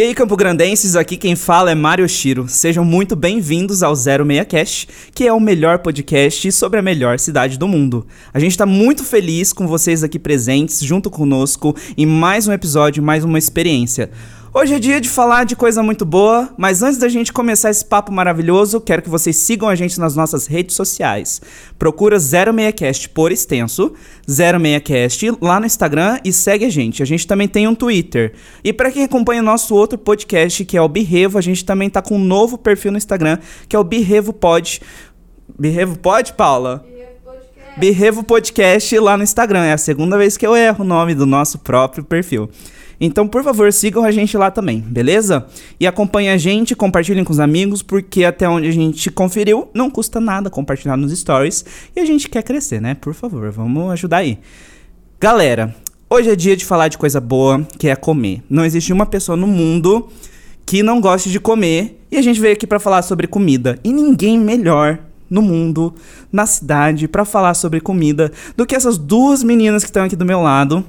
[0.00, 2.48] E aí, Campo Grandenses, aqui quem fala é Mário Shiro.
[2.48, 7.58] Sejam muito bem-vindos ao 06 Cast, que é o melhor podcast sobre a melhor cidade
[7.58, 8.06] do mundo.
[8.32, 13.02] A gente está muito feliz com vocês aqui presentes, junto conosco, em mais um episódio,
[13.02, 14.10] mais uma experiência.
[14.52, 17.84] Hoje é dia de falar de coisa muito boa, mas antes da gente começar esse
[17.84, 21.40] papo maravilhoso, quero que vocês sigam a gente nas nossas redes sociais.
[21.78, 23.92] Procura 06cast por extenso,
[24.28, 27.00] 06cast lá no Instagram e segue a gente.
[27.00, 28.32] A gente também tem um Twitter.
[28.64, 31.88] E para quem acompanha o nosso outro podcast, que é o Birrevo, a gente também
[31.88, 33.38] tá com um novo perfil no Instagram,
[33.68, 34.82] que é o Birrevo Pod.
[35.56, 36.84] Birrevo Pod, Paula?
[37.76, 39.64] Birrevo Podcast lá no Instagram.
[39.64, 42.50] É a segunda vez que eu erro o nome do nosso próprio perfil.
[43.00, 45.46] Então, por favor, sigam a gente lá também, beleza?
[45.80, 49.90] E acompanhem a gente, compartilhem com os amigos, porque até onde a gente conferiu, não
[49.90, 51.64] custa nada compartilhar nos stories.
[51.96, 52.94] E a gente quer crescer, né?
[52.94, 54.38] Por favor, vamos ajudar aí.
[55.18, 55.74] Galera,
[56.10, 58.42] hoje é dia de falar de coisa boa, que é comer.
[58.50, 60.06] Não existe uma pessoa no mundo
[60.66, 62.04] que não goste de comer.
[62.10, 63.78] E a gente veio aqui para falar sobre comida.
[63.82, 64.98] E ninguém melhor
[65.30, 65.94] no mundo,
[66.30, 70.26] na cidade, para falar sobre comida do que essas duas meninas que estão aqui do
[70.26, 70.84] meu lado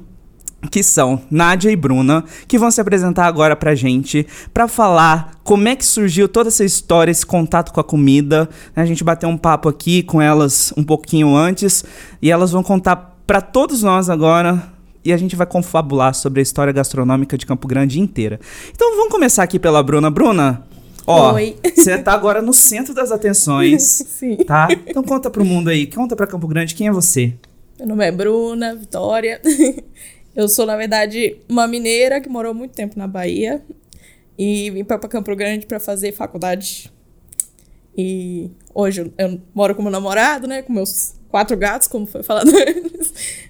[0.70, 5.68] que são Nádia e Bruna, que vão se apresentar agora pra gente, pra falar como
[5.68, 8.48] é que surgiu toda essa história, esse contato com a comida.
[8.76, 11.84] A gente bateu um papo aqui com elas um pouquinho antes
[12.22, 14.72] e elas vão contar pra todos nós agora
[15.04, 18.40] e a gente vai confabular sobre a história gastronômica de Campo Grande inteira.
[18.74, 20.12] Então vamos começar aqui pela Bruna.
[20.12, 20.64] Bruna,
[21.08, 21.34] ó,
[21.76, 24.38] você tá agora no centro das atenções, Sim.
[24.38, 24.68] tá?
[24.86, 27.34] Então conta pro mundo aí, conta pra Campo Grande quem é você.
[27.80, 29.42] Meu nome é Bruna Vitória.
[30.36, 33.62] Eu sou, na verdade, uma mineira que morou muito tempo na Bahia
[34.38, 36.92] e vim para Campo Grande para fazer faculdade.
[37.98, 40.62] E hoje eu, eu moro com meu namorado, né?
[40.62, 43.50] Com meus quatro gatos, como foi falado antes.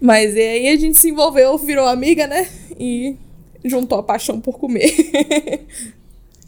[0.00, 2.48] Mas e aí a gente se envolveu, virou amiga, né?
[2.78, 3.16] E
[3.64, 4.92] juntou a paixão por comer.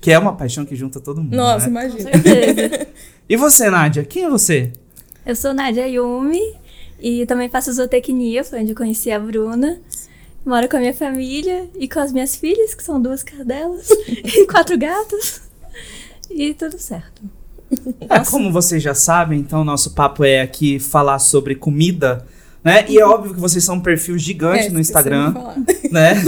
[0.01, 1.35] Que é uma paixão que junta todo mundo.
[1.35, 1.71] Nossa, né?
[1.71, 2.11] imagina.
[2.11, 2.87] Com certeza.
[3.27, 4.05] E você, Nádia?
[4.05, 4.71] Quem é você?
[5.25, 6.43] Eu sou Nadia Yumi
[7.05, 9.79] e também faço zootecnia, foi onde eu conheci a Bruna.
[10.43, 14.47] Moro com a minha família e com as minhas filhas, que são duas cadelas e
[14.47, 15.43] quatro gatos.
[16.31, 17.21] E tudo certo.
[18.09, 22.27] É, como vocês já sabem, então nosso papo é aqui falar sobre comida,
[22.65, 22.85] né?
[22.89, 25.35] E é óbvio que vocês são um perfil gigante É, no Instagram,
[25.91, 26.15] né?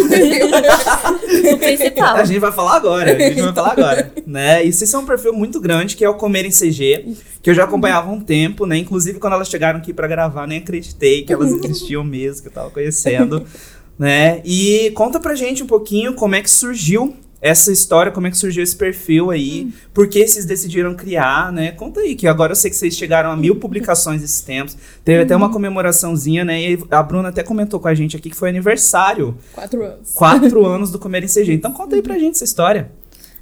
[1.53, 2.17] O principal.
[2.17, 4.65] A gente vai falar agora, a gente vai falar agora, né?
[4.65, 7.55] E vocês são um perfil muito grande, que é o Comer em CG, que eu
[7.55, 8.77] já acompanhava há um tempo, né?
[8.79, 12.53] Inclusive, quando elas chegaram aqui pra gravar, nem acreditei que elas existiam mesmo, que eu
[12.53, 13.45] tava conhecendo,
[13.99, 14.41] né?
[14.45, 17.15] E conta pra gente um pouquinho como é que surgiu
[17.47, 21.71] essa história, como é que surgiu esse perfil aí, por que vocês decidiram criar, né?
[21.73, 25.23] Conta aí, que agora eu sei que vocês chegaram a mil publicações esses tempos, teve
[25.23, 26.61] até uma comemoraçãozinha, né?
[26.61, 30.13] E a Bruna até comentou com a gente aqui que foi aniversário Quatro anos.
[30.13, 31.53] quatro anos do Comer em CG.
[31.53, 32.91] Então conta aí pra gente essa história.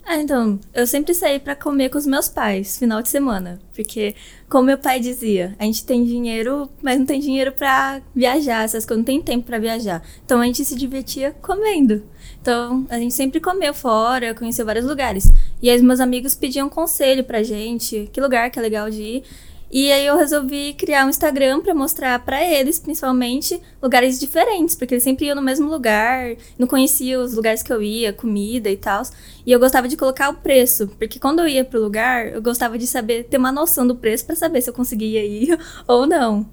[0.06, 3.58] Ah, então, eu sempre saí pra comer com os meus pais, final de semana.
[3.74, 4.14] Porque,
[4.50, 8.84] como meu pai dizia, a gente tem dinheiro, mas não tem dinheiro pra viajar, essas
[8.84, 10.02] coisas, não tem tempo pra viajar.
[10.24, 12.02] Então a gente se divertia comendo.
[12.40, 15.32] Então, a gente sempre comeu fora, conheceu vários lugares.
[15.62, 19.22] E aí, meus amigos pediam conselho pra gente, que lugar que é legal de ir.
[19.70, 24.94] E aí eu resolvi criar um Instagram pra mostrar pra eles, principalmente, lugares diferentes, porque
[24.94, 28.76] eles sempre iam no mesmo lugar, não conheciam os lugares que eu ia, comida e
[28.76, 29.02] tal.
[29.44, 32.78] E eu gostava de colocar o preço, porque quando eu ia pro lugar, eu gostava
[32.78, 35.58] de saber ter uma noção do preço pra saber se eu conseguia ir
[35.88, 36.46] ou não.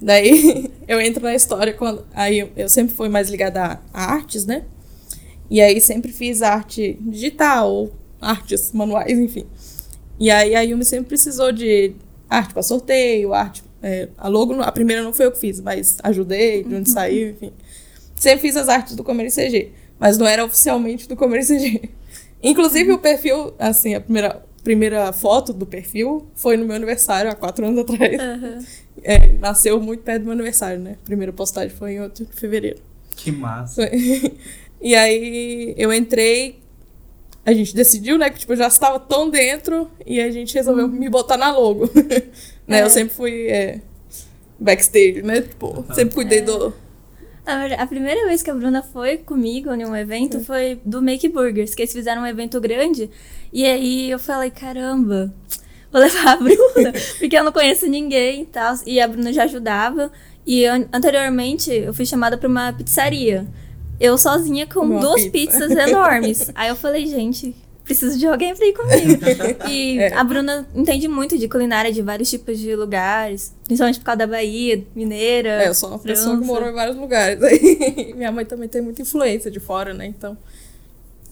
[0.00, 2.04] Daí eu entro na história quando.
[2.14, 4.64] Aí eu, eu sempre fui mais ligada a, a artes, né?
[5.50, 9.46] E aí sempre fiz arte digital, artes manuais, enfim.
[10.20, 11.94] E aí a Yumi sempre precisou de
[12.28, 13.64] arte para sorteio, arte.
[13.82, 17.30] é, a logo, a primeira não foi eu que fiz, mas ajudei, de onde saiu,
[17.30, 17.52] enfim.
[18.14, 21.88] Sempre fiz as artes do Comer CG, mas não era oficialmente do Comer CG.
[22.42, 27.34] Inclusive o perfil, assim, a primeira, primeira foto do perfil foi no meu aniversário, há
[27.34, 28.12] quatro anos atrás.
[29.02, 30.98] É, nasceu muito perto do meu aniversário, né?
[31.02, 32.78] A primeira postagem foi em 8 de fevereiro.
[33.16, 33.86] Que massa.
[33.88, 34.36] Foi.
[34.82, 36.59] E aí eu entrei,
[37.44, 38.30] a gente decidiu, né?
[38.30, 41.88] Que tipo, eu já estava tão dentro e a gente resolveu me botar na logo.
[42.66, 42.80] né?
[42.80, 42.82] É.
[42.82, 43.80] Eu sempre fui é,
[44.58, 45.40] backstage, né?
[45.42, 46.72] Tipo, sempre cuidei do.
[47.46, 51.00] Na verdade, A primeira vez que a Bruna foi comigo em um evento foi do
[51.02, 53.10] Make Burgers, que eles fizeram um evento grande.
[53.52, 55.34] E aí eu falei, caramba,
[55.90, 58.74] vou levar a Bruna, porque eu não conheço ninguém e tal.
[58.86, 60.12] E a Bruna já ajudava.
[60.46, 63.46] E an- anteriormente eu fui chamada pra uma pizzaria.
[64.00, 65.58] Eu sozinha com Uma duas pizza.
[65.68, 66.50] pizzas enormes.
[66.54, 67.54] Aí eu falei, gente,
[67.84, 69.20] preciso de alguém pra ir comigo.
[69.68, 70.14] E É.
[70.14, 74.26] a Bruna entende muito de culinária de vários tipos de lugares, principalmente por causa da
[74.26, 75.64] Bahia, mineira.
[75.64, 76.46] É, eu sou uma pessoa que França.
[76.52, 77.42] morou em vários lugares.
[77.42, 80.06] Aí, minha mãe também tem muita influência de fora, né?
[80.06, 80.36] Então,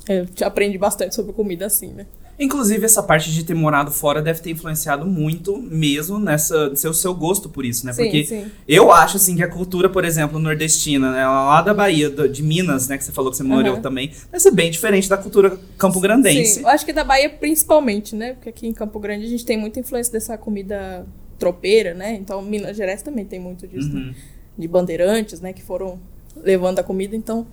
[0.09, 2.07] eu te aprendi bastante sobre comida assim, né?
[2.39, 7.13] Inclusive, essa parte de ter morado fora deve ter influenciado muito mesmo nessa seu seu
[7.15, 7.93] gosto por isso, né?
[7.93, 8.47] Sim, Porque sim.
[8.69, 12.43] eu acho assim que a cultura, por exemplo, nordestina, né, lá da Bahia, do- de
[12.43, 13.83] Minas, né, que você falou que você morou Aham.
[13.83, 16.55] também, deve ser bem diferente da cultura campograndense.
[16.55, 18.35] Sim, eu acho que da Bahia principalmente, né?
[18.35, 21.05] Porque aqui em Campo Grande a gente tem muita influência dessa comida
[21.39, 22.15] tropeira, né?
[22.15, 23.89] Então, Minas Gerais também tem muito disso.
[23.89, 24.01] né?
[24.01, 24.15] Uhum.
[24.57, 25.53] De bandeirantes, né?
[25.53, 25.99] Que foram
[26.37, 27.15] levando a comida.
[27.17, 27.47] Então,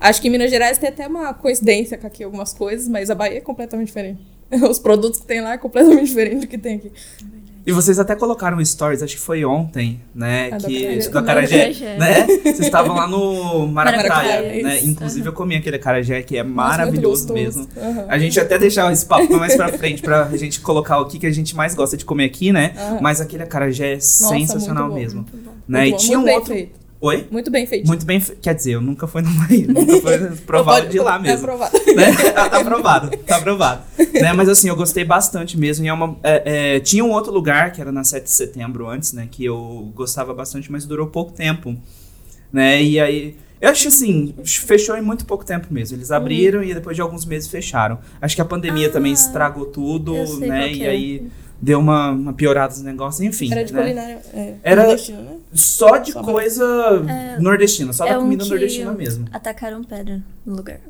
[0.00, 3.14] acho que em Minas Gerais tem até uma coincidência com aqui algumas coisas, mas a
[3.14, 4.20] Bahia é completamente diferente.
[4.70, 6.92] Os produtos que tem lá é completamente diferente do que tem aqui.
[7.66, 10.50] E vocês até colocaram stories, acho que foi ontem, né?
[10.52, 11.98] Ah, da que do acarajé, Acarajé.
[11.98, 12.26] né?
[12.44, 14.76] Vocês estavam lá no Maracutaia, Maracutaia, né?
[14.78, 14.86] isso.
[14.88, 17.66] Inclusive eu comi aquele acarajé que é Nossa, maravilhoso mesmo.
[17.76, 18.04] Aham.
[18.06, 21.26] A gente até deixar esse papo mais pra frente pra gente colocar o que, que
[21.26, 22.72] a gente mais gosta de comer aqui, né?
[22.78, 22.98] Aham.
[23.02, 25.20] Mas aquele acarajé é sensacional muito bom, mesmo.
[25.22, 25.52] Muito bom.
[25.66, 25.80] Né?
[25.88, 26.54] Muito E tinha muito um bem outro.
[26.54, 26.85] feito.
[27.06, 27.26] Oi?
[27.30, 27.86] Muito bem feito.
[27.86, 28.20] Muito bem.
[28.20, 31.38] Quer dizer, eu nunca fui no Bahia, nunca foi provado de lá É mesmo.
[31.44, 31.78] aprovado.
[31.94, 32.12] né?
[32.32, 33.82] Tá aprovado, tá aprovado.
[34.14, 34.32] né?
[34.32, 35.84] Mas assim, eu gostei bastante mesmo.
[35.84, 38.88] E é uma, é, é, tinha um outro lugar, que era na 7 de setembro
[38.88, 39.28] antes, né?
[39.30, 41.76] Que eu gostava bastante, mas durou pouco tempo.
[42.52, 42.82] Né?
[42.82, 43.36] E aí.
[43.58, 45.96] Eu acho assim, fechou em muito pouco tempo mesmo.
[45.96, 47.98] Eles abriram e depois de alguns meses fecharam.
[48.20, 50.70] Acho que a pandemia Ah, também estragou tudo, né?
[50.72, 50.88] E é.
[50.90, 51.26] aí
[51.60, 53.50] deu uma, uma piorada nos negócios, enfim.
[53.50, 53.80] Era de né?
[53.80, 54.18] culinária.
[54.34, 55.35] É, Era- né?
[55.52, 56.66] Só de Só coisa
[57.40, 59.26] nordestina, só é da um comida que- nordestina mesmo.
[59.32, 60.80] Atacaram pedra no lugar.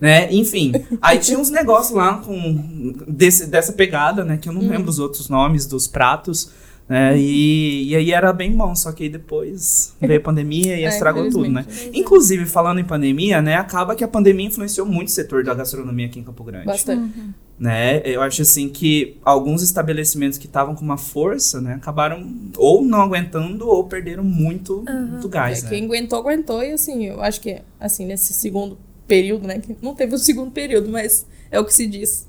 [0.00, 0.32] né?
[0.32, 4.36] Enfim, aí tinha uns negócios lá com desse, dessa pegada, né?
[4.36, 6.50] Que eu não lembro os outros nomes dos pratos,
[6.88, 7.16] né?
[7.16, 10.88] E, e aí era bem bom, só que aí depois veio a pandemia e É,
[10.88, 11.64] estragou tudo, né?
[11.94, 13.54] Inclusive, falando em pandemia, né?
[13.54, 16.66] Acaba que a pandemia influenciou muito o setor da gastronomia aqui em Campo Grande.
[16.66, 17.12] Bastante.
[17.58, 18.02] Né?
[18.04, 21.74] Eu acho assim que alguns estabelecimentos que estavam com uma força, né?
[21.74, 25.70] Acabaram ou não aguentando ou perderam muito, muito gás, É, né?
[25.70, 26.62] Quem aguentou, aguentou.
[26.62, 28.76] E assim, eu acho que assim, nesse segundo
[29.06, 29.60] período, né?
[29.60, 32.26] Que não teve o segundo período, mas é o que se diz.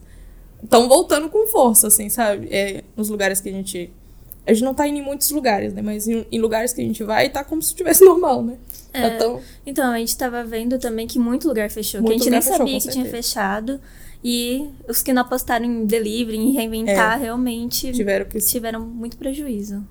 [0.62, 2.48] Estão voltando com força, assim, sabe?
[2.52, 3.92] É, nos lugares que a gente.
[4.46, 5.81] A gente não tá indo em muitos lugares, né?
[5.81, 8.58] Mas em, em lugares que a gente vai, tá como se estivesse normal, né?
[8.94, 9.16] É.
[9.16, 12.31] Então, Então, a gente tava vendo também que muito lugar fechou, Muito que a gente
[12.31, 13.16] nem fechou, sabia que tinha certeza.
[13.16, 13.81] fechado.
[14.24, 18.40] E os que não apostaram em delivery, em reinventar, realmente tiveram que.
[18.40, 19.84] tiveram muito prejuízo.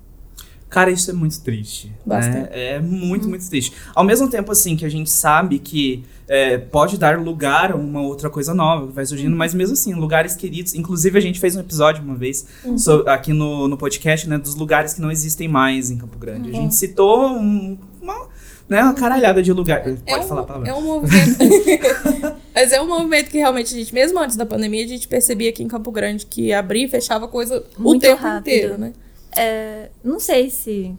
[0.69, 1.91] Cara, isso é muito triste.
[2.31, 2.49] Né?
[2.51, 3.73] É muito, muito triste.
[3.93, 8.01] Ao mesmo tempo, assim, que a gente sabe que é, pode dar lugar a uma
[8.01, 10.73] outra coisa nova que vai surgindo, mas mesmo assim, lugares queridos.
[10.73, 14.55] Inclusive, a gente fez um episódio uma vez so- aqui no, no podcast, né, dos
[14.55, 16.49] lugares que não existem mais em Campo Grande.
[16.49, 18.27] A gente citou um- uma,
[18.73, 19.83] né, uma caralhada de lugar.
[19.83, 20.69] Pode É um, falar palavra.
[20.69, 21.37] é um movimento.
[22.53, 25.49] Mas é um movimento que realmente a gente, mesmo antes da pandemia, a gente percebia
[25.49, 28.39] aqui em Campo Grande que abria e fechava coisa o Muito tempo rápido.
[28.53, 28.93] inteiro, né?
[29.35, 30.93] É, não sei se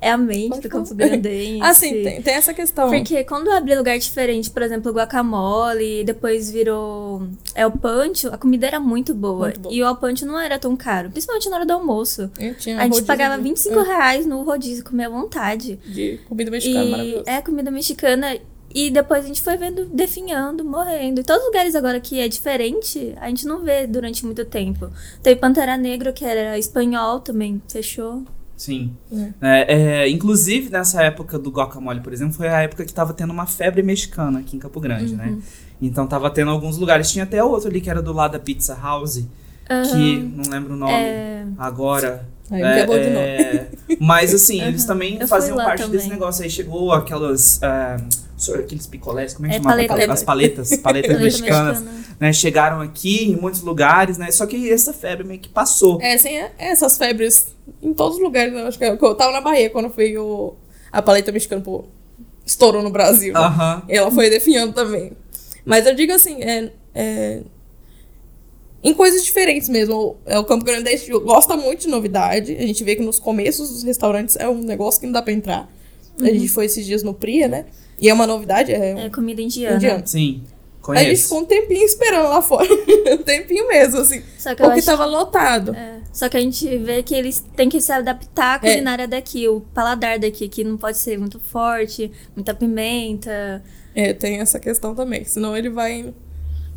[0.00, 1.08] é a mente Pode do Campo falar.
[1.08, 1.62] Grandense.
[1.62, 2.88] Assim, tem, tem essa questão.
[2.90, 8.78] Porque quando abre lugar diferente, por exemplo, guacamole, depois virou El Pancho, a comida era
[8.80, 9.46] muito boa.
[9.48, 9.72] Muito.
[9.72, 12.30] E o El Pancho não era tão caro, principalmente na hora do almoço.
[12.38, 15.76] Eu tinha A gente pagava de- 25 reais no rodízio, comia à vontade.
[15.86, 17.24] de comida mexicana E maravilhosa.
[17.30, 18.38] é comida mexicana.
[18.74, 21.20] E depois a gente foi vendo definhando, morrendo.
[21.20, 24.90] E todos os lugares agora que é diferente, a gente não vê durante muito tempo.
[25.22, 28.22] Teve Pantera Negra, que era espanhol também, fechou.
[28.56, 28.96] Sim.
[29.40, 33.30] É, é, inclusive, nessa época do guacamole, por exemplo, foi a época que tava tendo
[33.32, 35.18] uma febre mexicana aqui em Campo Grande, Uhum.
[35.18, 35.38] né?
[35.80, 37.10] Então tava tendo alguns lugares.
[37.10, 40.32] Tinha até outro ali que era do lado da Pizza House, que Aham.
[40.36, 42.26] não lembro o nome É, agora.
[42.50, 43.18] Aí quebrou de novo.
[43.26, 43.66] é,
[44.00, 45.96] mas assim, eles também Eu faziam parte também.
[45.98, 46.42] desse negócio.
[46.44, 47.60] Aí chegou aquelas.
[47.60, 49.84] so- aqueles picolés, como é que É, chamava?
[49.86, 50.12] paleta.
[50.12, 51.80] As paletas, paletas Paleta mexicanas.
[51.82, 52.06] mexicana.
[52.18, 54.30] Né, chegaram aqui em muitos lugares, né?
[54.30, 56.00] Só que essa febre meio que passou.
[56.00, 58.52] É, assim, é- essas febres em todos os lugares.
[58.54, 58.62] né?
[58.62, 60.54] Acho que eu, eu tava na Bahia quando foi o,
[60.90, 61.84] a paleta mexicana, pô,
[62.44, 63.34] estourou no Brasil.
[63.34, 63.40] né?
[63.40, 63.82] Aham.
[63.88, 65.12] E ela foi definhando também.
[65.64, 67.40] Mas eu digo assim, é, é,
[68.82, 70.16] em coisas diferentes mesmo.
[70.24, 70.88] É, o Campo Grande
[71.24, 72.56] gosta muito de novidade.
[72.56, 75.32] A gente vê que nos começos dos restaurantes é um negócio que não dá pra
[75.32, 75.68] entrar.
[76.20, 77.66] A gente foi esses dias no Pria, né?
[78.00, 79.76] E é uma novidade, é, É comida indiana.
[79.76, 80.02] indiano.
[80.06, 80.42] Sim.
[80.88, 81.22] A gente Conheço.
[81.24, 82.68] ficou um tempinho esperando lá fora.
[83.12, 84.22] um tempinho mesmo, assim.
[84.38, 85.74] Só que Porque acho tava lotado.
[85.74, 88.70] É, Só que a gente vê que eles têm que se adaptar à É.
[88.72, 93.64] culinária daqui, o paladar daqui, que não pode ser muito forte, muita pimenta.
[93.96, 95.24] É, tem essa questão também.
[95.24, 96.14] Senão ele vai.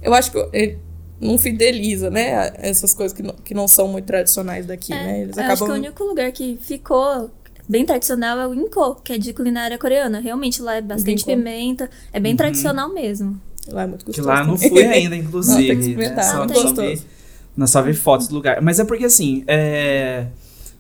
[0.02, 0.80] Eu acho que ele
[1.22, 2.52] não fideliza, né?
[2.58, 5.22] Essas coisas que não, que não são muito tradicionais daqui, né?
[5.22, 5.76] Eles eu acho que acabam.
[5.76, 7.30] o único lugar que ficou
[7.70, 10.20] bem tradicional é o Inko, que é de culinária coreana.
[10.20, 11.38] Realmente lá é bastante Ginkgo.
[11.38, 13.40] pimenta, é bem tradicional mesmo.
[13.68, 14.28] Lá é muito Que gostoso.
[14.28, 15.68] lá eu não fui ainda, Não, inclusive.
[15.68, 16.54] tem que experimentar, né?
[16.54, 17.02] é Só, só vi,
[17.56, 18.62] nós só vi fotos do lugar.
[18.62, 20.26] Mas é porque assim, é,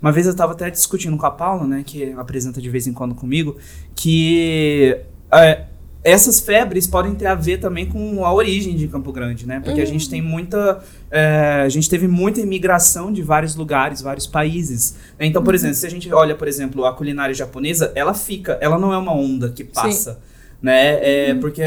[0.01, 2.93] uma vez eu tava até discutindo com a Paula, né, que apresenta de vez em
[2.93, 3.55] quando comigo,
[3.95, 4.97] que
[5.31, 5.65] é,
[6.03, 9.59] essas febres podem ter a ver também com a origem de Campo Grande, né?
[9.59, 9.89] Porque a Uhum.
[9.89, 10.81] gente tem muita.
[11.11, 14.95] é, a gente teve muita imigração de vários lugares, vários países.
[15.19, 15.25] né?
[15.25, 15.45] Então, Uhum.
[15.45, 18.93] por exemplo, se a gente olha, por exemplo, a culinária japonesa, ela fica, ela não
[18.93, 20.19] é uma onda que passa.
[20.61, 20.99] Né?
[21.29, 21.39] É, Uhum.
[21.39, 21.63] Porque,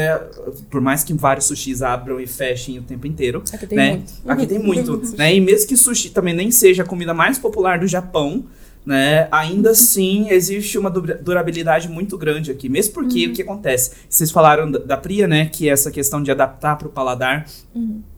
[0.69, 3.89] por mais que vários sushis abram e fechem o tempo inteiro, Aqui tem né?
[3.91, 4.13] muito.
[4.27, 5.15] Aqui tem muito, Sushi.
[5.17, 5.35] né?
[5.35, 8.45] E mesmo que sushi também nem seja a comida mais popular do Japão,
[8.85, 9.27] né?
[9.31, 12.67] Ainda assim existe uma dura- durabilidade muito grande aqui.
[12.69, 13.91] Mesmo porque o que acontece?
[14.09, 15.45] Vocês falaram da, da Priya, né?
[15.45, 17.45] Que é essa questão de adaptar para o paladar,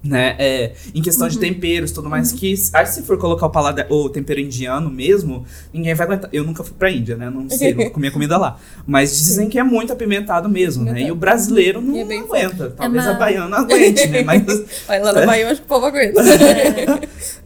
[0.05, 0.35] né?
[0.37, 4.07] É, em questão de temperos, tudo mais que aí se for colocar o paladar, o
[4.09, 6.29] tempero indiano mesmo, ninguém vai aguentar.
[6.31, 7.29] Eu nunca fui pra Índia, né?
[7.29, 8.57] Não sei, não comi a comida lá.
[8.85, 11.01] Mas dizem que é muito apimentado mesmo, né?
[11.01, 12.69] E o brasileiro não é bem aguenta.
[12.69, 14.21] Talvez uma- a baiana aguente, né?
[14.25, 14.43] Mas
[14.87, 16.21] Mas lá na Bahia eu acho que o povo aguenta.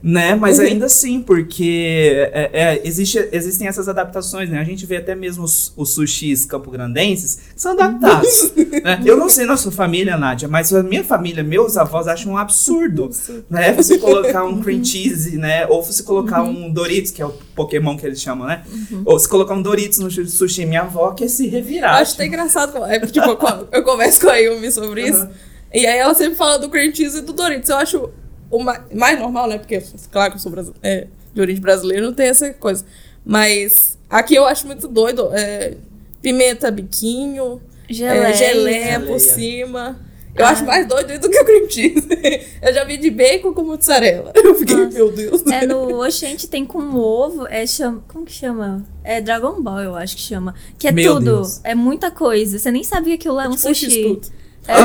[0.01, 0.35] né?
[0.35, 4.59] Mas ainda assim, porque é, é, existe, existem essas adaptações, né?
[4.59, 8.53] A gente vê até mesmo os, os sushis campograndenses que são adaptados.
[8.83, 9.01] né?
[9.05, 12.37] Eu não sei na sua família, Nádia, mas a minha família, meus avós acham um
[12.49, 13.09] absurdo,
[13.49, 13.73] né?
[13.73, 15.65] Você colocar um cream cheese, né?
[15.67, 18.63] Ou você colocar um Doritos, que é o Pokémon que eles chamam, né?
[19.05, 21.95] Ou se colocar um Doritos no sushi, minha avó quer se revirar.
[21.97, 22.73] Eu acho até engraçado.
[22.73, 25.19] como- É, tipo, quando eu converso com a Yumi sobre isso.
[25.19, 25.31] Aham.
[25.73, 27.69] E aí ela sempre fala do cream cheese e do Doritos.
[27.69, 28.09] Eu acho
[28.49, 29.57] o ma- mais normal, né?
[29.59, 30.51] Porque, claro que eu sou
[30.81, 32.83] é, de origem brasileira, não tem essa coisa.
[33.23, 35.29] Mas aqui eu acho muito doido.
[35.33, 35.75] é,
[36.21, 38.27] pimenta biquinho, Geleia.
[38.27, 39.99] é, geleia por cima.
[40.35, 40.49] Eu Ah.
[40.49, 42.07] acho mais doido do que o cream cheese.
[42.61, 44.31] Eu já vi de bacon com mozzarella.
[44.35, 44.97] Eu fiquei, Nossa.
[44.97, 45.41] meu Deus.
[45.47, 48.85] É, no Oxente tem com ovo, é chama, como que chama?
[49.03, 50.53] É Dragon Ball, eu acho que chama.
[50.77, 51.59] Que é Meu tudo, Deus.
[51.63, 52.57] é muita coisa.
[52.59, 54.19] Você nem sabia que aquilo lá é um Tipo um sushi.
[54.67, 54.75] É,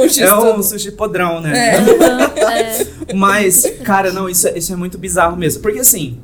[0.00, 1.76] Um É um sushi podrão, né?
[1.76, 1.80] É.
[1.80, 2.20] então,
[2.50, 5.60] é, Mas, cara, não, isso, é- isso é muito bizarro mesmo.
[5.62, 6.18] Porque assim,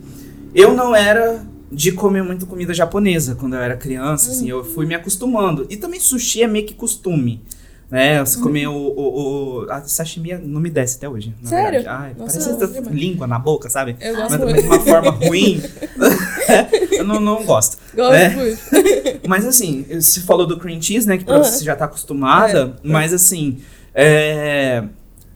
[0.55, 4.87] eu não era de comer muito comida japonesa quando eu era criança, assim, eu fui
[4.87, 5.67] me acostumando.
[5.71, 7.43] E também sushi é meio que costume.
[7.91, 11.35] Né, você comer o, o, o- A sashimi não me desce até hoje.
[11.43, 11.73] na Sério?
[11.81, 11.89] verdade.
[11.89, 12.97] Ai, Nossa, parece não, demais.
[12.97, 13.97] língua na boca, sabe?
[14.01, 14.63] Eu Mas gosto também muito.
[14.63, 15.61] de uma forma ruim.
[16.93, 17.79] eu não, não gosto.
[17.93, 18.29] Gosto É.
[18.31, 18.61] muito.
[19.27, 21.19] Mas assim, você falou do cream cheese, né?
[21.19, 21.43] Que pra Aham.
[21.45, 22.77] você já tá acostumada.
[22.85, 23.59] Mas assim,
[23.93, 24.85] é,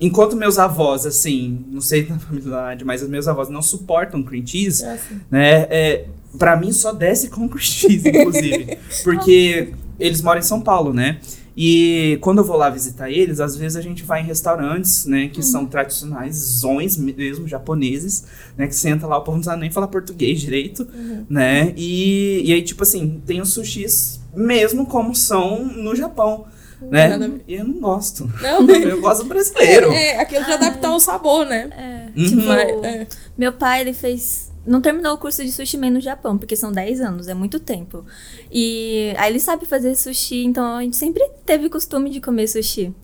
[0.01, 4.47] enquanto meus avós, assim, não sei na familiaridade, mas os meus avós não suportam cream
[4.47, 5.21] cheese, É assim.
[5.31, 5.53] né?
[5.71, 6.07] É,
[6.39, 8.79] pra mim só desce com cream cheese, inclusive.
[9.05, 11.21] porque eles moram em São Paulo, né?
[11.57, 15.29] E quando eu vou lá visitar eles, às vezes a gente vai em restaurantes, né,
[15.29, 18.25] que são tradicionais, zões mesmo, japoneses,
[18.59, 20.85] né, que senta lá, o povo não sabe nem falar português direito,
[21.31, 26.45] né, e, e aí, tipo assim, tem os sushis mesmo como são no Japão,
[26.91, 28.31] né, Nada e eu não gosto.
[28.41, 29.93] Não, Eu gosto do brasileiro.
[29.93, 31.71] É, é aquilo de adaptar o sabor, né?
[31.77, 32.19] é.
[32.19, 32.29] Uhum.
[32.29, 33.07] Tipo, Mas, é.
[33.37, 34.53] meu pai, ele fez.
[34.67, 37.61] Não terminou o curso de sushi man no Japão, porque são 10 anos, é muito
[37.61, 38.03] tempo.
[38.51, 42.95] E aí ele sabe fazer sushi, então a gente sempre teve costume de comer sushi.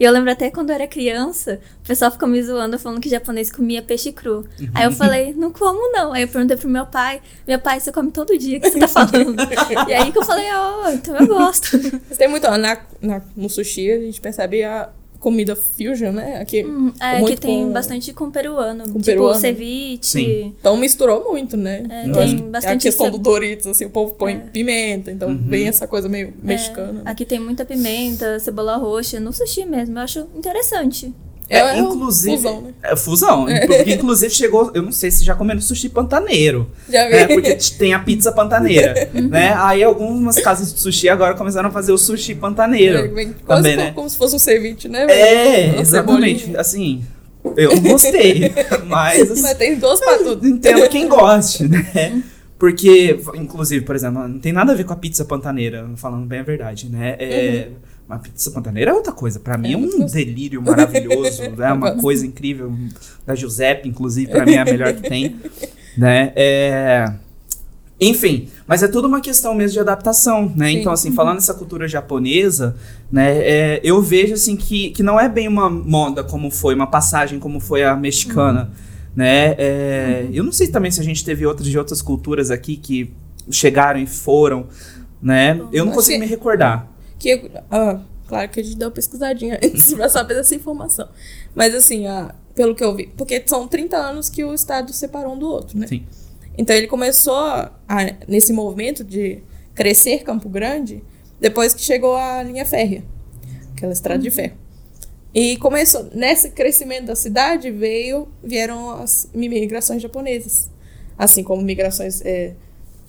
[0.00, 3.08] E eu lembro até quando eu era criança, o pessoal ficou me zoando falando que
[3.10, 4.46] japonês comia peixe cru.
[4.74, 6.14] Aí eu falei, não como não.
[6.14, 8.78] Aí eu perguntei pro meu pai, meu pai, você come todo dia, o que você
[8.78, 9.36] tá falando?
[9.88, 11.78] e aí que eu falei, ó, então eu gosto.
[12.08, 12.46] Mas tem muito.
[12.46, 14.88] ó, Na, na- no sushi a gente percebe a
[15.20, 16.40] comida fusion, né?
[16.40, 16.64] Aqui.
[16.64, 18.84] Hum, é, muito que tem com- bastante com peruano.
[18.84, 19.38] Com tipo, peruano.
[19.38, 19.98] ceviche.
[20.02, 20.54] Sim.
[20.58, 21.84] Então misturou muito, né?
[21.88, 24.36] É, tem acho bastante A questão sab- do Doritos, assim, o povo põe É.
[24.38, 25.36] pimenta, então Uhum.
[25.46, 27.02] vem essa coisa meio mexicana.
[27.04, 29.98] É, aqui tem muita pimenta, cebola roxa, no sushi mesmo.
[29.98, 31.12] Eu acho interessante.
[31.50, 32.36] É, É, é inclusive.
[32.36, 32.72] fusão, né?
[32.82, 33.46] É fusão.
[33.66, 34.70] Porque, inclusive, chegou.
[34.72, 36.70] Eu não sei se já comeram sushi pantaneiro.
[36.88, 37.14] Já vi.
[37.16, 39.52] É, porque tem a pizza pantaneira, né?
[39.58, 42.98] Aí algumas casas de sushi agora começaram a fazer o sushi pantaneiro.
[42.98, 43.92] É, quase também, como, né?
[43.96, 45.06] como se fosse um ceviche, né?
[45.10, 46.38] É, Uma exatamente.
[46.40, 46.60] cebolinha.
[46.60, 47.04] Assim,
[47.56, 48.52] eu gostei,
[48.86, 50.46] mas assim, Mas tem dois pra tudo.
[50.46, 52.22] entendo quem goste, né?
[52.58, 56.40] Porque, inclusive, por exemplo, não tem nada a ver com a pizza pantaneira, falando bem
[56.40, 57.16] a verdade, né?
[57.18, 57.68] É,
[58.10, 59.38] Uma pizza pantaneira é outra coisa.
[59.38, 62.02] Pra mim é muito um delírio maravilhoso, é uma gosto.
[62.02, 62.74] coisa incrível.
[63.24, 65.36] Da Giuseppe, inclusive, pra mim é a melhor que tem,
[65.96, 66.32] né?
[66.34, 67.12] É...
[68.00, 70.70] Enfim, mas é tudo uma questão mesmo de adaptação, né?
[70.70, 70.78] Sim.
[70.78, 72.74] Então, assim, falando nessa cultura japonesa,
[73.12, 76.86] né, é, eu vejo, assim, que, que não é bem uma moda como foi, uma
[76.88, 78.72] passagem como foi a mexicana,
[79.14, 79.54] né?
[79.58, 83.12] É, Eu não sei também se a gente teve outras de outras culturas aqui que
[83.50, 84.66] chegaram e foram,
[85.22, 85.60] né?
[85.72, 86.88] Eu não consigo me recordar.
[87.20, 91.08] Que, ah, claro que a gente deu uma pesquisadinha antes pra saber dessa informação.
[91.54, 95.34] Mas assim, ah, pelo que eu vi, porque são 30 anos que o Estado separou
[95.34, 95.86] um do outro, né?
[95.86, 96.04] Sim.
[96.58, 97.70] Então ele começou a-
[98.26, 99.38] nesse movimento de
[99.74, 101.04] crescer Campo Grande
[101.40, 103.04] depois que chegou a linha férrea.
[103.76, 104.56] aquela estrada de ferro.
[105.32, 110.68] E começou, nesse crescimento da cidade, veio, vieram as migrações japonesas.
[111.16, 112.54] Assim como migrações é,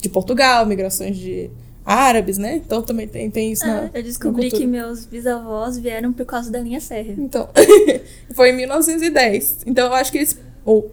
[0.01, 1.49] de Portugal, migrações de
[1.85, 2.55] árabes, né?
[2.57, 6.25] Então também tem, tem isso na Ah, eu descobri na que meus bisavós vieram por
[6.25, 7.13] causa da linha Serra.
[7.17, 7.49] Então,
[8.33, 9.59] foi em 1910.
[9.65, 10.39] Então, eu acho que eles.
[10.65, 10.91] ou-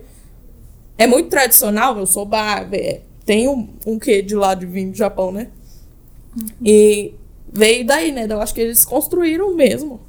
[0.97, 2.26] é muito tradicional, eu sou
[2.73, 5.49] é, tem um, um quê de lá de vir do Japão, né?
[6.64, 7.14] E
[7.52, 8.26] veio daí, né?
[8.28, 10.00] Eu acho que eles construíram mesmo.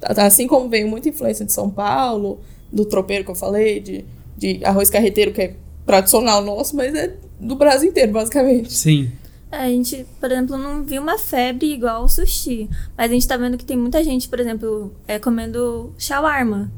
[0.00, 2.40] Tá- tá, Assim como veio muita influência de São Paulo,
[2.72, 4.04] do tropeiro que eu falei, de,
[4.36, 5.54] de arroz carreteiro, que é
[5.86, 8.72] tradicional nosso, mas é do Brasil inteiro, basicamente.
[8.72, 9.10] Sim.
[9.52, 12.68] É, a gente, por exemplo, não viu uma febre igual o sushi.
[12.96, 16.72] Mas a gente tá vendo que tem muita gente, por exemplo, é, comendo shawarma.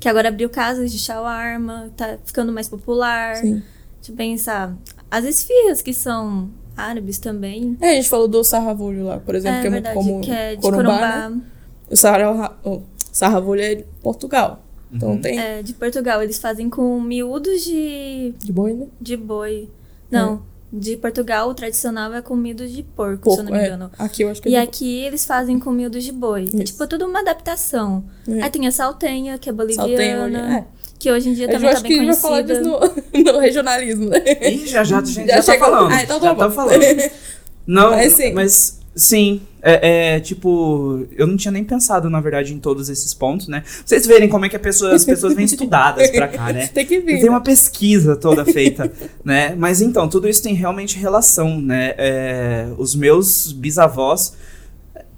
[0.00, 3.36] Que agora abriu casas de shawarma, tá ficando mais popular.
[3.36, 3.62] Sim.
[3.98, 4.76] Deixa eu pensar.
[5.10, 7.76] As esfirras, que são árabes também.
[7.80, 10.20] É, a gente falou do sarravulho lá, por exemplo, é que é verdade, muito comum.
[10.20, 11.28] que é de Corumbá, Corumbá.
[11.30, 11.40] né?
[11.88, 14.62] O sarra- o sarravulho é de Portugal.
[14.92, 15.20] Então Uhum.
[15.20, 16.22] tem É, de Portugal.
[16.22, 18.86] Eles fazem com miúdos de, de boi, né?
[19.00, 19.70] de boi.
[20.10, 20.42] Não,
[20.72, 23.66] de Portugal o tradicional é com de porco, Porco, se eu não me é.
[23.66, 23.90] engano.
[23.98, 26.42] Aqui eu acho que é E de- aqui eles fazem com de boi.
[26.42, 26.64] É Isso.
[26.64, 28.04] tipo tudo uma adaptação.
[28.28, 28.42] É.
[28.42, 30.58] Aí tem a saltenha, que é Saltenha, boliviana.
[30.58, 30.64] é.
[30.98, 32.62] Que hoje em dia Eu também acho tá que bem a gente vai falar disso
[32.70, 33.22] conhecida.
[33.24, 34.18] no, no regionalismo, né?
[34.50, 35.68] Ih, já já, a gente Já já, tá chegou?
[35.68, 35.92] falando.
[35.92, 36.40] Ah, então tá já bom.
[36.40, 37.10] tá falando.
[37.66, 39.42] Não, Mas mas sim.
[39.62, 43.60] é, é, tipo, eu não tinha nem pensado, na verdade, em todos esses pontos, né?
[43.60, 46.66] Pra vocês verem como é que pessoa- as pessoas vêm estudadas pra cá, né?
[46.74, 47.20] Tem que vir.
[47.20, 48.90] Tem uma pesquisa toda feita,
[49.24, 49.54] né?
[49.58, 51.94] Mas então, tudo isso tem realmente relação, né?
[51.98, 54.34] É, os meus bisavós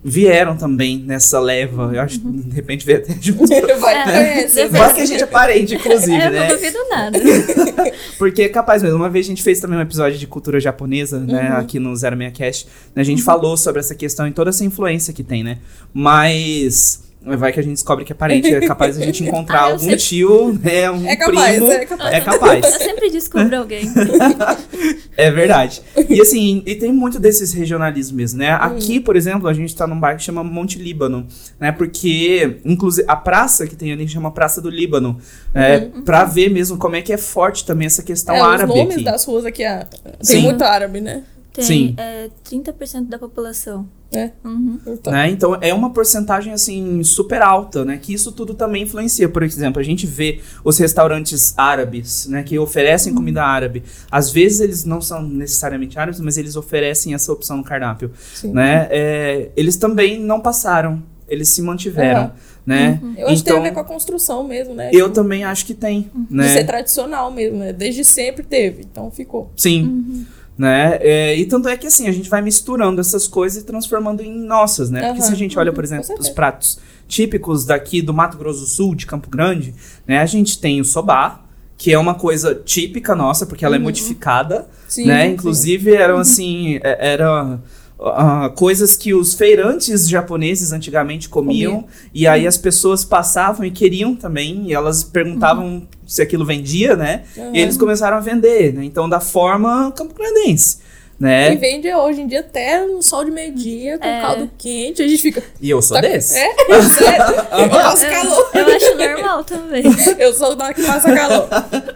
[0.03, 1.91] vieram também nessa leva.
[1.95, 3.47] Eu acho que de repente veio até junto.
[3.81, 6.49] Vai, É, deve Vai que a gente é parente, inclusive, É, eu né?
[6.49, 7.19] não duvido nada.
[8.19, 8.97] Porque é capaz mesmo.
[8.97, 11.49] Uma vez a gente fez também um episódio de cultura japonesa, né?
[11.57, 12.67] Aqui no 06cast.
[12.95, 15.59] Né, a gente falou sobre essa questão e toda essa influência que tem, né?
[15.93, 17.08] Mas.
[17.21, 18.49] Vai que a gente descobre que é parente.
[18.55, 20.91] É capaz a gente encontrar Ah, algum sempre- tio, né?
[20.91, 21.73] Um É capaz, primo.
[21.73, 22.15] é capaz.
[22.15, 22.65] É capaz.
[22.65, 23.83] Eu sempre descubro alguém.
[25.17, 25.83] É verdade.
[26.09, 28.51] E assim, e tem muito desses regionalismos mesmo, né?
[28.53, 31.27] Aqui, por exemplo, a gente tá num bairro que chama Monte Líbano,
[31.59, 31.73] né?
[31.73, 35.19] Porque, inclusive, a praça que tem ali chama Praça do Líbano.
[35.55, 38.75] É, pra ver mesmo como é que é forte também essa questão É, os árabe
[38.75, 39.05] nomes aqui.
[39.05, 40.43] das ruas aqui, ah, tem Sim.
[40.43, 41.25] muito árabe, né?
[41.53, 41.95] Tem Sim.
[41.99, 43.89] é, 30% da população.
[44.11, 44.31] É.
[44.43, 44.79] Uhum.
[44.87, 45.31] Então, Né?
[45.31, 47.99] Então é uma porcentagem assim super alta, né?
[48.01, 49.29] Que isso tudo também influencia.
[49.29, 52.43] Por exemplo, a gente vê os restaurantes árabes, né?
[52.43, 53.83] Que oferecem comida árabe.
[54.11, 58.51] Às vezes eles não são necessariamente árabes, mas eles oferecem essa opção no cardápio, sim.
[58.53, 58.89] né?
[58.91, 62.33] É, eles também não passaram, eles se mantiveram, Aham.
[62.65, 63.01] né?
[63.19, 64.89] Eu acho que tem a Então ver com a construção mesmo, né?
[64.93, 66.49] eu também acho que tem, De né?
[66.55, 67.75] ser tradicional mesmo, né?
[67.75, 69.51] Desde sempre teve, então ficou.
[69.55, 70.25] Sim.
[70.59, 70.99] Né?
[71.01, 74.37] É, e tanto é que assim, a gente vai misturando essas coisas e transformando em
[74.41, 75.07] nossas, né?
[75.07, 78.61] Porque se a gente olha, por Uhum, exemplo, os pratos típicos daqui do Mato Grosso
[78.61, 79.73] do Sul, de Campo Grande,
[80.05, 80.19] né?
[80.19, 81.43] A gente tem o sobá,
[81.77, 84.65] que é uma coisa típica nossa, porque ela é modificada, Uhum.
[84.89, 85.27] Sim, né?
[85.29, 85.33] sim.
[85.35, 87.61] Inclusive eram assim, é- era
[88.01, 91.85] ah, coisas que os feirantes japoneses antigamente comiam,
[92.15, 97.25] e aí as pessoas passavam e queriam também, e elas perguntavam se aquilo vendia, né?
[97.37, 97.51] Aham.
[97.55, 98.85] E eles começaram a vender, né?
[98.85, 100.79] Então, da forma campograndense,
[101.21, 101.57] E né?
[101.57, 104.21] vende hoje em dia até no sol de meio-dia, com É.
[104.21, 105.03] caldo quente.
[105.03, 105.43] A gente fica.
[105.61, 106.39] E eu sou Tá- desse.
[106.39, 106.49] É?
[106.83, 107.35] Sério?
[107.59, 108.51] Eu passo calor.
[108.55, 109.83] Eu acho normal também.
[110.21, 111.49] Eu sou da que passa calor.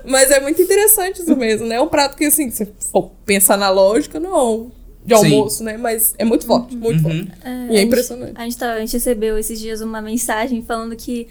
[0.04, 1.76] Mas é muito interessante isso mesmo, né?
[1.76, 4.72] É um prato que, assim, se for pensar na lógica, não
[5.04, 5.34] de Sim.
[5.34, 5.76] almoço, né?
[5.76, 7.24] Mas é muito forte, muito Uhum.
[7.26, 7.32] forte.
[7.44, 8.32] É, E é gente- impressionante.
[8.36, 11.26] A gente, tá- a gente recebeu esses dias uma mensagem falando que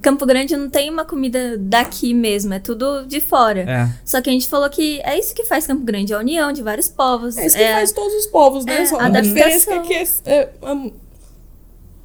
[0.00, 3.60] Campo Grande não tem uma comida daqui mesmo, é tudo de fora.
[3.62, 3.88] É.
[4.04, 6.62] Só que a gente falou que é isso que faz Campo Grande, a união de
[6.62, 7.36] vários povos.
[7.36, 8.82] É isso que faz todos os povos, né?
[8.82, 10.90] é, Só a diferença é que é, é, é,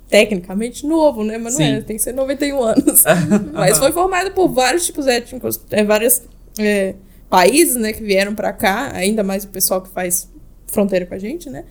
[0.09, 1.37] tecnicamente novo, né?
[1.37, 1.73] Mas não Sim.
[1.75, 3.03] é, tem que ser 91 anos.
[3.53, 6.21] Mas foi formado por vários tipos étnicos, é, vários
[6.59, 6.95] é,
[7.29, 10.29] países, né, que vieram pra cá, ainda mais o pessoal que faz
[10.75, 11.63] fronteira com a gente, né?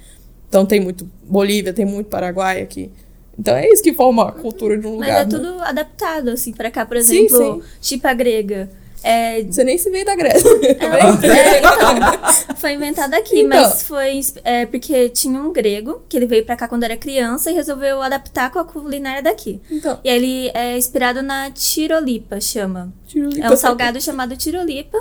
[0.48, 2.90] Então tem muito Bolívia, tem muito Paraguai aqui.
[3.38, 5.20] Então é isso que forma a cultura de um Mas lugar.
[5.22, 5.30] é né?
[5.30, 6.86] tudo adaptado, assim, pra cá.
[6.86, 8.70] Por Sim, exemplo, chipa grega.
[9.06, 10.48] É, Você nem se veio da Grécia.
[10.80, 13.60] É, então, foi inventado aqui, Então.
[13.60, 17.50] mas foi é, porque tinha um grego que ele veio pra cá quando era criança
[17.50, 19.60] e resolveu adaptar com a culinária daqui.
[19.70, 22.92] então, E ele é inspirado na tirolipa, chama.
[23.06, 23.46] tirolipa.
[23.46, 24.96] É um salgado chamado tirolipa,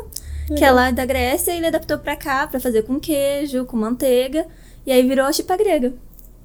[0.58, 3.78] que é lá da Grécia, e ele adaptou pra cá pra fazer com queijo, com
[3.78, 4.46] manteiga,
[4.86, 5.94] e aí virou a chipa grega.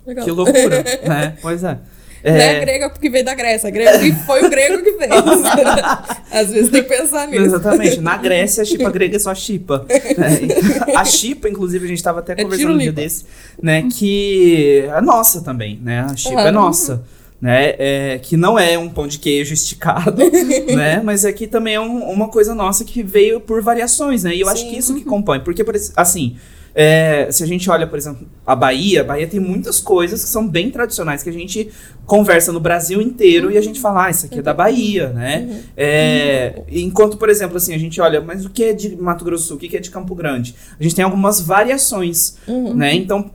[0.06, 0.24] Legal.
[0.24, 1.36] Que loucura, né?
[1.42, 1.78] Pois é.
[2.24, 4.92] Não é É, grega porque veio da Grécia, é grego que foi o grego que
[4.94, 5.10] fez.
[6.32, 7.44] Às vezes tem que pensar nisso.
[7.44, 8.00] Exatamente.
[8.00, 9.86] Na Grécia, a chipa grega é só chipa.
[9.88, 10.96] né?
[10.96, 13.24] A chipa, inclusive, a gente tava até É conversando um dia desse,
[13.62, 13.84] né?
[13.96, 16.00] Que é nossa também, né?
[16.10, 16.52] A chipa é Aham.
[16.52, 17.04] nossa.
[17.40, 17.74] Né?
[17.78, 20.16] É, que não é um pão de queijo esticado,
[20.74, 21.00] né?
[21.04, 24.34] Mas aqui também é um- uma coisa nossa que veio por variações, né?
[24.34, 24.70] E eu acho Sim.
[24.70, 25.40] que isso que compõe.
[25.40, 26.36] Porque, por assim,
[26.74, 30.28] é, se a gente olha, por exemplo, a Bahia, a Bahia tem muitas coisas que
[30.28, 31.70] são bem tradicionais, que a gente
[32.06, 35.62] conversa no Brasil inteiro e a gente fala, ah, isso aqui é da Bahia, né?
[35.76, 39.44] É, enquanto, por exemplo, assim, a gente olha, mas o que é de Mato Grosso
[39.44, 40.54] do Sul, o que é de Campo Grande?
[40.78, 42.74] A gente tem algumas variações, Uhum.
[42.74, 42.94] né?
[42.94, 43.30] Então,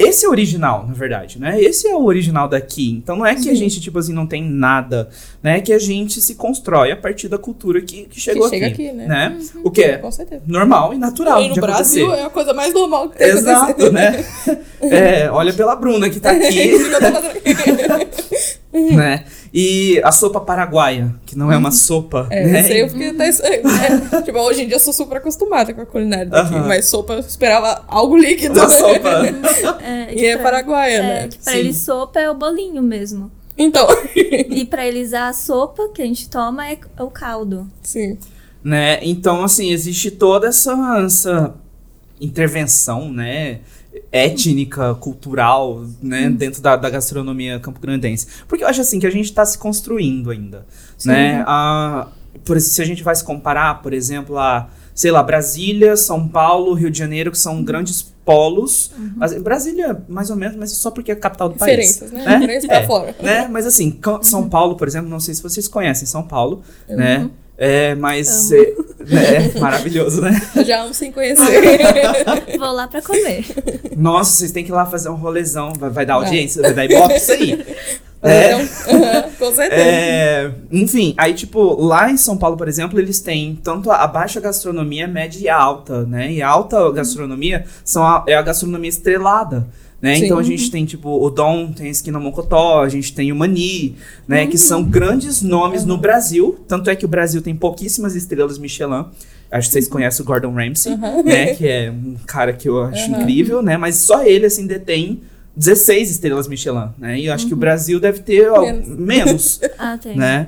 [0.00, 1.60] esse é o original, na verdade, né?
[1.60, 2.90] Esse é o original daqui.
[2.92, 5.10] Então não é que a gente, tipo assim, não tem nada,
[5.42, 5.58] né?
[5.58, 8.88] É que a gente se constrói a partir da cultura que, que chegou chega aqui,
[8.88, 9.38] aqui, né?
[9.62, 10.02] O que é
[10.46, 12.22] normal e natural e no Brasil acontecer.
[12.22, 14.24] é a coisa mais normal que tem Exato, né?
[14.82, 16.72] É, olha pela Bruna que tá aqui,
[18.96, 19.24] né?
[19.52, 22.60] E a sopa paraguaia, que não é uma sopa, É, né?
[22.60, 23.28] isso aí eu fiquei até.
[24.14, 27.14] é, tipo, hoje em dia eu sou super acostumada com a culinária daqui, mas sopa
[27.14, 28.54] eu esperava algo líquido.
[28.60, 28.74] Uma né?
[28.78, 29.80] sopa.
[29.82, 31.28] É, E é pra- paraguaia, é, né?
[31.28, 31.58] que pra Sim.
[31.58, 33.30] eles sopa é o bolinho mesmo.
[33.58, 33.86] Então.
[34.14, 37.68] E pra eles a sopa que a gente toma é o caldo.
[37.82, 38.16] Sim.
[38.62, 38.98] né?
[39.02, 40.72] Então, assim, existe toda essa,
[41.04, 41.54] essa
[42.20, 43.60] intervenção, né?
[44.12, 46.28] Étnica, cultural, né?
[46.30, 48.26] Dentro da, da gastronomia campograndense.
[48.48, 50.66] Porque eu acho assim que a gente está se construindo ainda,
[51.04, 51.44] né?
[51.46, 52.08] A,
[52.44, 56.74] por, se a gente vai se comparar, por exemplo, a, sei lá, Brasília, São Paulo,
[56.74, 58.92] Rio de Janeiro, que são grandes polos.
[59.16, 61.70] Mas Brasília, mais ou menos, mas só porque é a capital do país.
[61.98, 62.38] Diferenças, né?
[62.38, 63.16] Diferenças pra É, fora.
[63.22, 63.48] né?
[63.50, 67.30] Mas assim, São Paulo, por exemplo, não sei se vocês conhecem São Paulo, né?
[67.62, 68.74] É, mas é,
[69.54, 70.40] é maravilhoso, né?
[70.64, 71.44] Já amo sem conhecer.
[72.58, 73.44] Vou lá pra comer.
[73.94, 76.24] Nossa, vocês têm que ir lá fazer um rolezão, vai, vai dar Vai.
[76.24, 77.62] audiência, vai dar ibope, isso aí.
[78.22, 78.52] É.
[79.38, 79.82] com certeza.
[79.82, 84.38] É, enfim, aí tipo, lá em São Paulo, por exemplo, eles têm tanto a, baixa
[84.38, 86.30] gastronomia, média e a alta, né?
[86.30, 89.66] E a alta gastronomia são a, é a gastronomia estrelada.
[90.00, 90.18] Né?
[90.18, 93.36] Então a gente tem, tipo, o Dom, tem a Esquina Mocotó, a gente tem o
[93.36, 94.46] Mani, né?
[94.46, 96.58] Que são grandes nomes no Brasil.
[96.66, 99.04] Tanto é que o Brasil tem pouquíssimas estrelas Michelin.
[99.50, 101.54] Acho que vocês conhecem o Gordon Ramsay, né?
[101.54, 103.20] Que é um cara que eu acho Aham.
[103.22, 103.76] incrível, né?
[103.76, 105.20] Mas só ele, assim, detém
[105.56, 107.18] 16 estrelas Michelin, né?
[107.18, 108.88] E eu acho que o Brasil deve ter ó, Menos.
[108.88, 110.16] menos Ah, tem.
[110.16, 110.46] né?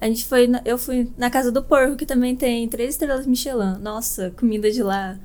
[0.00, 3.26] A gente foi, na- eu fui na casa do porco, que também tem três estrelas
[3.26, 3.78] Michelin.
[3.80, 5.16] Nossa, comida de lá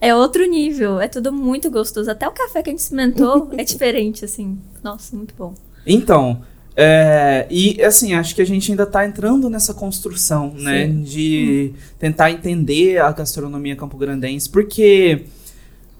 [0.00, 2.10] é outro nível, é tudo muito gostoso.
[2.10, 4.58] Até o café que a gente experimentou é diferente, assim.
[4.82, 5.54] Nossa, muito bom.
[5.86, 6.40] Então,
[6.76, 10.86] é, e assim, acho que a gente ainda tá entrando nessa construção, né?
[10.86, 11.02] Sim.
[11.02, 15.24] De tentar entender a gastronomia campograndense, porque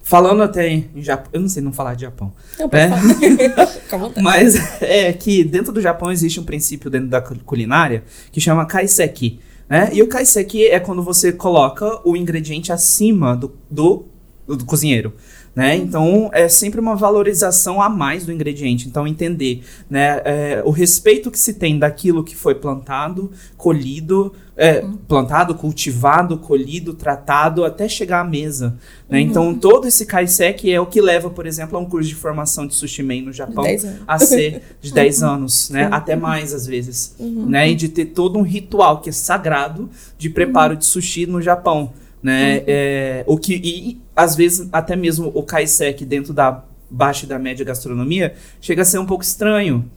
[0.01, 2.87] falando até em Japão, eu não sei não falar de Japão, Não, É.
[3.97, 4.21] vontade.
[4.23, 8.65] mas é que dentro do Japão existe um princípio dentro da cu- culinária que chama
[8.65, 9.89] kaiseki, né?
[9.93, 14.05] E o kaiseki é quando você coloca o ingrediente acima do, do,
[14.47, 15.13] do cozinheiro.
[15.59, 15.75] Né?
[15.75, 18.87] Então é sempre uma valorização a mais do ingrediente.
[18.87, 24.85] Então entender né, é, o respeito que se tem daquilo que foi plantado, colhido, é,
[25.05, 28.77] plantado, cultivado, colhido, tratado até chegar à mesa.
[29.09, 29.19] Né?
[29.19, 32.65] Então todo esse kaiseki é o que leva, por exemplo, a um curso de formação
[32.65, 34.01] de sushi man no Japão 10 anos.
[34.07, 35.89] a ser de 10 anos, né?
[35.91, 37.69] Até mais às vezes, né?
[37.69, 41.91] E de ter todo um ritual que é sagrado de preparo de sushi no Japão,
[42.23, 42.63] né?
[42.65, 47.39] É, o que e às vezes até mesmo o kaiseki dentro da baixa e da
[47.39, 49.89] média gastronomia chega a ser um pouco estranho.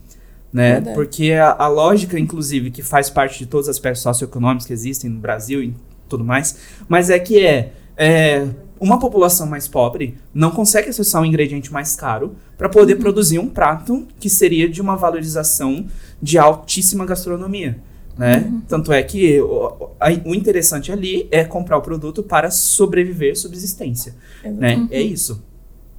[0.51, 0.75] Né?
[0.75, 0.95] Verdade.
[0.95, 5.09] Porque a, a lógica, inclusive, que faz parte de todos os aspectos socioeconômicos que existem
[5.09, 5.73] no Brasil e
[6.07, 6.57] tudo mais,
[6.87, 8.47] mas é que é, é,
[8.79, 13.49] uma população mais pobre não consegue acessar um ingrediente mais caro para poder produzir um
[13.49, 15.85] prato que seria de uma valorização
[16.21, 17.77] de altíssima gastronomia.
[18.17, 18.51] Né?
[18.67, 24.13] Tanto é que o, a- o interessante ali é comprar o produto para sobreviver, subsistência.
[24.43, 24.87] Né?
[24.91, 25.43] É isso.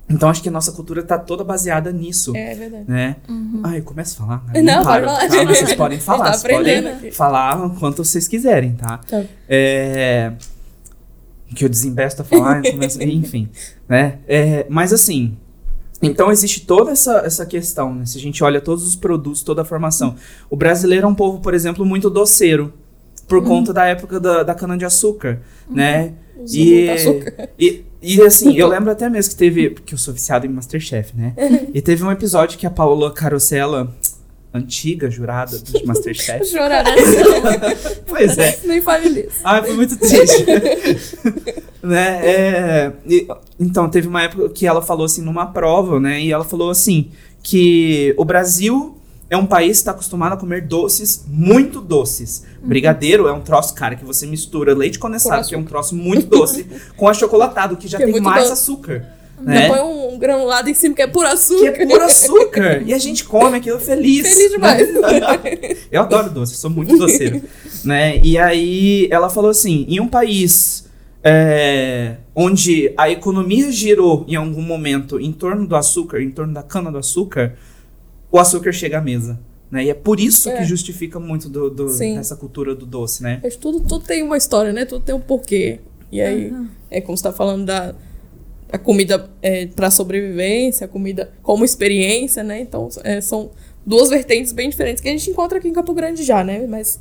[0.08, 2.36] Então acho que a nossa cultura está toda baseada nisso.
[2.36, 2.84] É verdade.
[2.86, 3.16] Né?
[3.64, 4.44] Ai, começa a falar.
[4.54, 5.28] Não, Não, paro, falar.
[5.28, 5.44] tá?
[5.44, 6.24] Mas vocês podem falar.
[6.26, 7.10] tá vocês podem aqui.
[7.10, 8.98] falar o quanto vocês quiserem, tá?
[8.98, 9.24] Tá.
[9.48, 10.32] É,
[11.56, 13.48] que eu desembesto a falar, começo- enfim,
[13.88, 14.18] né?
[14.28, 15.36] É, mas assim,
[16.06, 18.06] então existe toda essa, essa questão, né?
[18.06, 20.16] Se a gente olha todos os produtos, toda a formação.
[20.50, 22.72] O brasileiro é um povo, por exemplo, muito doceiro,
[23.28, 23.44] por Uhum.
[23.44, 26.12] conta da época da, da cana-de-açúcar, né?
[26.36, 26.88] Usa E,
[27.58, 31.16] e, e assim, eu lembro até mesmo que teve, porque eu sou viciado em Masterchef,
[31.16, 31.32] né?
[31.72, 33.94] E teve um episódio que a Paola Carosella,
[34.54, 36.94] antiga jurada do Masterchef, Choração.
[38.06, 39.40] pois é, Nem fale disso.
[39.42, 40.46] Ai, foi muito triste.
[41.82, 42.20] né?
[42.26, 43.26] é, e-
[43.58, 46.20] então, teve uma época que ela falou assim numa prova, né?
[46.20, 47.10] E ela falou assim
[47.42, 48.96] que o Brasil
[49.30, 52.44] é um país que está acostumado a comer doces muito doces.
[52.62, 56.26] Brigadeiro é um troço, cara, que você mistura leite condensado, que é um troço muito
[56.28, 56.64] doce,
[56.96, 58.52] com achocolatado, que já Que é tem muito mais doce.
[58.52, 59.06] açúcar.
[59.40, 59.68] Né?
[59.68, 61.66] Põe um, granulado em cima que é puro Que açúcar.
[61.82, 62.82] é puro açúcar.
[62.86, 64.28] e a gente come aquilo feliz.
[64.28, 64.88] Feliz demais.
[65.90, 67.42] eu adoro doce, sou muito doceiro.
[67.84, 68.20] né?
[68.22, 70.84] E aí ela falou assim: em um país
[71.22, 76.62] é, onde a economia girou em algum momento em torno do açúcar, em torno da
[76.62, 77.54] cana do açúcar,
[78.30, 79.38] o açúcar chega à mesa.
[79.70, 79.84] Né?
[79.86, 80.58] E é por isso É.
[80.58, 82.16] que justifica muito do, do- Sim.
[82.16, 83.40] dessa cultura do doce, né?
[83.42, 84.84] Mas tudo, tudo tem uma história, né?
[84.84, 85.80] Tudo tem um porquê.
[86.12, 86.52] E aí,
[86.90, 87.92] é como você tá falando da
[88.74, 92.60] a comida é, para sobrevivência, a comida como experiência, né?
[92.60, 93.52] Então, é, são
[93.86, 96.66] duas vertentes bem diferentes que a gente encontra aqui em Campo Grande já, né?
[96.66, 97.00] Mas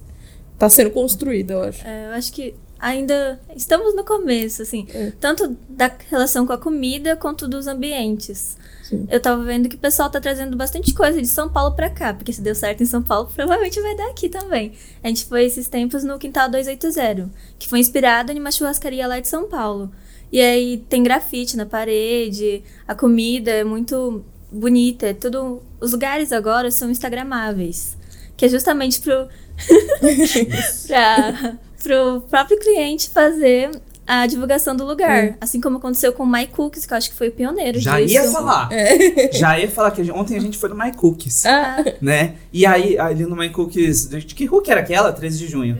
[0.60, 1.88] tá sendo construída, eu acho.
[1.88, 5.14] É, eu acho que ainda estamos no começo, assim, É.
[5.20, 8.56] tanto da relação com a comida quanto dos ambientes.
[8.84, 9.08] Sim.
[9.10, 12.14] Eu tava vendo que o pessoal tá trazendo bastante coisa de São Paulo pra cá,
[12.14, 14.74] porque se deu certo em São Paulo, provavelmente vai dar aqui também.
[15.02, 19.20] A gente foi esses tempos no Quintal 280, que foi inspirado em uma churrascaria lá
[19.20, 19.90] de São Paulo.
[20.34, 25.62] E aí tem grafite na parede, a comida é muito bonita, é tudo.
[25.80, 27.96] Os lugares agora são instagramáveis,
[28.36, 29.28] que é justamente pro
[30.88, 33.69] para pro próprio cliente fazer
[34.06, 35.36] a divulgação do lugar.
[35.39, 38.00] Assim como aconteceu com o My Cookies, que eu acho que foi o pioneiro Já
[38.00, 38.13] disso.
[38.13, 38.70] ia falar.
[39.34, 41.46] Já ia falar que a gente- ontem a gente foi no My Cookies.
[41.46, 42.36] Ah, né?
[42.52, 45.12] E aí, ali no My Cookies, de que que era aquela?
[45.13, 45.78] 13 de junho.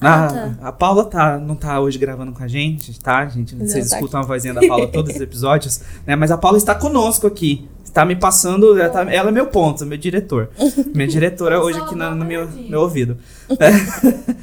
[0.00, 0.68] Ah, Ah, tá.
[0.68, 3.54] A Paula tá, não tá hoje gravando com a gente, tá, gente?
[3.56, 6.14] Mas Vocês tá escutam a vozinha da Paula todos os episódios, né?
[6.16, 7.66] Mas a Paula está conosco aqui.
[7.84, 10.50] Está me passando, ela, tá- ela é meu ponto, meu diretor.
[10.92, 13.16] Minha diretora hoje aqui no, no meu, meu ouvido.
[13.60, 14.34] É,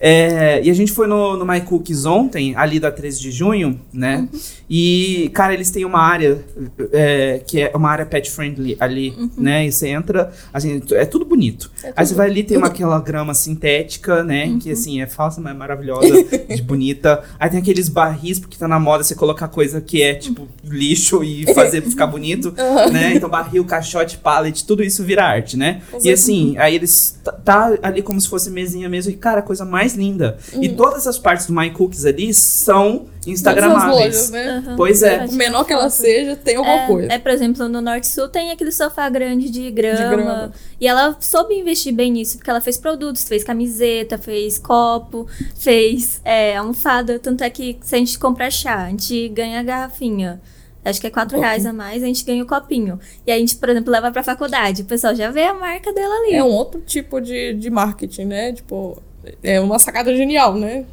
[0.00, 4.28] e a gente foi no, no My Cookies ontem, ali da 13 de junho, né?
[4.70, 6.44] E, cara, eles têm uma área
[6.92, 9.66] é, que é uma área pet friendly ali, né?
[9.66, 11.70] E você entra, assim, é tudo bonito.
[11.96, 14.56] Aí você vai ali, tem uma, aquela grama sintética, né?
[14.60, 16.08] Que assim, é falsa, mas é maravilhosa,
[16.54, 17.22] de bonita.
[17.38, 21.24] Aí tem aqueles barris, porque tá na moda você colocar coisa que é tipo lixo
[21.24, 22.52] e fazer ficar bonito,
[22.92, 23.14] né?
[23.14, 25.80] Então barril, caixote, pallet, tudo isso vira arte, né?
[26.02, 29.42] E assim, aí eles tá, tá ali como se fosse mesinha mesmo, e cara, a
[29.42, 30.38] coisa mais linda.
[30.60, 33.90] E todas as partes do My Cookies ali são todas as instagramáveis.
[33.90, 34.48] lojas, né?
[34.48, 34.76] Aham.
[34.76, 35.26] Pois é.
[35.26, 37.12] Por menor que ela seja, tem alguma coisa.
[37.12, 40.52] É, é, por exemplo, no Norte Sul tem aquele sofá grande de grama, grama.
[40.80, 46.20] E ela soube investir bem nisso, porque ela fez produtos, fez camiseta, fez copo, fez
[46.24, 47.18] é, almofada.
[47.18, 50.40] Tanto é que se a gente comprar chá, a gente ganha a garrafinha.
[50.84, 52.98] Acho que é 4 Um reais a mais, a gente ganha o copinho.
[53.26, 54.82] E aí a gente, por exemplo, leva pra faculdade.
[54.82, 56.34] O pessoal já vê a marca dela ali.
[56.34, 58.52] É um outro tipo de, de marketing, né?
[58.52, 59.02] Tipo,
[59.42, 60.84] é uma sacada genial, né?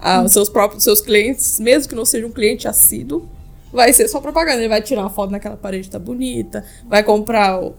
[0.00, 3.28] Ah, os seus próprios seus clientes, mesmo que não seja um cliente assíduo,
[3.72, 4.58] vai ser só propaganda.
[4.58, 7.74] Ele vai tirar uma foto naquela parede tá bonita, vai comprar o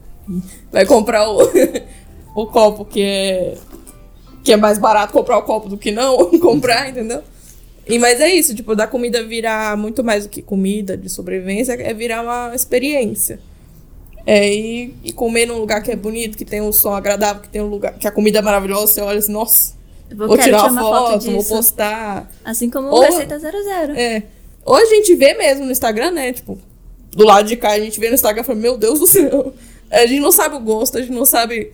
[0.71, 1.41] vai comprar o,
[2.33, 3.57] o copo que é
[4.43, 7.21] que é mais barato comprar o copo do que não comprar, entendeu?
[7.87, 11.73] E mas é isso, tipo, da comida virar muito mais do que comida de sobrevivência,
[11.73, 13.39] é virar uma experiência.
[14.25, 17.49] É, e, e comer num lugar que é bonito, que tem um som agradável, que
[17.49, 19.73] tem um lugar, que a comida é maravilhosa, você olha assim, nossa,
[20.15, 22.29] Vou, vou tirar tirar uma uma foto, vou postar.
[22.45, 23.93] Assim como Ou- o Receita 00.
[23.95, 24.23] É.
[24.65, 26.31] Ou a gente vê mesmo no Instagram, né?
[26.31, 26.57] Tipo,
[27.11, 29.53] do lado de cá a gente vê no Instagram e fala, meu Deus do céu.
[29.91, 31.71] A gente não sabe o gosto, a gente não sabe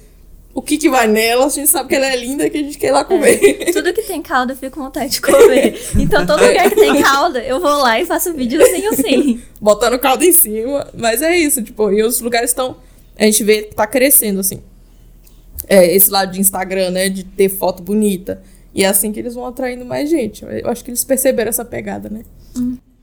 [0.53, 2.63] o que que vai nela, a gente sabe que ela é linda e que a
[2.63, 3.39] gente quer ir lá comer.
[3.71, 5.79] Tudo que tem calda eu fico com vontade de comer.
[5.97, 9.41] Então todo lugar que tem calda, eu vou lá e faço vídeo assim assim.
[9.61, 10.87] Botando caldo em cima.
[10.97, 12.77] Mas é isso, tipo, e os lugares estão.
[13.17, 14.61] A gente vê que tá crescendo, assim.
[15.67, 17.09] É, esse lado de Instagram, né?
[17.09, 18.41] De ter foto bonita.
[18.73, 20.43] E é assim que eles vão atraindo mais gente.
[20.43, 22.23] Eu acho que eles perceberam essa pegada, né?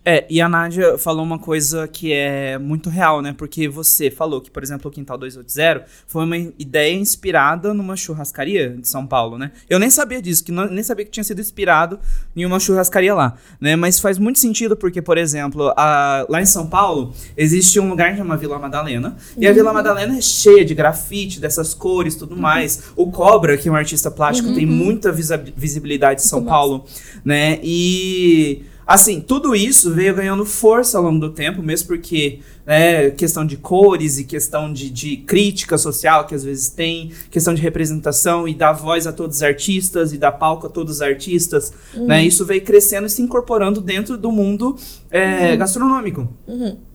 [0.09, 3.35] É, e a Nádia falou uma coisa que é muito real, né?
[3.37, 8.71] Porque você falou que, por exemplo, o Quintal 280 foi uma ideia inspirada numa churrascaria
[8.71, 9.51] de São Paulo, né?
[9.69, 11.99] Eu nem sabia disso, que não- nem sabia que tinha sido inspirado
[12.37, 13.75] em uma churrascaria lá, né?
[13.75, 18.13] Mas faz muito sentido porque, por exemplo, a- lá em São Paulo existe um lugar
[18.13, 22.37] que chama Vila Madalena, e a Vila Madalena é cheia de grafite, dessas cores, tudo
[22.37, 22.93] mais.
[22.95, 26.85] O Cobra, que é um artista plástico, tem muita visibilidade em São Paulo,
[27.25, 27.59] né?
[27.61, 33.45] E Assim, tudo isso veio ganhando força ao longo do tempo, mesmo porque né, questão
[33.45, 38.47] de cores e questão de, de crítica social que às vezes tem, questão de representação
[38.47, 42.25] e dar voz a todos os artistas e dar palco a todos os artistas, né?
[42.25, 44.77] Isso veio crescendo e se incorporando dentro do mundo
[45.11, 46.29] é, gastronômico.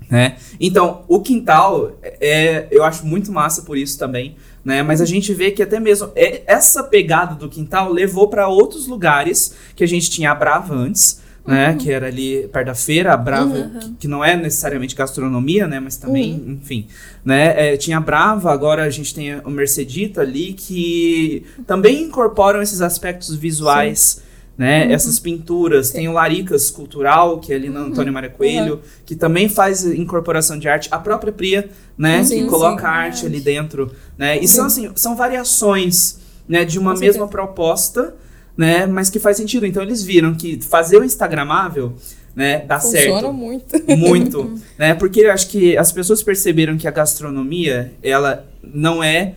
[0.09, 0.35] Né?
[0.59, 4.83] Então, o quintal, é, eu acho muito massa por isso também, né?
[4.83, 8.87] Mas a gente vê que até mesmo é- essa pegada do quintal levou para outros
[8.87, 11.75] lugares que a gente tinha a Brava antes, né?
[11.79, 15.79] Que era ali perto da feira, a Brava, que, que não é necessariamente gastronomia, né?
[15.79, 16.87] Mas também, enfim,
[17.25, 17.73] né?
[17.73, 22.81] É, tinha a Brava, agora a gente tem o Mercedita ali, que também incorporam esses
[22.81, 24.21] aspectos visuais,
[24.57, 24.91] né?
[24.91, 25.89] Essas pinturas.
[25.89, 30.59] Tem o Laricas Cultural, que é ali na Antônio Maria Coelho, que também faz incorporação
[30.59, 30.89] de arte.
[30.91, 32.23] A própria Pria, né?
[32.23, 32.87] Sim, que coloca sim.
[32.87, 34.37] a arte ali dentro, né?
[34.37, 34.85] E são, Sim.
[34.87, 36.63] assim, são variações, né?
[36.63, 38.13] De uma mesma proposta,
[38.57, 38.85] né?
[38.85, 39.65] Mas que faz sentido.
[39.65, 41.93] Então, eles viram que fazer o Instagramável,
[42.35, 42.59] né?
[42.65, 43.33] Dá Funciona certo.
[43.33, 43.97] muito.
[43.97, 44.93] Muito, né?
[44.93, 49.35] Porque eu acho que as pessoas perceberam que a gastronomia, ela não é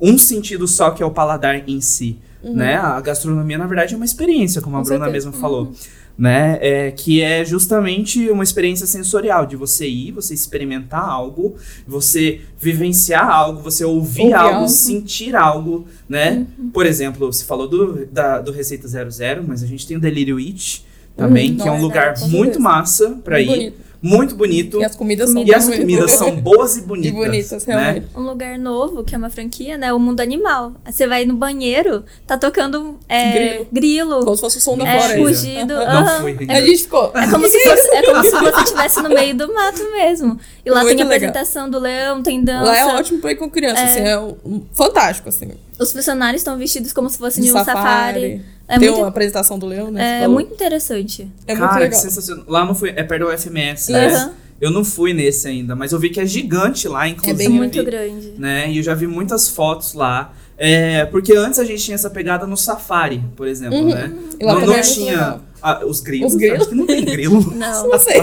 [0.00, 2.76] um sentido só que é o paladar em si, né?
[2.76, 5.28] A gastronomia, na verdade, é uma experiência, como a Com Bruna certeza.
[5.28, 5.72] mesma falou,
[6.18, 6.58] né?
[6.60, 13.28] É, que é justamente uma experiência sensorial, de você ir, você experimentar algo, você vivenciar
[13.28, 14.68] algo, você ouvir, Ouvir algo, algo.
[14.68, 16.46] sentir algo, né?
[16.72, 20.38] Por exemplo, você falou do, da, do Receita 00, mas a gente tem o Delírio
[20.38, 20.84] It
[21.16, 21.56] também, Uhum.
[21.56, 23.85] que é um é, lugar muito massa pra Muito ir bonito.
[24.02, 24.80] Muito bonito.
[24.80, 26.10] E as comidas são E as comidas bonitas.
[26.12, 27.12] são boas e E bonitas.
[27.14, 27.74] bonitas, né?
[27.82, 28.06] realmente.
[28.16, 29.92] Um lugar novo, que é uma franquia, né?
[29.92, 30.72] O Mundo Animal.
[30.84, 33.66] Você vai no banheiro, tá tocando é, Grilo.
[33.72, 34.20] grilo.
[34.24, 35.18] Como se fosse o som da É, floresta.
[35.26, 35.74] fugido.
[35.74, 36.20] Não aham.
[36.20, 36.36] fui.
[36.48, 37.12] A gente ficou.
[37.14, 40.38] É como se fosse, é como se você estivesse no meio do mato mesmo.
[40.64, 41.28] E lá Muito tem a legal.
[41.30, 42.64] apresentação do leão, tem dança.
[42.64, 45.50] Lá é ótimo pra ir com criança, assim, é um- fantástico, assim.
[45.78, 47.82] Os funcionários estão vestidos como se fossem De de um safari.
[47.84, 48.42] safari.
[48.68, 50.22] É Tem muito, uma apresentação do leão, né?
[50.24, 51.28] é muito interessante.
[51.46, 52.00] É muito Cara, que legal.
[52.00, 52.44] sensacional.
[52.48, 52.90] Lá não fui.
[52.96, 54.06] É perto do UFMS, né?
[54.08, 54.32] Aham.
[54.60, 57.34] Eu não fui nesse ainda, mas eu vi que é gigante lá, inclusive.
[57.44, 58.32] É bem muito grande.
[58.38, 58.70] Né?
[58.70, 60.32] E eu já vi muitas fotos lá.
[60.58, 63.88] É, porque antes a gente tinha essa pegada no safari, por exemplo, Uhum.
[63.94, 64.10] né?
[64.40, 65.40] Não não é tinha legal.
[65.68, 66.32] Ah, os grilos.
[66.32, 66.60] Os grilos?
[66.60, 67.40] Acho que não tem grilo.
[67.56, 67.88] Não.
[67.88, 68.22] Não sei.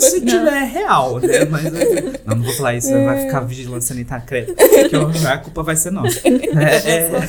[0.00, 1.44] Se tiver é real, né?
[1.50, 4.54] Mas não, não vou falar isso, vai ficar vigilância sanitária, credo.
[4.54, 6.20] Que a culpa vai ser nossa.
[6.54, 7.28] É, é,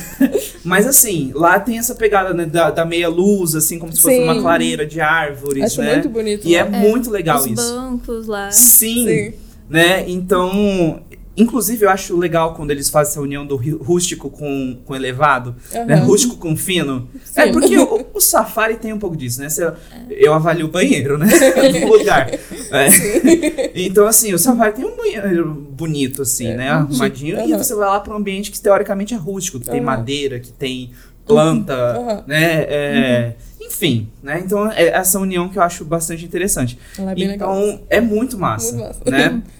[0.64, 4.16] mas assim, lá tem essa pegada né, da, da meia luz, assim, como se fosse
[4.16, 4.22] Sim.
[4.24, 5.94] uma clareira de árvores, Acho né?
[5.94, 6.46] muito bonito.
[6.46, 6.70] E é lá.
[6.70, 7.74] muito legal Os isso.
[7.74, 8.50] bancos lá.
[8.50, 9.32] Sim, Sim.
[9.68, 10.04] né?
[10.08, 11.00] Então,
[11.36, 15.54] inclusive eu acho legal quando eles fazem essa união do rústico com, com elevado,
[15.86, 15.94] né?
[15.96, 16.04] Aham.
[16.06, 17.08] Rústico com fino.
[17.24, 17.40] Sim.
[17.40, 19.48] É porque o, o safari tem um pouco disso, né?
[19.48, 19.72] Você-
[20.10, 21.26] Eu avalio o banheiro, né?
[21.80, 22.30] no lugar.
[22.30, 23.70] É.
[23.74, 26.70] Então, assim, o safari tem um banheiro bonito, assim, né?
[26.70, 27.36] Arrumadinho.
[27.38, 27.62] E Aham.
[27.62, 29.84] você vai lá para um ambiente que teoricamente é rústico, que tem Aham.
[29.86, 30.90] madeira, que tem
[31.26, 32.24] planta, Aham.
[32.26, 32.64] né?
[32.68, 34.40] É, Enfim, né?
[34.44, 36.78] Então, é essa união que eu acho bastante interessante.
[36.96, 37.58] Ela é bem legal.
[37.58, 39.10] Então, é muito massa, Muito massa.
[39.10, 39.42] né?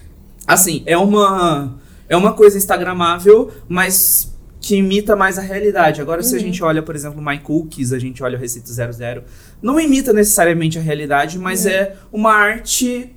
[0.47, 1.75] Assim, é uma
[2.09, 6.01] é uma coisa instagramável, mas que imita mais a realidade.
[6.01, 6.27] Agora, Uhum.
[6.27, 9.23] se a gente olha, por exemplo, My Cookies, a gente olha o Receita 00,
[9.61, 13.13] não imita necessariamente a realidade, mas é uma arte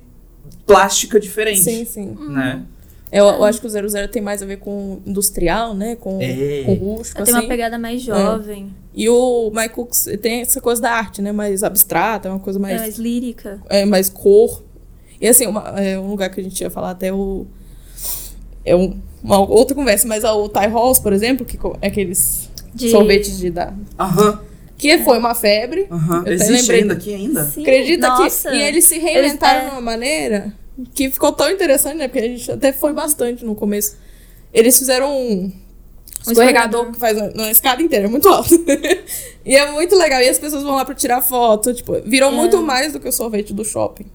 [0.65, 2.17] plástica diferente, Sim, sim.
[2.29, 2.63] né?
[3.11, 5.97] Eu, eu acho que o 00 tem mais a ver com industrial, né?
[5.97, 6.63] Com, É.
[6.65, 7.43] com rústico, Tem assim.
[7.43, 11.31] uma pegada mais jovem, E o My Cooks tem essa coisa da arte, né?
[11.33, 13.59] Mais abstrata, é uma coisa é mais, mais lírica.
[13.69, 14.63] é, mais cor.
[15.21, 17.45] E assim, uma- é um lugar que a gente ia falar até o...
[18.65, 22.89] É um- uma outra conversa, mas o Thai Halls, por exemplo, que é aqueles De-
[22.89, 23.71] sorvetes de da...
[23.99, 24.39] Aham,
[24.77, 25.85] Que foi uma febre.
[25.89, 27.45] Eu até Existe lembrei ainda aqui ainda?
[27.45, 28.49] Sim, Acredita nossa.
[28.49, 28.55] que...
[28.55, 29.69] E eles se reinventaram Eles- é.
[29.69, 30.53] de uma maneira
[30.95, 32.07] que ficou tão interessante, né?
[32.07, 33.95] Porque a gente até foi bastante no começo.
[34.51, 35.51] Eles fizeram um
[36.27, 36.91] escorregador escorregador.
[36.91, 38.49] que faz uma, uma escada inteira, é muito alto.
[39.45, 40.19] e é muito legal.
[40.21, 41.71] E as pessoas vão lá pra tirar foto.
[41.75, 42.35] Tipo, virou É.
[42.35, 44.05] muito mais do que o sorvete do shopping.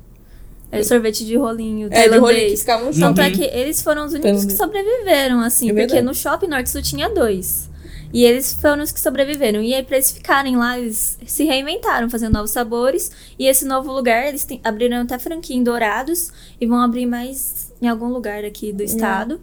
[0.72, 3.20] É sorvete de rolinho, É, de rolinho que ficava no Tanto shopping.
[3.22, 4.52] é que eles foram os únicos Tailandês.
[4.52, 6.02] que sobreviveram, assim, É porque verdade.
[6.06, 7.70] no shopping Norte Sul tinha dois.
[8.12, 9.60] E eles foram os que sobreviveram.
[9.60, 13.10] E aí, pra eles ficarem lá, eles se reinventaram, fazendo novos sabores.
[13.38, 17.88] E esse novo lugar, eles abriram até franquia em Dourados e vão abrir mais em
[17.88, 19.40] algum lugar aqui do estado.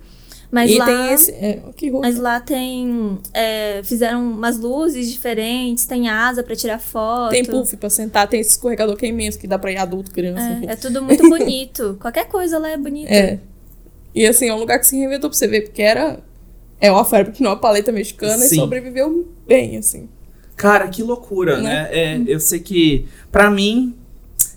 [0.53, 0.85] Mas e lá.
[0.85, 1.31] tem esse.
[1.31, 2.07] É, que roupa.
[2.07, 3.17] Mas lá tem.
[3.33, 7.31] é, fizeram umas luzes diferentes, tem asa pra tirar foto.
[7.31, 10.11] Tem puff pra sentar, tem esse escorregador que é imenso, que dá pra ir adulto,
[10.11, 10.59] criança.
[10.67, 11.97] É, é tudo muito bonito.
[11.99, 13.11] Qualquer coisa lá é bonita.
[13.11, 13.39] É.
[14.13, 16.19] E assim, é um lugar que se reinventou pra você ver, porque era.
[16.79, 18.55] É uma febre que não é uma paleta mexicana Sim.
[18.55, 20.07] e sobreviveu bem, assim.
[20.55, 21.63] Cara, que loucura, né?
[21.63, 21.89] Né?
[21.91, 23.95] É, eu sei que, pra mim,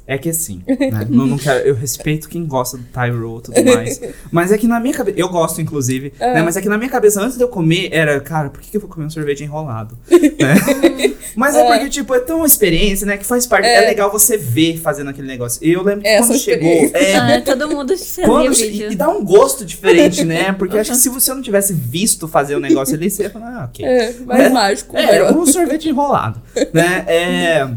[0.07, 1.07] é que assim, né?
[1.09, 2.85] não, não quero, eu respeito quem gosta do
[3.21, 4.01] roll e tudo mais.
[4.31, 6.43] Mas é que na minha cabeça, eu gosto inclusive, né?
[6.43, 8.77] Mas é que na minha cabeça, antes de eu comer, era, cara, por que, que
[8.77, 9.97] eu vou comer um sorvete enrolado?
[10.37, 11.15] Né?
[11.35, 11.65] Mas é, É.
[11.67, 13.17] porque, tipo, é tão uma experiência, né?
[13.17, 13.67] Que faz parte.
[13.67, 13.89] É, É.
[13.89, 15.59] legal você ver fazendo aquele negócio.
[15.67, 16.71] E eu lembro que É, quando chegou.
[16.95, 20.53] É, Ah, todo mundo fazia quando, e, e dá um gosto diferente, né?
[20.53, 23.63] Porque acho que se você não tivesse visto fazer o negócio ali, você ia falar,
[23.63, 23.85] ah, ok.
[23.85, 24.49] É, mais É.
[24.51, 24.97] mágico.
[24.97, 26.41] É, um sorvete enrolado,
[26.73, 27.05] né?
[27.07, 27.69] É,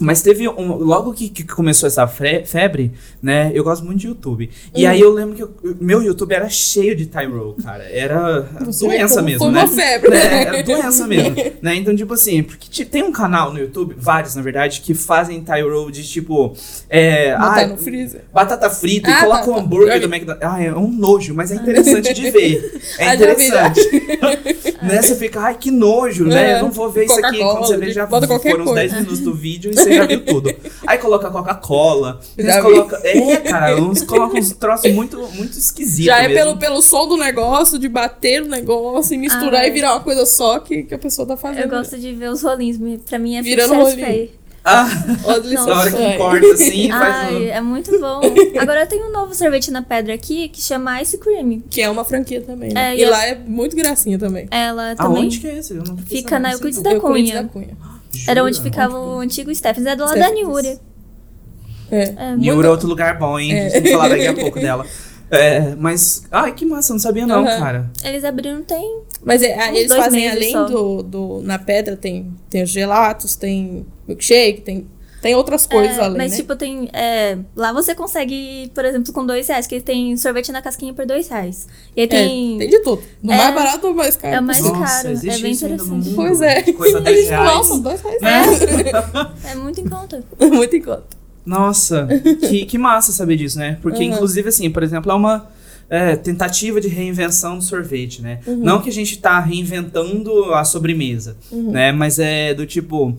[0.00, 0.74] Mas teve um.
[0.76, 2.92] Logo que, que começou essa febre,
[3.22, 3.50] né?
[3.54, 4.48] Eu gosto muito de YouTube.
[4.74, 4.90] E Uhum.
[4.90, 7.84] aí eu lembro que o meu YouTube era cheio de Tyrol, cara.
[7.90, 9.60] Era Você doença mesmo, foi né?
[9.64, 10.42] uma febre, É, né?
[10.44, 11.34] era doença mesmo.
[11.60, 11.74] né?
[11.74, 15.90] Então, tipo assim, porque tem um canal no YouTube, vários na verdade, que fazem Tyrol
[15.90, 16.54] de tipo.
[16.88, 18.22] É, Botar ah, no freezer.
[18.32, 19.60] Batata frita Ah, e coloca tá, o tá.
[19.60, 20.48] hambúrguer Eu- do McDonald's.
[20.48, 22.80] Ah, é um nojo, mas é interessante de ver.
[22.98, 23.80] É Ah, interessante.
[24.82, 25.02] né?
[25.02, 26.52] Você fica, ai, que nojo, né?
[26.52, 26.58] É.
[26.58, 27.38] Eu não vou ver isso aqui.
[27.38, 28.74] Quando você vê, já foram uns coisa.
[28.74, 30.54] 10 minutos do vídeo e você já viu tudo.
[30.86, 32.20] Aí coloca Coca-Cola.
[32.38, 32.62] Já Eles vi.
[32.62, 32.98] colocam.
[33.02, 36.04] É, cara, uns, colocam uns troços muito, muito esquisitos.
[36.04, 36.34] Já é mesmo.
[36.34, 40.00] pelo, pelo som do negócio, de bater no negócio e misturar Ah, e virar uma
[40.00, 41.64] coisa só que, que a pessoa tá fazendo.
[41.64, 42.78] Eu gosto de ver os rolinhos.
[42.78, 44.06] me- Pra mim é Virando sucesso rolinho.
[44.06, 44.38] play.
[44.64, 44.84] Ah,
[45.24, 45.48] na hora que
[45.96, 46.16] lições.
[46.18, 47.48] corta assim, faz Ai, um.
[47.48, 48.20] é muito bom.
[48.60, 51.62] Agora tem um novo sorvete na pedra aqui que chama Ice Cream.
[51.70, 52.90] Que é uma franquia também, né?
[52.92, 54.46] É, e e lá é muito gracinha também.
[54.50, 55.74] Ela também Aonde que é esse?
[55.74, 56.52] Eu não fica na.
[56.52, 57.42] Euclides da Euclides Cunha.
[57.42, 57.76] da Cunha.
[58.26, 58.44] Era Jura?
[58.44, 59.86] onde ficava o antigo Stephens.
[59.86, 60.46] É do lado da Stephens.
[60.46, 60.80] Niúria.
[61.90, 62.14] É.
[62.16, 63.58] É, Niura é outro lugar bom, hein?
[63.58, 64.86] A gente tem que falar daqui a pouco dela.
[65.30, 66.24] É, mas.
[66.30, 67.58] Ai, que massa, não sabia não, Aham.
[67.58, 67.90] cara.
[68.02, 69.02] Eles abriram tem.
[69.22, 70.64] Mas é, eles dois fazem além só.
[70.64, 71.42] do, do.
[71.42, 74.86] Na pedra tem, tem os gelatos, tem milkshake, tem,
[75.20, 76.36] tem outras coisas É, além, mas né?
[76.36, 76.88] tipo, tem.
[76.92, 81.04] é, lá você consegue, por exemplo, com dois reais, que tem sorvete na casquinha por
[81.06, 81.66] dois reais.
[81.96, 82.58] E aí É, tem.
[82.58, 83.02] tem de tudo.
[83.22, 84.34] Do É, mais barato ao mais caro.
[84.34, 84.82] é o mais possível.
[84.82, 86.14] caro, existe é bem no interessante.
[86.14, 86.62] Pois é.
[86.72, 87.44] Coisa A 10 gente, reais.
[87.56, 88.60] nossa, dois reais.
[89.44, 90.22] É muito em conta.
[90.40, 91.04] Muito em conta.
[91.44, 92.06] Nossa,
[92.48, 93.78] que, que massa saber disso, né?
[93.80, 94.12] Porque, Uhum.
[94.14, 95.48] inclusive, assim, por exemplo, é uma
[95.90, 98.40] é, tentativa de reinvenção do sorvete, né?
[98.46, 98.56] Uhum.
[98.58, 101.70] Não que a gente tá reinventando a sobremesa, Uhum.
[101.72, 101.90] né?
[101.92, 103.16] Mas é do tipo.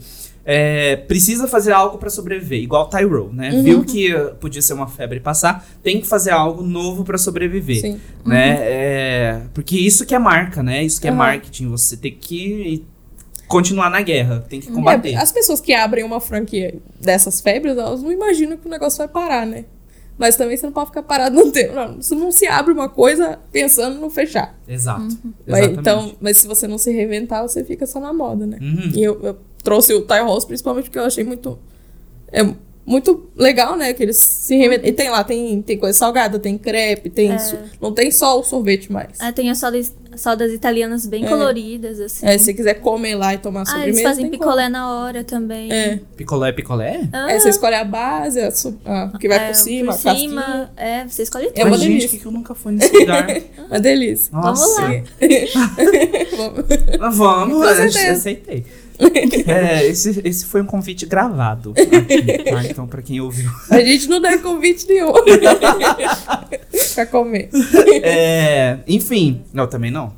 [0.51, 3.51] É, precisa fazer algo pra sobreviver, igual Tyrell, né?
[3.51, 3.63] Uhum.
[3.63, 7.99] Viu que podia ser uma febre passar, tem que fazer algo novo pra sobreviver, Sim.
[8.25, 8.57] né?
[8.59, 10.83] É, porque isso que é marca, né?
[10.83, 11.17] Isso que é Uhum.
[11.17, 12.83] marketing, você tem que
[13.47, 15.11] continuar na guerra, tem que combater.
[15.11, 18.97] É, as pessoas que abrem uma franquia dessas febres, elas não imaginam que o negócio
[18.97, 19.65] vai parar, né?
[20.17, 21.75] Mas também você não pode ficar parado no tempo.
[21.75, 24.59] Não, você não se abre uma coisa pensando no fechar.
[24.67, 25.01] Exato.
[25.47, 25.79] Mas, Exatamente.
[25.79, 28.57] então, mas se você não se reinventar, você fica só na moda, né?
[28.59, 28.91] Uhum.
[28.95, 31.57] E eu, eu trouxe o Thai Rolls principalmente porque eu achei muito.
[32.31, 32.43] É
[32.85, 33.93] muito legal, né?
[33.93, 34.55] Que eles se.
[34.55, 37.31] E tem lá, tem, tem coisa salgada, tem crepe, tem.
[37.31, 37.37] É.
[37.37, 39.09] su- Não tem só o sorvete mais.
[39.19, 41.29] Ah, tem as sodas, sodas italianas bem É.
[41.29, 42.25] coloridas, assim.
[42.25, 43.89] É, se você quiser comer lá e tomar ah, sobremesa.
[43.91, 45.69] eles fazem tem picolé na hora também.
[45.69, 45.79] como.
[45.79, 45.99] É.
[46.17, 47.01] Picolé, picolé?
[47.13, 50.09] Ah, É, você escolhe a base, a, su- a que vai é, por cima, por
[50.09, 50.41] a cima.
[50.41, 50.71] casquinha.
[50.77, 51.59] É, você escolhe tudo.
[51.59, 52.09] É uma gente, delícia.
[52.09, 53.27] que, que eu nunca fui nesse lugar.
[53.69, 54.31] Uma delícia.
[54.33, 54.81] Nossa.
[54.81, 55.03] Vamos lá.
[56.37, 56.65] Vamos.
[56.99, 58.11] Ah, Vamos, Com eu certeza.
[58.13, 58.65] aceitei.
[59.49, 61.73] É, esse, esse foi um convite gravado.
[61.75, 62.63] aqui, tá?
[62.65, 63.49] Então, pra quem ouviu.
[63.71, 65.11] A gente não dá convite nenhum.
[66.95, 67.49] pra comer.
[68.03, 70.13] É, enfim, não, também não.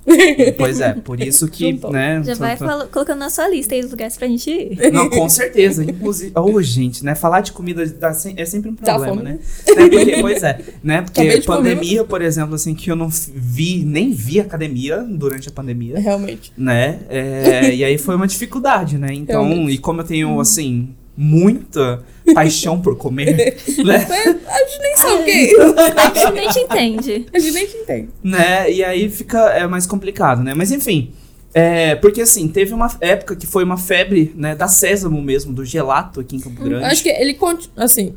[0.57, 2.21] Pois é, por isso que, né?
[2.23, 4.91] Já tô- vai tô- colocando na sua lista aí os lugares pra gente ir.
[4.91, 5.84] Não, com certeza.
[5.84, 7.15] Inclusive, ô, gente, né?
[7.15, 9.39] Falar de comida dá é sempre um Dá problema, né?
[9.67, 11.01] É porque, pois é, né?
[11.01, 15.99] Porque pandemia, por exemplo, assim, que eu não vi, nem vi academia durante a pandemia.
[15.99, 16.51] Realmente.
[16.57, 16.99] né?
[17.09, 19.13] É, e aí foi uma dificuldade, né?
[19.13, 22.03] Então, e como eu tenho, assim, muita
[22.34, 24.07] paixão por comer, né?
[24.47, 25.76] A gente nem sabe o que é isso.
[25.97, 27.26] A gente nem te entende.
[27.34, 28.09] A gente nem te entende.
[28.24, 28.72] né?
[28.72, 30.53] E aí fica é mais complicado, né?
[30.53, 31.11] Mas enfim,
[31.53, 35.65] é, porque assim, teve uma época que foi uma febre, né, da sésamo mesmo, do
[35.65, 36.86] gelato aqui em Campo Grande.
[36.86, 38.15] Acho que ele continua, assim,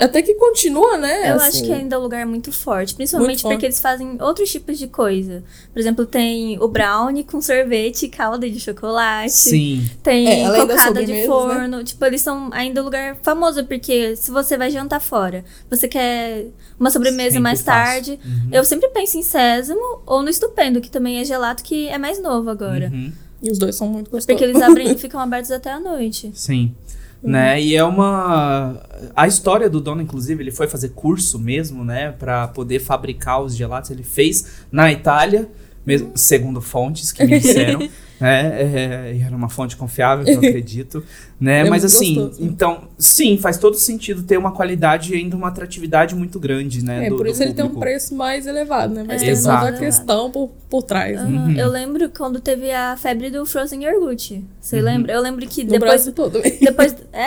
[0.00, 1.30] até que continua, né?
[1.30, 1.46] Eu assim.
[1.48, 3.54] acho que ainda é um lugar muito forte, principalmente Muito forte.
[3.54, 5.42] porque eles fazem outros tipos de coisa.
[5.72, 9.32] Por exemplo, tem o brownie com sorvete e calda de chocolate.
[9.32, 9.88] Sim.
[10.02, 11.84] Tem É, das cocada de sobremesas, forno.
[11.84, 16.46] Tipo, eles são ainda um lugar famoso, porque se você vai jantar fora, você quer
[16.78, 18.18] uma sobremesa Sempre mais tarde.
[18.24, 18.48] Uhum.
[18.52, 22.20] Eu sempre penso em sésamo ou no estupendo, que também é gelato, que é mais
[22.20, 22.90] novo agora.
[22.92, 23.12] Uhum.
[23.42, 24.26] E os dois são muito gostosos.
[24.26, 26.30] Porque eles abrem e ficam abertos até a noite.
[26.34, 26.74] Sim.
[27.22, 27.60] Né?
[27.60, 28.80] E é uma.
[29.14, 32.12] A história do dono, inclusive, ele foi fazer curso mesmo, né?
[32.12, 33.90] Pra poder fabricar os gelatos.
[33.90, 35.48] Ele fez na Itália,
[35.84, 37.80] mesmo, segundo fontes que me disseram.
[38.20, 38.62] né?
[38.62, 41.02] É, e era uma fonte confiável, que eu acredito.
[41.40, 41.60] Né?
[41.60, 42.48] É Mas assim, gostoso, né?
[42.52, 47.06] então, sim, faz todo sentido ter uma qualidade e ainda uma atratividade muito grande, né?
[47.06, 49.04] É, do- por do isso ele tem um preço mais elevado, né?
[49.06, 49.78] Mas É, tem toda a exato.
[49.78, 51.16] questão por, por trás.
[51.16, 51.22] né?
[51.22, 51.46] Aham.
[51.46, 51.56] Uhum.
[51.56, 54.32] Eu lembro quando teve a febre do Frozen Yogurt.
[54.60, 54.82] Você Uhum.
[54.84, 55.12] lembra?
[55.14, 55.90] Eu lembro que No depois.
[55.90, 56.40] Brasil todo.
[56.42, 56.94] Depois.
[57.12, 57.26] É?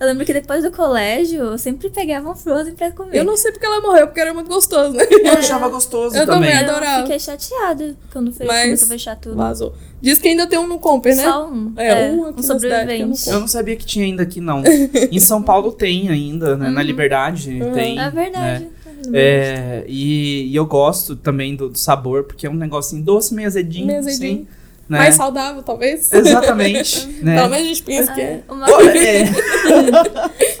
[0.00, 3.16] Eu lembro que depois do colégio, eu sempre pegava um Frozen pra comer.
[3.16, 5.04] Eu não sei porque ela morreu, porque era muito gostoso, né?
[5.08, 6.50] Eu achava gostoso Eu também.
[6.50, 7.02] também Eu adorava.
[7.02, 9.36] fiquei chateada quando fe- Mas- começou a fechar tudo.
[9.36, 9.74] Vazou.
[10.04, 11.22] Diz que ainda tem um no Comper, né?
[11.22, 11.72] Só um.
[11.78, 13.30] É, um aqui na cidade que eu não sobrevivente.
[13.30, 14.62] Eu não sabia que tinha ainda aqui, não.
[15.10, 16.68] em São Paulo tem ainda, né?
[16.68, 17.98] Na Liberdade tem.
[17.98, 18.64] É verdade.
[18.64, 18.70] né?
[19.14, 23.48] É, e, e eu gosto também do, do sabor, porque é um negocinho doce, meio
[23.48, 23.86] azedinho.
[23.86, 24.42] Meio azedinho.
[24.42, 24.46] Assim,
[24.90, 24.98] né?
[24.98, 26.12] Mais saudável, talvez.
[26.12, 27.36] Exatamente, né?
[27.36, 28.42] Menos a gente pensa que é.
[28.46, 29.24] Uma, coisa, é.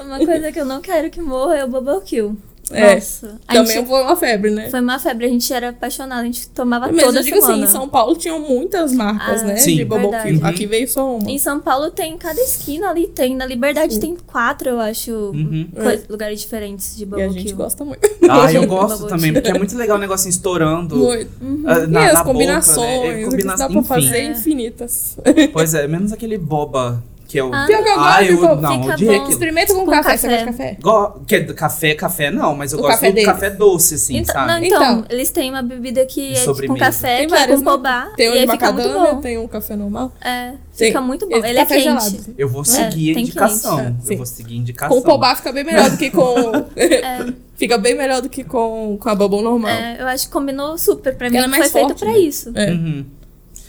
[0.02, 2.34] uma coisa que eu não quero que morra é o Bubble Kill.
[2.70, 2.94] É.
[2.94, 3.38] Nossa.
[3.46, 4.70] A Também gente, foi uma febre, né?
[4.70, 7.54] foi uma febre, a gente era apaixonado, a gente tomava Mas toda eu digo semana.
[7.54, 9.56] assim, em São Paulo tinham muitas marcas, Ah, né?
[9.56, 9.76] Sim.
[9.76, 10.32] de Bubble verdade.
[10.38, 10.46] Kill.
[10.46, 11.30] Aqui veio só uma.
[11.30, 13.36] Em São Paulo tem cada esquina ali, tem.
[13.36, 15.68] Na Liberdade tem quatro, eu acho, Uhum.
[15.74, 17.56] coi- lugares diferentes de E Bubble a gente Kill.
[17.56, 18.00] gosta muito.
[18.30, 20.96] Ah, eu gosto também, porque é muito legal o negocinho estourando.
[20.96, 21.30] Muito.
[21.66, 23.14] ah, e na, as na combinações, boca, né?
[23.14, 23.88] É, que combina- dá pra enfim.
[23.88, 24.24] fazer É.
[24.30, 25.16] infinitas.
[25.52, 27.02] Pois é, menos aquele boba
[27.34, 27.52] que é o.
[27.52, 27.64] Ah.
[27.66, 28.54] Pior que eu ah, gosto, eu pô.
[28.54, 29.16] não, Fica odiei bom.
[29.16, 29.30] aquilo.
[29.32, 30.16] Experimenta com, Com café.
[30.16, 30.36] Você café.
[30.44, 30.76] gosta de café?
[30.80, 33.28] Go- que é café, café não, mas eu O gosto café do deles.
[33.28, 34.46] café doce, assim, Então, sabe?
[34.52, 35.04] não, então, Então.
[35.10, 36.78] eles têm uma bebida que é com sobremesa.
[36.78, 37.64] café, Tem que é com né?
[37.64, 38.12] pobá.
[38.16, 39.20] Tem um e de aí fica muito macadâmia, bom.
[39.20, 40.12] tem um café normal.
[40.20, 40.88] É, Tem.
[40.88, 41.36] fica muito bom.
[41.38, 41.82] Esse Ele é quente.
[41.82, 42.16] gelado.
[42.38, 43.80] Eu vou seguir a tem indicação.
[43.80, 44.96] É, eu vou seguir a indicação.
[44.96, 46.34] Com pobá fica bem melhor do que com...
[46.76, 49.70] É, fica bem melhor do que com, com a bubble normal.
[49.70, 51.36] é, eu acho que combinou super pra mim.
[51.36, 52.18] Ela é foi mais feito forte, pra né?
[52.18, 52.52] isso.
[52.54, 52.70] É.
[52.70, 53.04] Uhum.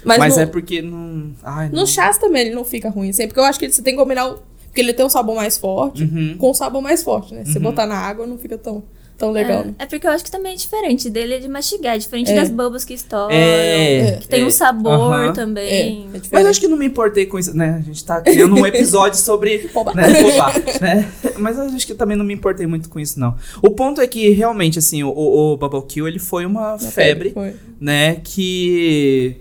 [0.06, 1.32] Mas, Mas, no, é porque não.
[1.43, 1.82] Ai, não.
[1.82, 3.10] no chás também ele não fica ruim.
[3.10, 4.28] Assim, porque eu acho que você tem que combinar...
[4.30, 6.36] O, porque ele tem um sabor mais forte Uhum.
[6.38, 7.45] com um sabor mais forte, né?
[7.45, 7.64] Se você Uhum.
[7.64, 8.84] botar na água não fica tão,
[9.18, 9.64] tão legal.
[9.64, 9.74] né?
[9.80, 11.10] É, é porque eu acho que também é diferente.
[11.10, 12.36] Dele é de mastigar, é diferente É.
[12.36, 13.30] das bubbles que estouram.
[13.34, 14.45] É, que tem é.
[14.45, 15.30] um sabor Aham.
[15.30, 16.10] É, também.
[16.14, 17.78] é Mas acho que não me importei com isso, né?
[17.80, 19.93] A gente tá criando um episódio sobre Pobá.
[19.93, 21.10] né, pobá, né?
[21.38, 23.34] Mas eu acho que eu também não me importei muito com isso, não.
[23.64, 27.30] O ponto é que realmente, assim, o, o, o Bubble Kill, ele foi uma febre,
[27.32, 27.53] Foi.
[27.80, 28.16] né?
[28.22, 29.38] Que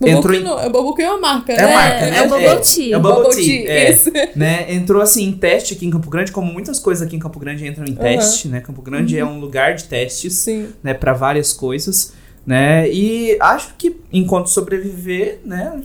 [0.00, 1.62] entrou em, não, é é uma marca, É né?
[1.64, 2.16] a marca, né?
[2.18, 2.94] é o Bubble Tea.
[2.94, 4.10] É o Bubble, Bubble Tea, Tea, é, isso.
[4.36, 4.72] né?
[4.74, 7.66] Entrou assim em teste aqui em Campo Grande, como muitas coisas aqui em Campo Grande
[7.66, 8.60] entram em teste, né?
[8.60, 10.68] Campo Grande é um lugar de testes, Sim.
[10.82, 12.12] né, para várias coisas,
[12.46, 12.88] né?
[12.90, 15.80] E acho que enquanto sobreviver, né?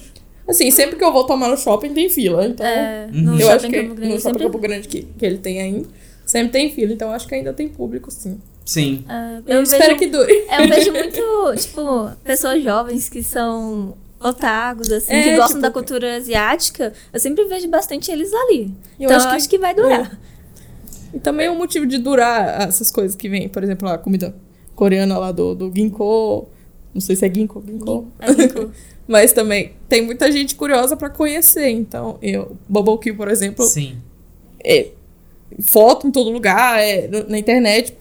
[0.47, 2.65] Assim, sempre que eu vou tomar no shopping tem fila, então...
[2.65, 3.21] É, Uhum.
[3.21, 4.43] no Eu acho shopping que Campo Grande no shopping sempre...
[4.45, 5.87] Campo Grande que, que ele tem ainda,
[6.25, 8.39] sempre tem fila, então eu acho que ainda tem público, sim.
[8.67, 9.03] Sim.
[9.09, 10.31] É, Eu, eu, espero vejo, que dure.
[10.49, 15.61] é, eu vejo muito, tipo, pessoas jovens que são otakus, assim, É, que gostam tipo,
[15.61, 16.91] da cultura asiática.
[17.13, 18.73] Eu sempre vejo bastante eles ali.
[18.99, 20.19] Eu então acho eu que- acho que vai durar.
[21.13, 24.35] E também o motivo de durar essas coisas que vem, por exemplo, a comida
[24.75, 26.49] coreana lá do, do Ginkgo,
[26.93, 28.71] não sei se é Ginkgo, Ginkgo, É muito-
[29.07, 33.97] mas também tem muita gente curiosa pra conhecer, então eu, Bubble Kill, por exemplo, Sim.
[34.63, 34.89] é
[35.61, 37.95] foto em todo lugar, é, na internet,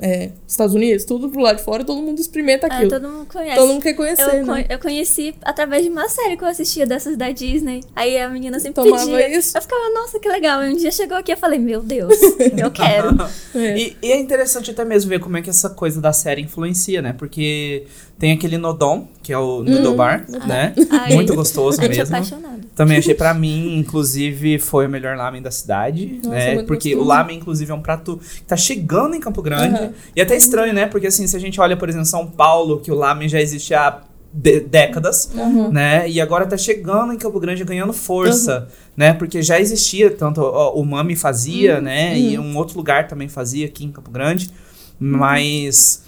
[0.00, 2.90] é, Estados Unidos, tudo pro lado de fora, todo mundo experimenta é, aquilo.
[2.90, 3.56] todo mundo conhece.
[3.56, 4.66] Todo mundo quer conhecer, eu, né?
[4.68, 7.82] eu conheci através de uma série que eu assistia dessas da Disney.
[7.96, 9.38] Aí a menina sempre Tomava pedia.
[9.38, 9.56] isso.
[9.58, 10.62] Eu ficava, nossa, que legal.
[10.62, 12.14] E um dia chegou aqui e eu falei, meu Deus,
[12.56, 13.16] eu quero.
[13.54, 13.76] É.
[13.76, 17.02] E, e é interessante até mesmo ver como é que essa coisa da série influencia,
[17.02, 17.12] né?
[17.12, 17.86] Porque
[18.18, 20.74] tem aquele Nodon, que é o Noodle Bar, né?
[20.90, 22.14] Ai, Muito gostoso é mesmo.
[22.14, 22.60] apaixonado.
[22.74, 26.62] Também achei pra mim, inclusive, foi o melhor lamen da cidade, Nossa, né?
[26.62, 27.04] Porque gostoso.
[27.04, 29.76] o lamen, inclusive, é um prato que tá chegando em Campo Grande.
[29.76, 29.92] Aham.
[30.14, 30.86] E é até estranho, né?
[30.86, 33.74] Porque assim, se a gente olha, por exemplo, São Paulo, que o lamen já existe
[33.74, 34.00] há
[34.32, 35.70] dé- décadas, Uhum.
[35.70, 36.08] né?
[36.08, 39.12] E agora tá chegando em Campo Grande ganhando força, né?
[39.14, 42.18] Porque já existia, tanto ó, o Mami fazia, né?
[42.18, 44.50] E um outro lugar também fazia aqui em Campo Grande.
[44.98, 46.02] Mas.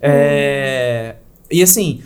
[0.00, 1.16] é,
[1.50, 2.02] E assim.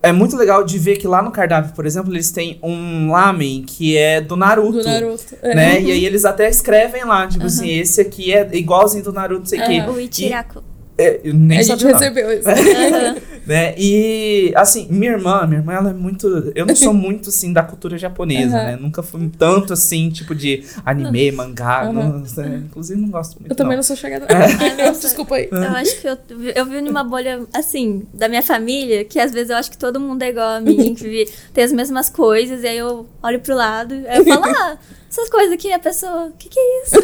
[0.00, 3.64] É muito legal de ver que lá no cardápio, por exemplo, eles têm um lamen
[3.66, 4.78] que é do Naruto.
[4.78, 5.34] Do Naruto.
[5.42, 5.54] É.
[5.56, 5.82] Né?
[5.82, 9.46] E aí eles até escrevem lá, tipo assim, esse aqui é igualzinho do Naruto, não
[9.46, 9.78] sei o quê.
[9.80, 9.90] Aham.
[9.94, 10.62] O Ichiraku.
[10.98, 12.48] É, eu nem A gente recebeu isso.
[13.48, 13.74] Né?
[13.78, 16.52] E, assim, minha irmã, minha irmã, ela é muito.
[16.54, 18.64] Eu não sou muito, assim, da cultura japonesa, Aham.
[18.66, 18.76] né?
[18.76, 21.84] Nunca fui tanto, assim, tipo de anime, mangá.
[21.84, 21.92] Aham.
[21.94, 22.62] não- né?
[22.66, 23.50] inclusive, não gosto muito.
[23.50, 23.76] Eu também não.
[23.76, 24.26] não sou chegada.
[24.60, 25.00] Ai, nossa.
[25.00, 25.48] Desculpa aí.
[25.50, 26.18] Eu acho que eu,
[26.54, 29.98] eu vi numa bolha, assim, da minha família, que às vezes eu acho que todo
[29.98, 33.40] mundo é igual a mim, que vi- tem as mesmas coisas, e aí eu olho
[33.40, 34.76] pro lado, aí eu falo, ah,
[35.10, 36.96] essas coisas aqui, a pessoa, o que que é isso?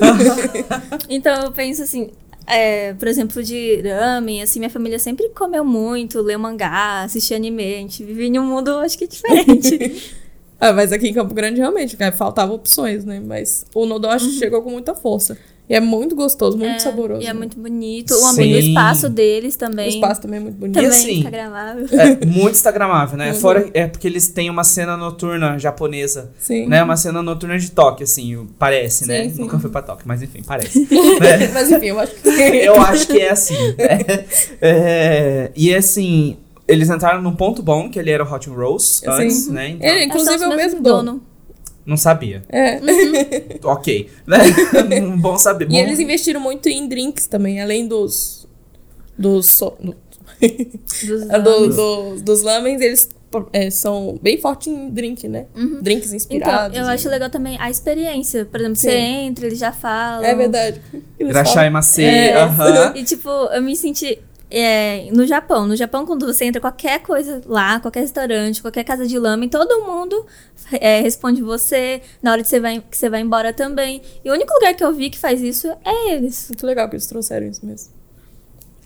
[1.09, 2.11] então eu penso assim,
[2.47, 7.63] é, por exemplo, de ramen, assim, minha família sempre comeu muito, leu mangá, assistia anime,
[7.63, 10.15] a gente vive em um mundo, acho que diferente.
[10.61, 13.21] Ah, mas aqui em Campo Grande realmente cara, faltavam opções, né?
[13.21, 15.37] Mas o Nodoshi chegou com muita força.
[15.67, 17.23] E é muito gostoso, muito É, saboroso.
[17.23, 17.39] E é né?
[17.39, 18.69] muito bonito, o, ambiente, o Sim.
[18.69, 19.89] espaço deles O também.
[19.89, 20.75] espaço também é muito bonito.
[20.75, 21.87] também assim, instagramável.
[21.93, 23.33] É muito instagramável, né?
[23.33, 23.39] Uhum.
[23.41, 26.67] Fora, é porque eles têm uma cena noturna japonesa, Sim.
[26.67, 26.83] né?
[26.83, 29.25] Uma cena noturna de Tóquio, assim, parece, né?
[29.25, 29.41] Sim, sim.
[29.41, 30.81] Nunca fui pra Tóquio, mas enfim, parece.
[31.19, 31.49] né?
[31.55, 32.29] Mas enfim, eu acho que.
[32.65, 33.55] Eu acho que é assim.
[33.79, 34.25] né?
[34.61, 36.37] É, e assim,
[36.69, 39.07] eles entraram num ponto bom, que ele era o Hot Rolls Sim.
[39.09, 39.71] antes, né?
[39.71, 41.23] Então, Ele, inclusive, é o mesmo dono.
[41.87, 42.43] Não sabia.
[42.49, 42.81] É.
[43.63, 44.11] Ok.
[44.27, 44.39] Né?
[45.21, 45.65] bom saber.
[45.67, 48.47] E Bom- eles investiram muito em drinks também, além dos.
[49.17, 49.47] Dos.
[49.47, 49.97] so- do-
[51.07, 53.09] Dos do- do- dos lamens, eles
[53.53, 55.47] é, são bem fortes em drink, né?
[55.83, 56.77] Drinks Então, inspirados.
[56.79, 58.45] eu em- acho legal também a experiência.
[58.45, 58.89] Por exemplo, Sim.
[58.91, 60.25] você entra, eles já falam.
[60.25, 60.81] É verdade.
[61.19, 62.37] Grachá e macê, É.
[62.37, 62.93] aham.
[62.97, 64.19] E tipo, eu me senti.
[64.55, 65.67] É, no Japão.
[65.67, 69.85] No Japão, quando você entra qualquer coisa lá, qualquer restaurante, qualquer casa de lamen, todo
[69.85, 70.25] mundo
[70.73, 74.01] é, responde você na hora que você, vai, que você vai embora também.
[74.25, 76.47] E o único lugar que eu vi que faz isso é eles.
[76.49, 77.93] Muito legal que eles trouxeram isso mesmo.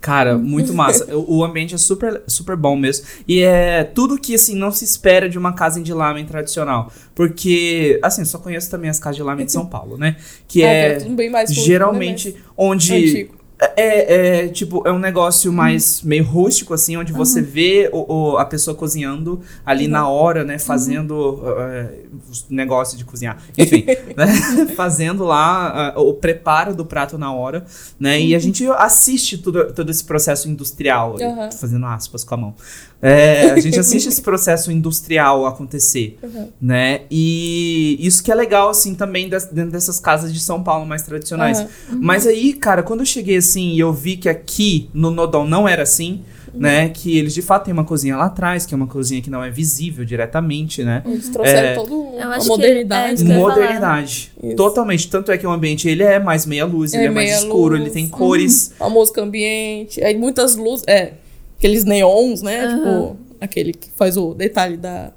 [0.01, 1.05] Cara, muito massa.
[1.15, 3.05] o ambiente é super, super bom mesmo.
[3.27, 6.91] E é tudo que, assim, não se espera de uma casa de lamen tradicional.
[7.13, 10.15] Porque, assim, só conheço também as casas de lamen de São Paulo, né?
[10.47, 12.93] Que é, tudo bem mais rústico, geralmente né, onde...
[12.93, 13.38] antigo.
[13.75, 18.37] É, é, tipo, é um negócio mais meio rústico, assim, onde você vê o, o-
[18.37, 20.57] a pessoa cozinhando ali na hora, né?
[20.57, 21.89] Fazendo é,
[22.29, 23.37] os negócios de cozinhar.
[23.57, 23.83] Enfim,
[24.15, 24.27] né,
[24.77, 27.65] fazendo lá ah, o preparo do prato na hora,
[27.99, 28.19] né?
[28.21, 31.17] E a gente assiste tudo, todo esse processo industrial,
[31.59, 32.55] fazendo aspas com a mão.
[33.01, 36.49] É, a gente assiste esse processo industrial acontecer, Uhum.
[36.61, 37.01] né?
[37.09, 41.65] E isso que é legal, assim, também dentro dessas casas de São Paulo mais tradicionais.
[41.89, 45.67] Mas aí, cara, quando eu cheguei assim e eu vi que aqui no Nodon não
[45.67, 46.21] era assim,
[46.53, 46.89] né?
[46.89, 49.43] Que eles de fato têm uma cozinha lá atrás, que é uma cozinha que não
[49.43, 51.03] é visível diretamente, né?
[51.05, 51.73] Eles trouxeram É.
[51.75, 51.95] toda
[52.35, 53.23] a que modernidade.
[53.23, 53.39] é falar.
[53.39, 54.31] Modernidade.
[54.43, 54.55] Isso.
[54.55, 55.09] Totalmente.
[55.09, 57.37] Tanto é que o ambiente ele é mais meia luz, ele É é mais meia
[57.39, 57.81] escuro, luz.
[57.81, 58.73] ele tem cores.
[58.79, 60.03] A música ambiente.
[60.03, 60.83] Aí muitas luzes.
[60.87, 61.13] É,
[61.57, 62.65] aqueles neons, né?
[62.65, 62.75] Aham.
[62.77, 65.11] Tipo, aquele que faz o detalhe da.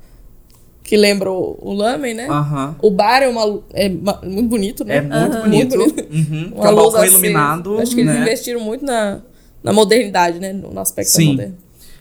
[0.82, 2.26] Que lembra o, o lamen, né?
[2.28, 2.76] Aham.
[2.82, 4.96] O bar é, uma, é muito bonito, né?
[4.96, 5.42] É muito Aham.
[5.42, 5.76] bonito.
[5.78, 6.32] Muito bonito.
[6.32, 6.52] Uhum.
[6.56, 7.12] Uma luz acesa.
[7.12, 7.78] iluminado.
[7.78, 8.20] Acho que eles né?
[8.22, 9.20] investiram muito na,
[9.62, 10.52] na modernidade, né?
[10.52, 11.26] No, aspecto Sim.
[11.26, 11.56] da moderno.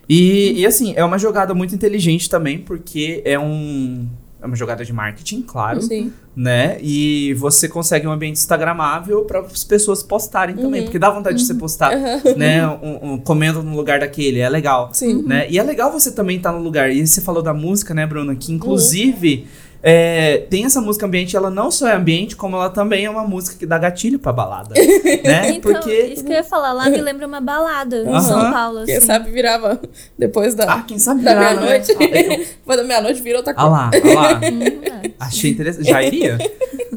[0.10, 4.08] E, e assim, é uma jogada muito inteligente também, porque é um.
[4.42, 5.82] É uma jogada de marketing, claro.
[5.82, 6.12] Sim.
[6.36, 6.78] né?
[6.82, 10.62] E você consegue um ambiente instagramável para as pessoas postarem Uhum.
[10.64, 11.92] também, porque dá vontade de você postar,
[12.36, 12.66] né?
[12.68, 14.90] Um, um- comendo no lugar daquele, é legal.
[14.94, 15.22] Sim.
[15.24, 15.46] Né?
[15.50, 16.90] E é legal você também estar no lugar.
[16.92, 18.32] E você falou da música, né, Bruna?
[18.32, 18.38] Uhum.
[18.40, 19.46] Que inclusive
[19.84, 23.24] é, tem essa música ambiente, ela não só é ambiente, como ela também é uma
[23.24, 24.74] música que dá gatilho pra balada.
[25.24, 25.50] né?
[25.52, 25.92] Então, Porque.
[25.92, 28.22] isso que eu ia falar, lá me lembra uma balada em.
[28.22, 28.86] São Paulo.
[28.86, 29.08] Quem assim.
[29.08, 29.80] sabe virava
[30.18, 31.40] depois da, Ah, quem sabe da né?
[31.40, 31.92] meia-noite.
[31.94, 33.70] Ah, depois da meia-noite vira outra Ah coisa.
[33.72, 34.42] lá, ah lá.
[34.52, 35.12] Hum, é.
[35.20, 35.88] Achei interessante.
[35.90, 36.38] Já iria?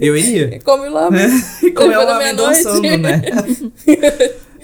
[0.01, 0.59] Eu iria.
[0.64, 1.09] Come lá.
[1.62, 2.64] e como Depois da ela me meia-noite.
[2.64, 3.22] dançando, né?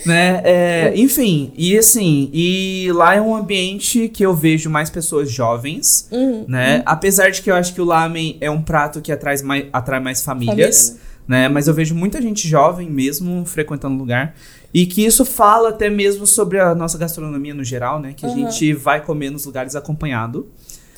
[0.06, 0.40] Né?
[0.44, 6.08] É, enfim, e assim, e lá é um ambiente que eu vejo mais pessoas jovens,
[6.10, 6.44] Uhum.
[6.48, 6.82] né?
[6.86, 10.00] Apesar de que eu acho que o lamen é um prato que atrai mais, atrai
[10.00, 11.48] mais famílias, né?
[11.48, 14.34] Mas eu vejo muita gente jovem mesmo frequentando o lugar.
[14.72, 18.12] E que isso fala até mesmo sobre a nossa gastronomia no geral, né?
[18.16, 18.36] Que a Uhum.
[18.50, 20.46] gente vai comer nos lugares acompanhado,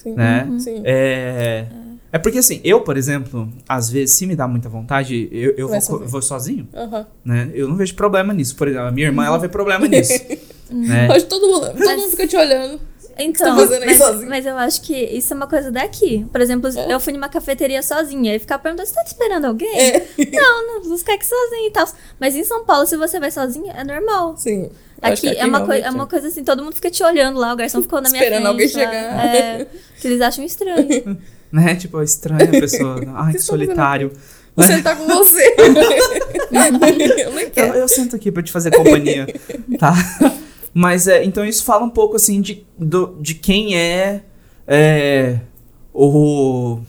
[0.03, 0.15] Sim.
[0.15, 0.47] né?
[0.59, 0.83] Sim.
[0.85, 1.67] É...
[1.69, 5.69] é porque assim, eu, por exemplo, às vezes, se me dá muita vontade, eu, eu
[5.69, 6.09] vou, sozinho.
[6.09, 7.07] vou sozinho Aham.
[7.25, 7.51] né?
[7.55, 8.55] Eu não vejo problema nisso.
[8.57, 10.13] Por exemplo, a minha irmã, ela vê problema nisso.
[10.71, 11.09] né?
[11.15, 12.81] Hoje todo mundo, todo mundo fica te olhando.
[13.19, 14.29] Então, Você tá mas, sozinho?
[14.31, 16.25] mas eu acho que isso é uma coisa daqui.
[16.33, 16.95] Por exemplo, É?
[16.95, 19.69] eu fui numa cafeteria sozinha e ficar perguntando, você tá esperando alguém?
[19.79, 20.07] É.
[20.33, 21.87] Não, não, vou ficar aqui sozinha e tal.
[22.19, 24.35] Mas em São Paulo, se você vai sozinha, é normal.
[24.39, 24.71] Sim.
[25.03, 27.39] Aqui, que é, uma coi- é realmente uma coisa assim, todo mundo fica te olhando
[27.39, 28.63] lá, o garçom ficou na minha Esperando frente.
[28.63, 28.73] alguém lá.
[28.73, 29.35] chegar.
[29.37, 29.67] É,
[30.01, 31.19] que eles acham estranho.
[31.53, 31.75] Né?
[31.77, 33.01] Tipo, estranha a pessoa.
[33.15, 34.11] Ai, que solitário.
[34.57, 35.55] Vou sentar com você.
[35.59, 37.75] eu nem Eu, quero.
[37.79, 39.27] eu sento aqui pra te fazer companhia,
[39.79, 39.95] tá?
[40.75, 44.21] Mas é, então isso fala um pouco assim de, do- de quem é,
[44.67, 45.37] é
[45.93, 46.81] o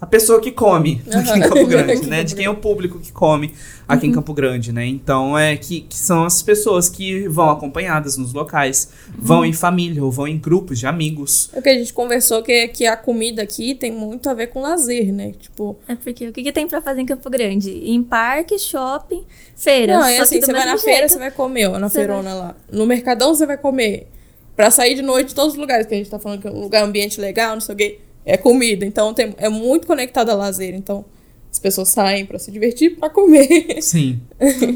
[0.00, 1.40] a pessoa que come aqui em.
[1.40, 2.24] Campo Grande, né?
[2.24, 3.52] De quem é o público que come
[3.86, 4.86] aqui em Campo Grande, né?
[4.86, 10.02] Então é que, que são as pessoas que vão acompanhadas nos locais, vão em família
[10.02, 11.50] ou vão em grupos de amigos.
[11.52, 14.46] É o que a gente conversou que, que a comida aqui tem muito a ver
[14.46, 15.32] com lazer, né?
[15.38, 17.70] Tipo, É porque o que, que tem pra fazer em Campo Grande?
[17.70, 19.24] Em parque, shopping,
[19.54, 19.98] feira.
[19.98, 21.12] não, é assim, você vai na feira, jeito.
[21.12, 22.56] você vai comer, ó, na Você feirona lá.
[22.72, 24.08] No Mercadão você vai comer.
[24.56, 26.60] Pra sair de noite, todos os lugares que a gente tá falando que é um
[26.60, 28.84] lugar, ambiente legal, não sei o quê, é comida.
[28.86, 30.74] Então tem, é muito conectado a lazer.
[30.74, 31.04] Então
[31.50, 33.82] as pessoas saem pra se divertir, pra comer.
[33.82, 34.20] Sim.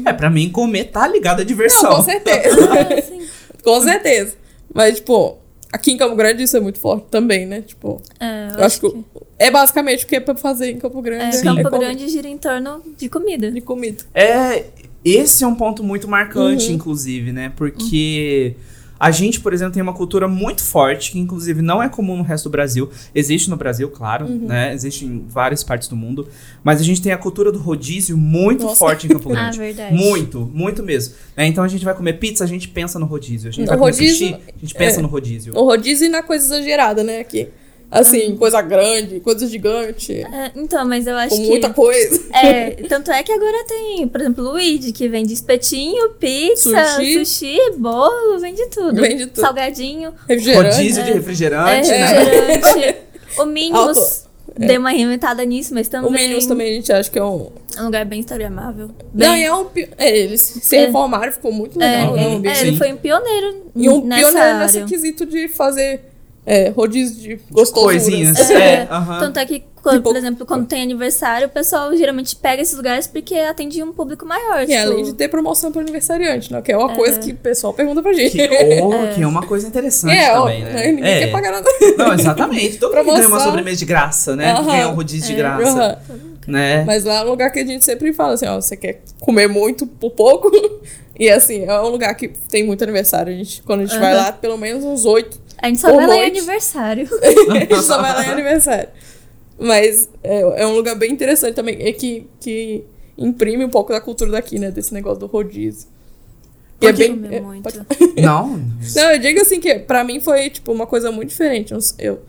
[0.05, 1.89] é, pra mim comer tá ligado à diversão.
[1.89, 2.55] Não, com certeza.
[2.69, 3.21] Ah, sim.
[3.63, 4.35] com certeza.
[4.73, 5.37] Mas, tipo,
[5.71, 7.61] aqui em Campo Grande isso é muito forte também, né?
[7.61, 9.03] Tipo, É, eu eu acho que
[9.39, 11.37] é basicamente o que é pra fazer em Campo Grande.
[11.37, 11.41] É.
[11.41, 11.79] Campo comer.
[11.79, 13.49] Grande gira em torno de comida.
[13.51, 14.03] De comida.
[14.13, 14.65] É,
[15.03, 16.73] esse é um ponto muito marcante, Uhum.
[16.75, 17.53] inclusive, né?
[17.55, 18.55] Porque
[18.99, 22.23] a gente, por exemplo, tem uma cultura muito forte, que inclusive não é comum no
[22.23, 22.89] resto do Brasil.
[23.13, 24.47] Existe no Brasil, claro, Uhum.
[24.47, 24.73] né?
[24.73, 26.27] Existe em várias partes do mundo.
[26.63, 28.75] Mas a gente tem a cultura do rodízio muito Nossa.
[28.77, 29.57] forte em Campo Ah, Grande.
[29.57, 29.93] verdade.
[29.95, 31.13] Muito, muito mesmo.
[31.35, 31.45] né?
[31.45, 33.49] Então a gente vai comer pizza, a gente pensa no rodízio.
[33.49, 35.01] A gente No vai comer rodízio, sushi, a gente pensa é.
[35.01, 35.53] no rodízio.
[35.53, 37.19] No rodízio e na coisa exagerada, né?
[37.19, 37.49] Aqui.
[37.99, 41.47] Assim, coisa grande, coisa gigante, É, então, mas eu acho com que.
[41.49, 42.21] muita coisa.
[42.35, 47.25] É, tanto é que agora tem, por exemplo, o Luigi, que vende espetinho, pizza, Sushi.
[47.25, 49.01] sushi, bolo, vende tudo.
[49.01, 49.41] Vende tudo.
[49.41, 50.75] Salgadinho, Refrigerante.
[50.75, 52.07] Rodízio de é, refrigerante, é, né?
[52.55, 52.95] refrigerante.
[53.37, 54.25] O Minimus Alto-
[54.57, 56.09] deu uma reinventada nisso, mas também.
[56.09, 58.87] O Minions também a gente acha que é um, É um lugar bem instagramável.
[59.13, 59.65] Não, Bem- e é um.
[59.97, 60.85] é, eles se É.
[60.85, 62.15] reformaram, ficou muito é, legal.
[62.15, 64.59] né, o é, ele foi um pioneiro E um nessa pioneiro área.
[64.65, 66.01] nesse quesito de fazer
[66.45, 68.03] é, rodízio de gostosuras.
[68.03, 68.49] Coisinhas.
[68.51, 68.87] É, É.
[69.19, 73.07] Tanto é que, quando, por exemplo, quando tem aniversário, o pessoal geralmente pega esses lugares
[73.07, 74.61] porque atende um público maior.
[74.63, 76.61] E tipo, além de ter promoção pro aniversariante, né?
[76.61, 78.31] Que é uma coisa que o pessoal pergunta pra gente.
[78.37, 78.43] Que,
[78.81, 80.91] oh, que é uma coisa interessante É, ó, também, né?
[80.91, 81.19] ninguém É.
[81.21, 81.69] quer pagar nada.
[81.97, 82.77] Não, exatamente.
[82.77, 83.47] Todo mundo ganha uma Promoção.
[83.47, 84.53] sobremesa de graça, né?
[84.63, 85.37] Ganha um rodízio de É.
[85.37, 85.99] graça,
[86.47, 86.83] né?
[86.85, 89.47] Mas lá é um lugar que a gente sempre fala assim, ó, você quer comer
[89.47, 90.51] muito por pouco?
[91.17, 93.31] E assim, é um lugar que tem muito aniversário.
[93.31, 95.39] A gente, quando a gente vai lá, pelo menos uns oito.
[95.65, 97.09] A gente só vai lá em aniversário.
[97.21, 98.89] a gente só vai lá em aniversário.
[99.59, 102.83] Mas é, é um lugar bem interessante também, é que, que
[103.17, 104.69] imprime um pouco da cultura daqui, né?
[104.69, 105.87] Desse negócio do rodízio.
[106.81, 107.19] E é bem.
[107.31, 107.63] é, muito.
[107.63, 107.79] pode-
[108.21, 108.57] Não,
[108.95, 111.73] Não, eu digo assim que pra mim foi, tipo, uma coisa muito diferente.
[111.73, 112.19] Eu, eu,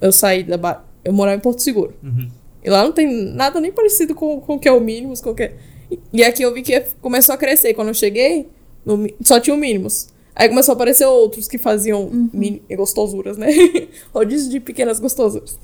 [0.00, 0.56] eu saí da...
[0.56, 1.94] Ba- Eu morava em Porto Seguro.
[2.02, 2.28] Uhum.
[2.64, 5.30] E lá não tem nada nem parecido com, com o que é o mínimos, com
[5.30, 5.54] o que é...
[6.12, 7.74] E aqui eu vi que começou a crescer.
[7.74, 8.48] Quando eu cheguei,
[8.84, 10.08] no só tinha o mínimos.
[10.34, 13.48] Aí começou a aparecer outros que faziam mini- gostosuras, né?
[14.14, 15.58] Rodízio de pequenas gostosuras.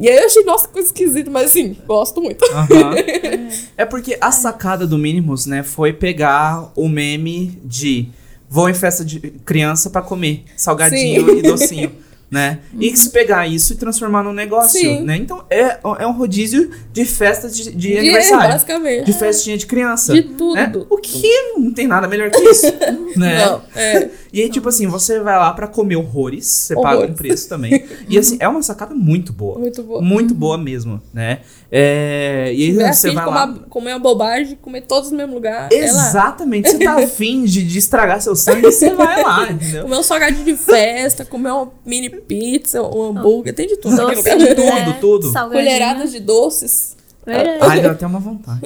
[0.00, 2.44] E aí eu achei, nossa, coisa esquisita, mas assim, gosto muito.
[2.44, 2.94] Aham.
[3.76, 8.08] É porque a sacada do Minimus, né, foi pegar o meme de
[8.48, 11.38] vou em festa de criança pra comer salgadinho Sim.
[11.38, 11.92] e docinho,
[12.30, 12.58] né?
[12.78, 15.02] E se pegar isso e transformar num negócio, Sim.
[15.02, 15.16] né?
[15.16, 18.50] Então é, é um rodízio de festa de, de De- aniversário.
[18.52, 19.04] basicamente.
[19.06, 20.12] De festinha de criança.
[20.12, 20.54] De tudo.
[20.54, 20.70] né?
[20.90, 22.66] O que não tem nada melhor que isso,
[23.16, 23.44] né?
[23.46, 24.08] Não, é.
[24.30, 27.16] E aí, tipo assim, você vai lá pra comer horrores, você paga um Horrores.
[27.16, 27.82] preço também.
[28.10, 29.58] e assim, é uma sacada muito boa.
[29.58, 30.02] Muito boa.
[30.02, 31.40] Muito boa mesmo, né?
[31.72, 33.44] É, e aí É você vai comer, lá.
[33.46, 35.70] uma, comer uma bobagem, comer todos no mesmo lugar.
[35.72, 35.76] É.
[35.78, 36.70] Exatamente.
[36.70, 39.84] Você tá afim de, de estragar seu sangue, você vai lá, entendeu?
[39.84, 44.16] Comer um salgadinho de festa, comer uma mini pizza, um hambúrguer, tem de tudo Doce,
[44.16, 44.36] lugar.
[44.38, 44.98] Tudo, né?
[45.00, 45.32] tudo.
[45.32, 45.64] Salgadinho.
[45.64, 46.96] Colheradas de doces.
[47.24, 47.58] Verdade.
[47.60, 48.60] Ai, deu até uma vontade.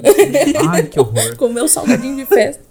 [0.71, 1.37] Ai, que horror.
[1.37, 2.63] Comer um salgadinho de festa.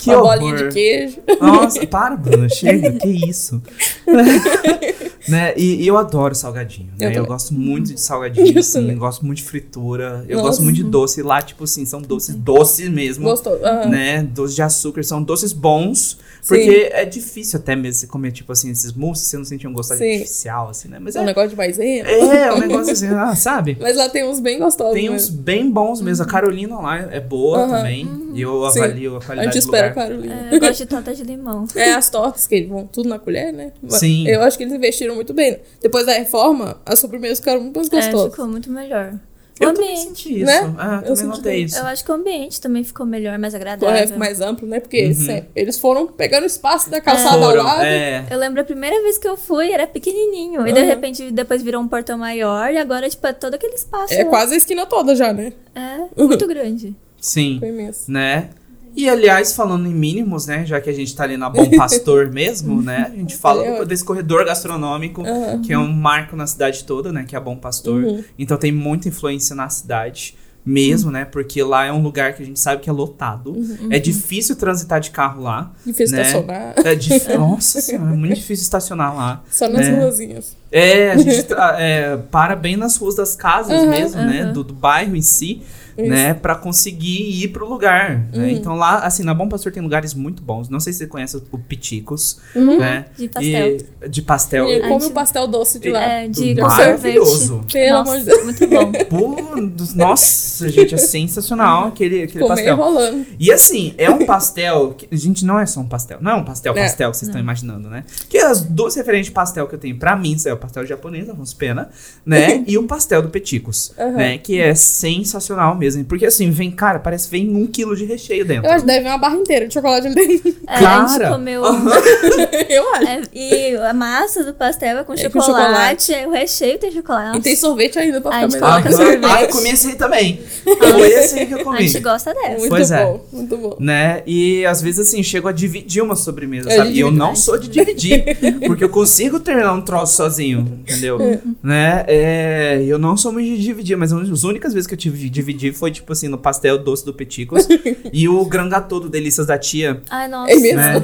[0.00, 0.38] Que uma horror.
[0.38, 1.18] bolinha de queijo.
[1.40, 3.62] Nossa, para, Bruna, chega, que isso.
[5.28, 5.52] né?
[5.56, 7.06] E, e eu adoro salgadinho, né?
[7.08, 10.48] Eu Eu, gosto muito de salgadinho, assim, gosto muito de fritura, eu Nossa.
[10.48, 11.22] gosto muito de doce.
[11.22, 13.24] Lá, tipo assim, são doces doces mesmo.
[13.24, 13.58] Gostou?
[13.64, 13.88] Aham.
[13.88, 14.22] Né?
[14.22, 18.70] Doces de açúcar, são doces bons, porque é difícil até mesmo você comer, tipo assim,
[18.70, 20.12] esses mousses, você não sentir um gosto Sim.
[20.12, 20.98] artificial, assim, né?
[21.00, 22.08] Mas É um é, negócio de maisena.
[22.08, 23.76] é um negócio assim, ah, sabe?
[23.80, 24.94] Mas lá tem uns bem gostosos.
[24.94, 25.42] Tem uns mesmo.
[25.42, 26.24] bem bons mesmo.
[26.24, 27.76] A Carolina lá é boa Aham.
[27.76, 28.26] também.
[28.34, 28.80] E eu Sim.
[28.80, 30.06] avalio a A qualidade gente do espera, lugar.
[30.08, 30.48] Carolina.
[30.50, 31.66] É, eu gosto de torta de limão.
[31.74, 33.72] É, as tortas que eles vão tudo na colher, né?
[33.88, 34.28] Sim.
[34.28, 35.58] Eu acho que eles investiram muito bem.
[35.80, 38.30] Depois da reforma, as sobremesas ficaram muito mais É, gostosas.
[38.30, 39.14] ficou muito melhor.
[39.58, 40.44] O Eu também senti isso.
[40.44, 40.74] né?
[40.78, 41.78] Ah, Eu também senti notei isso.
[41.78, 44.14] Eu acho que o ambiente também ficou melhor, mais Ficou, agradável.
[44.14, 44.80] é, mais amplo, né?
[44.80, 45.14] Porque Uhum.
[45.14, 47.80] sempre- eles foram pegando espaço da calçada ao Foram, lado.
[47.82, 48.26] é.
[48.30, 50.68] Eu lembro a primeira vez que eu fui, era pequenininho.
[50.68, 50.86] E de Uhum.
[50.86, 52.70] repente depois virou um portão maior.
[52.70, 54.12] E agora, tipo, é todo aquele espaço.
[54.12, 54.28] É lá.
[54.28, 55.54] quase a esquina toda já, né?
[55.74, 56.94] É, muito grande.
[57.18, 57.56] Sim.
[57.58, 58.12] Foi imenso.
[58.12, 58.50] Né?
[58.96, 60.64] E aliás, falando em mínimos, né?
[60.64, 63.10] Já que a gente tá ali na Bom Pastor mesmo, né?
[63.12, 65.60] A gente fala desse corredor gastronômico, Aham.
[65.60, 67.24] que é um marco na cidade toda, né?
[67.28, 68.02] Que é a Bom Pastor.
[68.02, 68.24] Uhum.
[68.38, 70.34] Então tem muita influência na cidade.
[70.68, 71.24] Mesmo, né?
[71.24, 73.52] Porque lá é um lugar que a gente sabe que é lotado.
[73.52, 73.86] Uhum.
[73.88, 75.70] É difícil transitar de carro lá.
[75.86, 76.22] Difícil né?
[76.22, 76.74] estacionar.
[76.84, 77.28] É dif...
[77.38, 79.44] Nossa senhora, é muito difícil estacionar lá.
[79.48, 79.92] Só nas É.
[79.92, 80.56] ruazinhas.
[80.72, 81.46] É, a gente
[81.78, 84.46] é, para bem nas ruas das casas Uhum, mesmo, né?
[84.46, 84.52] uhum.
[84.54, 85.62] Do, do bairro em si,
[85.98, 86.34] né?
[86.34, 88.18] Pra conseguir ir pro lugar.
[88.18, 88.26] né?
[88.34, 88.48] Uhum.
[88.48, 90.68] Então lá, assim, na Bom Pastor tem lugares muito bons.
[90.68, 92.78] Não sei se você conhece o Piticos, Uhum.
[92.78, 93.06] né?
[93.16, 93.76] De pastel.
[94.02, 94.68] E, de pastel.
[94.70, 96.02] E come o pastel doce de lá.
[96.02, 97.64] É, de com Maravilhoso.
[97.72, 98.44] Pelo amor Nossa, de Deus.
[98.44, 98.92] muito bom.
[99.08, 102.76] Pô, dos- nossa, gente, é sensacional aquele, aquele Comer pastel.
[102.76, 103.26] rolando.
[103.38, 104.94] E assim, é um pastel.
[104.94, 106.18] Que, gente, não é só um pastel.
[106.20, 106.82] Não é um pastel, É.
[106.82, 108.04] pastel que vocês estão imaginando, né?
[108.28, 111.28] Que as duas referências de pastel que eu tenho pra mim é o pastel japonês,
[111.30, 111.88] Afonso Pena,
[112.24, 112.62] né?
[112.68, 114.10] e o pastel do Peticos, Aham.
[114.12, 114.38] né?
[114.38, 115.85] Que é sensacional mesmo.
[116.08, 118.66] Porque assim, vem, cara, parece que vem um quilo de recheio dentro.
[118.66, 120.56] Eu acho que deve vir uma barra inteira de chocolate ali dentro.
[120.66, 120.76] É, a
[121.06, 121.62] gente Cara, comeu.
[122.68, 123.06] Eu acho.
[123.06, 126.90] É, e a massa do pastel é com É com chocolate, é, o recheio tem
[126.92, 127.38] chocolate.
[127.38, 128.70] E tem sorvete ainda pra A ficar gente melhor.
[128.82, 129.24] coloca Ah, sorvete.
[129.24, 130.40] ah, eu comi esse aí também.
[130.64, 131.88] Foi esse aí que eu A comi.
[131.88, 132.56] gente gosta dessa.
[132.58, 133.04] Muito Pois é.
[133.04, 133.76] bom, muito bom.
[133.80, 134.22] Né?
[134.26, 136.92] E às vezes assim, chego a dividir uma sobremesa, É, sabe?
[136.92, 138.24] E eu não sou de dividir,
[138.66, 141.18] porque eu consigo terminar um troço sozinho, entendeu?
[141.62, 142.04] Né?
[142.08, 145.30] É, eu não sou muito de dividir, mas as únicas vezes que eu tive de
[145.30, 147.66] dividir foi tipo assim, no pastel doce do Peticos
[148.12, 150.52] e o gran gâteau do Delícias da Tia, Ai, nossa.
[150.52, 150.76] É mesmo?
[150.80, 151.00] né?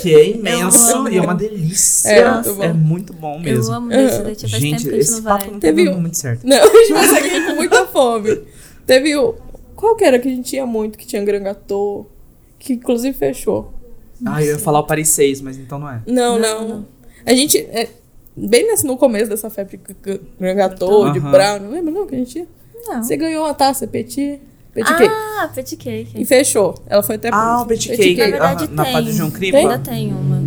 [0.00, 2.10] Que é imenso e é uma delícia.
[2.10, 2.62] É, muito bom.
[2.64, 3.64] É muito bom mesmo.
[3.72, 5.46] Eu amo desse leite, faz tempo Gente, que a gente não papo vai.
[5.46, 6.44] não tá Teve um- muito certo.
[6.46, 8.42] Não, a gente vai sair com muita fome.
[8.86, 9.34] Teve o.
[9.74, 12.10] Qual que era que a gente tinha muito, que tinha Gran Gâteau,
[12.58, 13.72] que inclusive fechou?
[14.24, 16.00] Ah, eu ia falar o Paris 6, mas então não é.
[16.06, 16.86] Não, Não, não.
[17.26, 17.58] A gente.
[17.58, 17.88] é,
[18.34, 22.06] bem nesse, no começo dessa febre de g- Gran Gâteau, de brown, não lembra não
[22.06, 22.46] que a gente tinha?
[22.88, 23.02] Não.
[23.02, 24.40] Você ganhou uma taça Petit,
[24.72, 25.14] Petit Cake.
[25.38, 26.20] Ah, petit cake.
[26.20, 26.74] E fechou.
[26.86, 28.16] Ela foi até Ah, o Petit Cake.
[28.16, 28.92] Na verdade, Aham, na tem.
[28.92, 29.56] Padre João Cripa.
[29.58, 30.42] Ainda tem uma.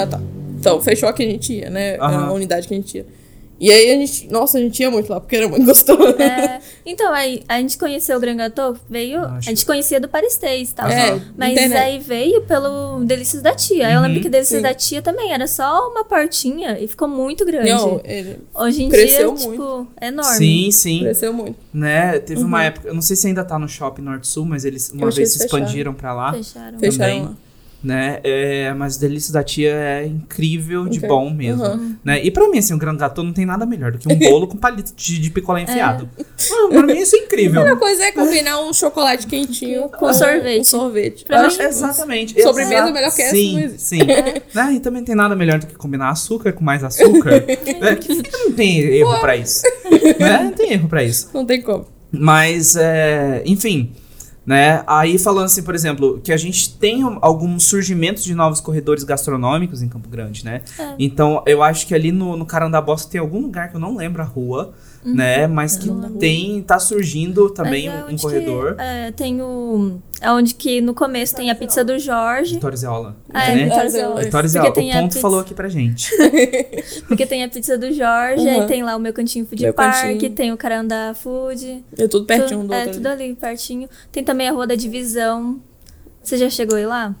[0.00, 0.20] Ah, tá.
[0.58, 1.96] Então, fechou a que a gente ia, né?
[1.98, 3.06] A unidade que a gente ia.
[3.60, 4.26] E aí a gente.
[4.32, 6.02] Nossa, a gente ia muito lá, porque era muito gostoso.
[6.20, 9.20] É, então, aí a gente conheceu o Grand Gâteau, veio.
[9.20, 10.88] Acho A gente conhecia do Paris-Taste e tal.
[10.88, 11.76] É, Mas internet.
[11.78, 13.86] aí veio pelo Delícias da Tia.
[13.88, 14.62] Aí eu lembro Uhum, que Delícias sim.
[14.62, 17.68] da Tia também era só uma portinha e ficou muito grande.
[17.70, 19.60] Não, ele Hoje em cresceu dia, muito.
[19.62, 20.36] tipo, é enorme.
[20.38, 21.00] Sim, sim.
[21.00, 21.56] cresceu muito.
[21.72, 22.18] Né?
[22.18, 22.64] Teve uma Uhum.
[22.64, 25.12] época, eu não sei se ainda tá no Shopping Norte Sul, mas eles uma Eu
[25.12, 25.62] vez se fecharam.
[25.64, 26.32] expandiram pra lá.
[26.32, 26.78] Fecharam.
[26.78, 27.22] Fecharam Também.
[27.24, 27.34] lá.
[27.82, 28.20] Né?
[28.22, 31.08] É, mas o Delícia da Tia é incrível de Ok.
[31.08, 31.64] bom mesmo.
[31.64, 31.96] Uhum.
[32.04, 32.22] Né?
[32.24, 34.46] E pra mim, assim, o Grand Gâteau não tem nada melhor do que um bolo
[34.46, 36.08] com palito de, de picolé enfiado.
[36.18, 36.22] É.
[36.52, 37.60] Ah, pra mim isso é incrível.
[37.60, 40.60] A melhor coisa é combinar um chocolate quentinho com sorvete.
[40.60, 41.24] Um sorvete.
[41.24, 42.42] Pra Eu mim, Exatamente.
[42.42, 43.82] Sobremesa Exa- melhor que essa sim, não existe.
[43.86, 43.98] Sim,
[44.54, 44.72] né?
[44.74, 47.30] E também tem nada melhor do que combinar açúcar com mais açúcar.
[47.80, 47.96] né?
[47.96, 49.62] que não tem erro pra isso.
[50.18, 50.44] né?
[50.44, 51.30] Não tem erro pra isso.
[51.32, 51.86] Não tem como.
[52.12, 53.92] Mas, é, enfim,
[54.50, 54.82] né?
[54.84, 59.04] Aí falando assim, por exemplo, que a gente tem um- alguns surgimentos de novos corredores
[59.04, 60.62] gastronômicos em Campo Grande, né?
[60.76, 60.96] É.
[60.98, 64.20] Então, eu acho que ali no, no Carandabosta tem algum lugar que eu não lembro
[64.20, 64.72] a rua,
[65.04, 65.46] né?
[65.46, 66.18] Mas que Uhum.
[66.18, 68.74] tem, tá surgindo também é um, corredor.
[68.76, 69.98] Que, é, tem o.
[70.20, 72.54] É onde que no começo tem a pizza do Jorge.
[72.54, 73.16] Vitória Zeola.
[73.32, 73.64] Ah, é, né?
[73.64, 74.20] Vitória Zeola.
[74.22, 76.10] Vitória O ponto pizza- falou aqui pra gente.
[77.08, 78.60] Porque tem a pizza do Jorge, Uhum.
[78.60, 80.32] aí tem lá o meu cantinho food Meu park, cantinho.
[80.32, 81.82] tem o Carandá Food.
[81.96, 82.92] É tudo pertinho um tudo, do É, outro.
[82.94, 83.88] tudo ali pertinho.
[84.12, 85.58] Tem também a Rua da Divisão.
[86.22, 87.14] Você já chegou aí lá?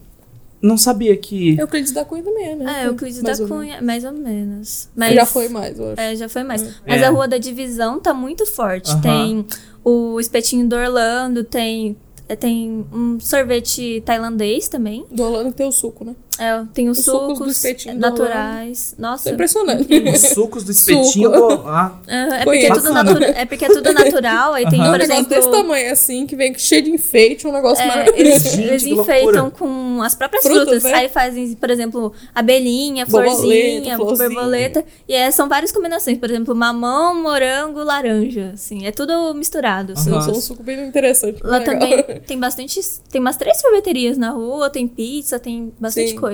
[0.62, 1.58] Não sabia que.
[1.58, 2.82] Euclides da Cunha também, né?
[2.82, 3.58] É, o Euclides da Mais ou menos.
[3.66, 4.88] Cunha, mais ou menos.
[4.94, 6.00] Mas, Já foi mais, eu acho.
[6.00, 6.62] É, já foi mais.
[6.62, 6.70] É.
[6.86, 7.04] Mas É.
[7.06, 8.90] a Rua da Divisão tá muito forte.
[8.90, 9.00] Aham.
[9.00, 9.46] Tem
[9.82, 11.96] o espetinho do Orlando, tem,
[12.28, 15.06] é, tem um sorvete tailandês também.
[15.10, 16.14] Do Orlando tem o suco, né?
[16.40, 18.78] É, tem os, Os sucos do sucos espetinho do naturais.
[18.78, 19.28] Isso Nossa.
[19.28, 19.86] é impressionante.
[20.10, 21.30] Os sucos do espetinho.
[21.30, 21.48] Suco.
[21.56, 24.54] do- Ah, é, porque é, tudo natura, é porque é tudo natural.
[24.54, 24.88] Aí tem, Aham.
[24.88, 25.34] um por negócio exemplo.
[25.36, 28.20] desse tamanho, assim, que vem cheio de enfeite, um negócio É, maravilhoso.
[28.20, 30.82] eles, Gente, eles enfeitam com as próprias Frutas, frutas.
[30.84, 30.94] né?
[30.94, 34.84] Aí fazem, por exemplo, abelhinha, florzinha, borboleta.
[35.06, 36.16] E é, são várias combinações.
[36.18, 38.52] Por exemplo, mamão, morango, laranja.
[38.54, 39.92] Assim, é tudo misturado.
[39.92, 40.10] assim.
[40.10, 40.20] Aham.
[40.22, 41.40] São um suco bem interessante.
[41.42, 41.74] Lá legal.
[41.78, 42.80] também tem bastante.
[43.10, 46.16] Tem umas três sorveterias na rua, tem pizza, tem bastante Sim.
[46.16, 46.29] coisa.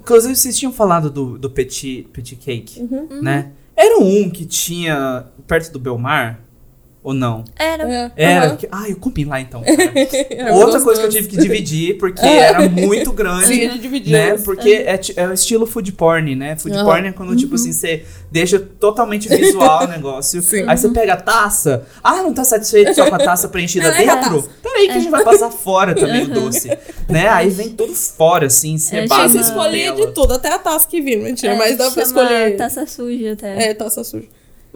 [0.00, 3.22] Inclusive, vocês tinham falado do, do petit, petit cake, Uhum.
[3.22, 3.52] né?
[3.76, 6.40] Era um que tinha perto do Belmar?
[7.00, 7.44] Ou não?
[7.56, 8.12] Era.
[8.16, 8.56] É, Era.
[8.56, 9.60] que- Ah, eu comi lá então.
[10.52, 10.84] Outra gostoso.
[10.84, 13.46] coisa que eu tive que dividir, porque era muito grande.
[13.46, 14.12] Sim, a gente dividiu.
[14.12, 14.36] Né?
[14.38, 16.56] Porque é, é o estilo food porn, né?
[16.56, 16.84] Food Aham.
[16.84, 20.42] porn é quando, tipo assim, você deixa totalmente visual o negócio.
[20.42, 20.64] Sim.
[20.66, 21.84] Aí você pega a taça.
[22.02, 24.42] Ah, não tá satisfeito só com a taça preenchida Não, é dentro?
[24.42, 24.48] taça.
[24.62, 26.68] Peraí que a gente vai passar fora também o doce.
[27.08, 27.28] Né?
[27.28, 29.28] Aí vem tudo fora, assim, Tinha cebado.
[29.30, 32.04] se na escolher de tudo, até a taça que vira, mentira, É, mas dá pra
[32.04, 32.56] chama escolher.
[32.56, 33.70] Taça suja até.
[33.70, 34.26] É, taça suja.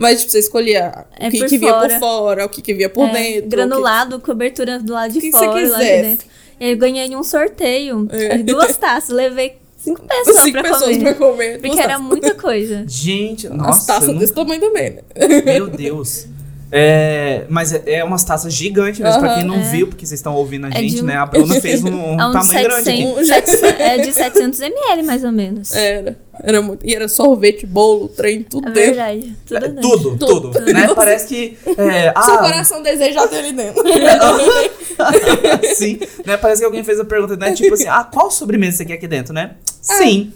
[0.03, 2.45] Mas, tipo, você escolhia É o que, que vinha por fora.
[2.45, 3.39] o que, que vinha por É, dentro.
[3.39, 6.27] o que- Granulado, cobertura do lado de que você fora, lá de dentro.
[6.61, 8.07] E aí eu ganhei em um sorteio.
[8.11, 8.39] É.
[8.39, 9.09] Duas taças.
[9.11, 11.03] Levei cinco pessoas Cinco pra pessoas comer.
[11.05, 11.61] pra comer.
[11.61, 12.05] Porque era taças.
[12.07, 12.85] muita coisa.
[12.87, 13.87] Gente, As nossa.
[13.87, 15.03] taças eu não- desse tamanho também, né?
[15.45, 16.27] Meu Deus.
[16.75, 19.71] É, mas é, é umas taças gigantes mesmo, pra quem não Aham.
[19.71, 21.17] viu, porque vocês estão ouvindo a É gente, de um- né?
[21.17, 23.25] A Bruna fez um, um É um tamanho grande aqui.
[23.27, 25.75] 700, 700 é de 700 ml, mais ou menos.
[25.77, 26.17] Era.
[26.43, 26.85] Era muito.
[26.87, 28.95] E era sorvete, bolo, trem, tudo É dentro.
[28.95, 29.37] verdade.
[29.47, 29.83] Tudo É, dentro.
[29.83, 30.73] tudo, tudo, Tudo.
[30.73, 30.89] né?
[30.95, 33.83] Parece que é, Seu ah, coração deseja ter ali dentro.
[35.75, 36.37] sim, né?
[36.39, 37.53] Parece que alguém fez a pergunta, né?
[37.53, 39.53] Tipo assim, ah, qual sobremesa você quer aqui dentro, né?
[39.81, 40.33] Sim.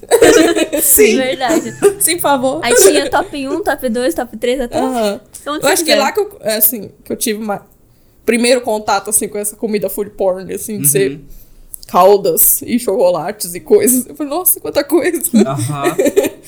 [0.83, 1.17] Sim.
[1.17, 1.73] Verdade.
[2.01, 2.61] Sim, por favor.
[2.63, 4.79] Aí tinha top 1, top 2, top 3 até.
[4.81, 5.97] Onde Eu acho que quiser.
[6.01, 7.67] lá que eu, é, assim, que eu tive uma
[8.25, 11.25] primeiro contato, assim, com essa comida food porn, assim, de ser Uhum.
[11.87, 14.07] caldas e chocolates e coisas.
[14.07, 15.23] Eu falei, nossa, quanta coisa.
[15.47, 15.97] Aham.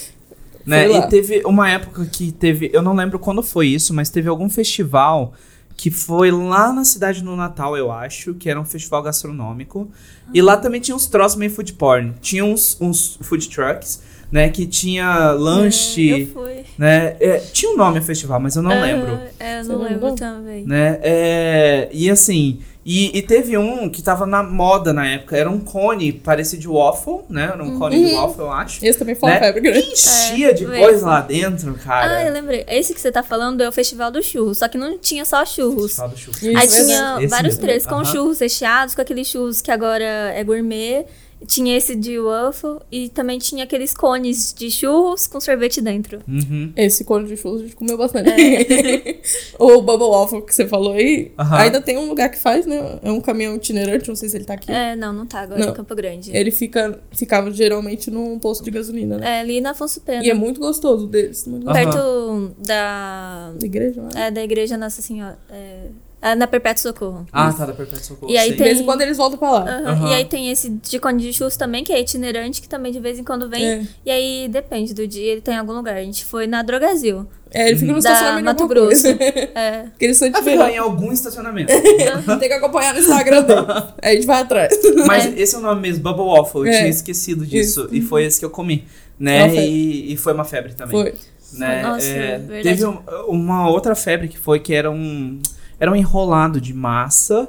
[0.67, 0.91] né?
[0.91, 4.49] E teve uma época que teve, eu não lembro quando foi isso, mas teve algum
[4.51, 5.33] festival
[5.77, 9.89] que foi lá na cidade do Natal, eu acho, que era um festival gastronômico.
[10.35, 12.15] E lá também tinha uns troços meio food porn.
[12.21, 14.49] Tinha uns, uns food trucks, né?
[14.51, 16.65] Que tinha lanche, É, Eu fui.
[16.77, 17.17] né?
[17.21, 19.19] é, tinha um nome o festival, mas eu não Aham, lembro.
[19.39, 20.65] É, eu Você não lembro também.
[20.67, 20.99] Né?
[21.03, 25.61] É, e assim, e, e teve um que tava na moda na época, era um
[25.61, 27.51] cone parecido de waffle, né?
[27.53, 28.21] Era um cone de Uhum.
[28.23, 28.85] waffle, eu acho.
[28.85, 29.41] Esse também foi uma Né?
[29.47, 29.89] febre grande.
[29.89, 32.17] Enchia de É, coisa lá dentro, cara.
[32.19, 32.65] Ah, eu lembrei.
[32.69, 35.45] Esse que você tá falando é o Festival do Churros, só que não tinha só
[35.45, 35.97] churros.
[35.97, 36.37] Fala do churro.
[36.39, 37.61] Isso, Aí tinha Esse vários mesmo.
[37.61, 38.05] três, com Aham.
[38.05, 41.05] churros recheados, com aqueles churros que agora é gourmet.
[41.47, 46.21] Tinha esse de waffle e também tinha aqueles cones de churros com sorvete dentro.
[46.27, 46.73] Uhum.
[46.77, 48.29] Esse cone de churros a gente comeu bastante.
[49.59, 51.57] o Bubble Waffle que você falou aí, Aham.
[51.57, 52.99] ainda tem um lugar que faz, né?
[53.03, 54.71] É um caminhão itinerante, não sei se ele tá aqui.
[54.71, 55.71] É, não, não tá agora Não.
[55.71, 56.37] em Campo Grande.
[56.37, 59.37] Ele fica, ficava geralmente num posto de gasolina, né?
[59.37, 60.25] É ali na Afonso Pena.
[60.25, 61.47] E é muito gostoso deles.
[61.47, 61.91] Muito gostoso.
[61.91, 63.53] Perto da.
[63.59, 64.11] Da igreja, né?
[64.27, 65.39] É, da igreja Nossa Senhora.
[65.51, 65.87] É,
[66.21, 67.27] é na Perpétuo Socorro.
[67.33, 68.31] Ah, tá, da Perpétua Socorro.
[68.33, 68.53] E aí sei.
[68.53, 69.61] De tem- vez em quando eles voltam pra lá.
[69.63, 69.87] Aham.
[69.93, 70.11] Aham.
[70.11, 73.01] E aí tem esse de cone de churros também, que é itinerante, que também de
[73.01, 73.65] vez em quando vem.
[73.65, 73.83] É.
[74.07, 75.97] E aí depende do dia, ele tem em algum lugar.
[75.97, 77.27] A gente foi na Drogazil.
[77.51, 79.07] É, ele fica no Da estacionamento Mato Grosso.
[79.55, 79.87] É.
[80.13, 80.71] Site Ah, fica virado.
[80.71, 81.73] em algum estacionamento.
[81.73, 83.61] Tem que acompanhar no Instagram dele.
[84.03, 84.79] Aí a gente vai atrás.
[85.07, 86.61] Mas esse é o nome mesmo, Bubble Waffle.
[86.63, 86.79] Eu É.
[86.79, 87.85] tinha esquecido disso.
[87.85, 87.89] Isso.
[87.95, 88.85] E foi esse que eu comi.
[89.21, 89.55] É Né?
[89.67, 91.01] E, e foi uma febre também.
[91.01, 91.15] Foi.
[91.55, 91.81] Né?
[91.83, 92.63] Nossa, É, verdade.
[92.63, 92.99] teve um-
[93.29, 95.41] uma outra febre que foi que era um,
[95.81, 97.49] era um enrolado de massa,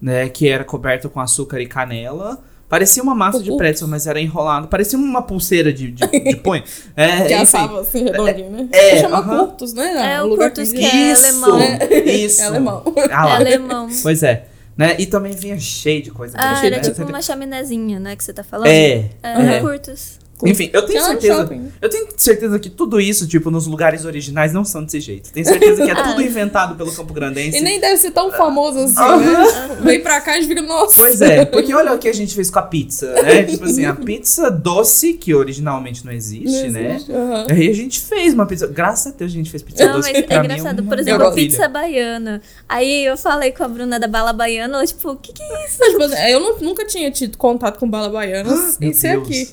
[0.00, 0.28] né?
[0.28, 2.42] Que era coberto com açúcar e canela.
[2.68, 4.66] Parecia uma massa de pretzel, mas era enrolado.
[4.66, 6.62] Parecia uma pulseira de, de, de punho.
[6.96, 7.34] É, que enfim.
[7.34, 8.68] assava assim, redondinho, né?
[8.72, 9.46] é, Chama aham.
[9.46, 10.14] curtos, né?
[10.14, 11.26] É, o lugar curtos que que é Isso!
[11.26, 11.58] alemão.
[12.06, 12.40] Isso!
[12.42, 12.82] É alemão.
[13.10, 13.88] Ah É alemão.
[14.02, 14.46] Pois é.
[14.74, 14.96] Né?
[14.98, 16.34] E também vinha cheio de coisa.
[16.38, 16.82] Ah, dentro, era né?
[16.82, 18.68] tipo uma chaminézinha, né, que você tá falando?
[18.68, 19.60] É, É, é.
[19.60, 20.18] curtos.
[20.44, 21.60] Enfim, eu tenho no certeza.
[21.80, 25.30] Eu tenho certeza que tudo isso, tipo, nos lugares originais não são desse jeito.
[25.32, 26.02] Tenho certeza que é Ah.
[26.10, 27.56] tudo inventado pelo Campo Grandense.
[27.58, 29.18] E nem deve ser tão famoso assim, Aham.
[29.20, 29.76] né?
[29.82, 30.94] Vem pra cá e fica, nossa.
[30.96, 33.44] Pois é, porque olha o que a gente fez com a pizza, né?
[33.44, 36.94] tipo assim, a pizza doce, que originalmente não existe, Não né?
[36.94, 37.46] existe, aham.
[37.50, 38.66] Aí a gente fez uma pizza.
[38.66, 40.10] Graças a Deus a gente fez pizza Não, doce.
[40.12, 40.82] mas que pra é mim engraçado.
[40.84, 41.48] Por exemplo, a maravilha.
[41.50, 42.42] pizza baiana.
[42.68, 45.66] Aí eu falei com a Bruna da bala baiana, ela, tipo, o que que é
[45.66, 45.76] isso?
[45.80, 49.48] Mas, tipo, eu nu- nunca tinha tido contato com bala baiana Ah, em ser aqui.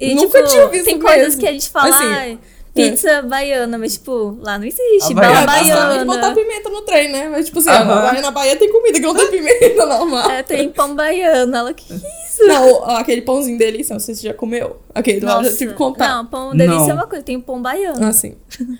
[0.00, 1.08] E, Nunca tipo, tinha visto tem mesmo.
[1.08, 2.38] coisas que a gente fala, Assim,
[2.74, 5.12] pizza baiana, mas, tipo, lá não existe.
[5.12, 5.46] A Bala baiana.
[5.46, 6.34] basicamente botar baiana.
[6.36, 7.28] pimenta no trem, né?
[7.28, 7.84] Mas, tipo assim, Aham.
[7.84, 10.30] na Bahia- na Bahia tem comida que não tem pimenta normal.
[10.30, 11.56] É, tem pão baiano.
[11.56, 12.46] Ela, que isso?
[12.46, 14.76] Não, aquele pãozinho delícia, não sei se você já comeu.
[14.94, 16.08] Aquele lá eu já tive contato.
[16.08, 16.90] Não, pão delícia Não.
[16.90, 18.06] é uma coisa, tem pão baiano.
[18.06, 18.36] Assim.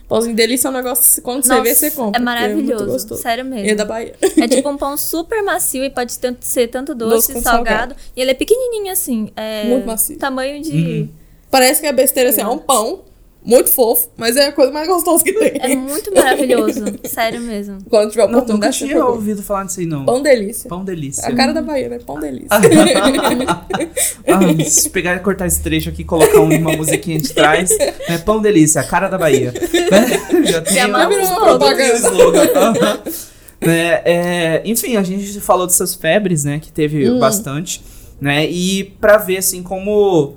[0.08, 2.06] Pãozinho delícia é um negócio que quando você Nossa, vê, você compra.
[2.08, 2.84] É porque maravilhoso.
[2.84, 3.20] muito gostoso.
[3.22, 3.66] sério mesmo.
[3.66, 4.14] E é da Bahia.
[4.38, 7.66] É tipo um pão super macio e pode tanto- ser tanto doce, Doce salgado.
[7.94, 7.96] salgado.
[8.16, 9.30] E ele é pequenininho assim.
[9.36, 10.16] É Muito macio.
[10.16, 10.72] Tamanho de.
[10.72, 11.08] Uhum.
[11.50, 13.02] Parece que é besteira assim, é um pão
[13.42, 15.52] muito fofo, mas é a coisa mais gostosa que tem.
[15.60, 16.84] É muito maravilhoso.
[17.08, 17.78] sério mesmo.
[17.88, 20.04] Quando tiver Não, nunca oportunidade, você tinha ouvido falar disso aí, não.
[20.04, 20.68] Pão delícia.
[20.68, 21.26] Pão delícia.
[21.28, 21.98] A cara da Bahia, né?
[22.04, 22.48] Pão delícia.
[24.26, 27.70] Ah, se pegar e cortar esse trecho aqui e colocar uma musiquinha de trás,
[28.08, 28.18] né?
[28.18, 29.52] Pão delícia, a cara da Bahia.
[29.52, 30.44] Né?
[30.46, 33.02] Já tem Já um- virou uma propaganda.
[33.60, 36.58] Né, é, enfim, a gente falou dessas febres, né?
[36.60, 37.18] Que teve Hum.
[37.18, 37.82] bastante,
[38.20, 38.46] né?
[38.48, 40.36] E pra ver assim como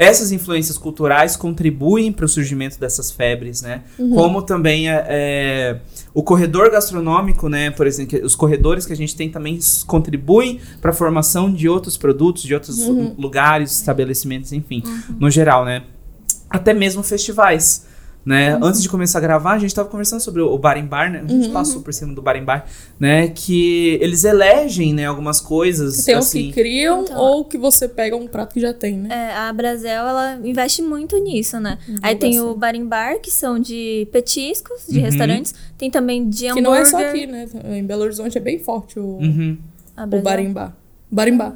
[0.00, 3.82] essas influências culturais contribuem para o surgimento dessas febres, né?
[3.98, 4.14] Uhum.
[4.14, 5.80] Como também é, é,
[6.14, 7.70] o corredor gastronômico, né?
[7.70, 11.98] Por exemplo, os corredores que a gente tem também contribuem para a formação de outros
[11.98, 13.14] produtos, de outros Uhum.
[13.18, 14.82] lugares, estabelecimentos, enfim,
[15.18, 15.82] no geral, né?
[16.48, 17.84] Até mesmo festivais.
[18.22, 18.54] Né?
[18.56, 18.64] Uhum.
[18.64, 21.22] Antes de começar a gravar, a gente estava conversando sobre o Bar em Bar, né?
[21.24, 21.52] A gente Uhum.
[21.54, 22.66] passou por cima do Bar em Bar,
[22.98, 23.28] né?
[23.28, 26.04] Que eles elegem, né, algumas coisas.
[26.04, 27.18] Tem assim, que criam Então.
[27.18, 29.08] ou que você pega um prato que já tem, né?
[29.10, 31.78] É, a Brasel, ela investe muito nisso, né?
[31.88, 32.52] Uhum, Aí tem bastante.
[32.52, 35.04] o bar em bar, que são de petiscos, de Uhum.
[35.06, 35.54] restaurantes.
[35.78, 36.62] Tem também de Que hambúrguer.
[36.64, 37.48] não é só aqui, né?
[37.70, 39.56] Em Belo Horizonte é bem forte o, Uhum.
[39.96, 40.74] O barimbá.
[41.10, 41.54] Barimbá.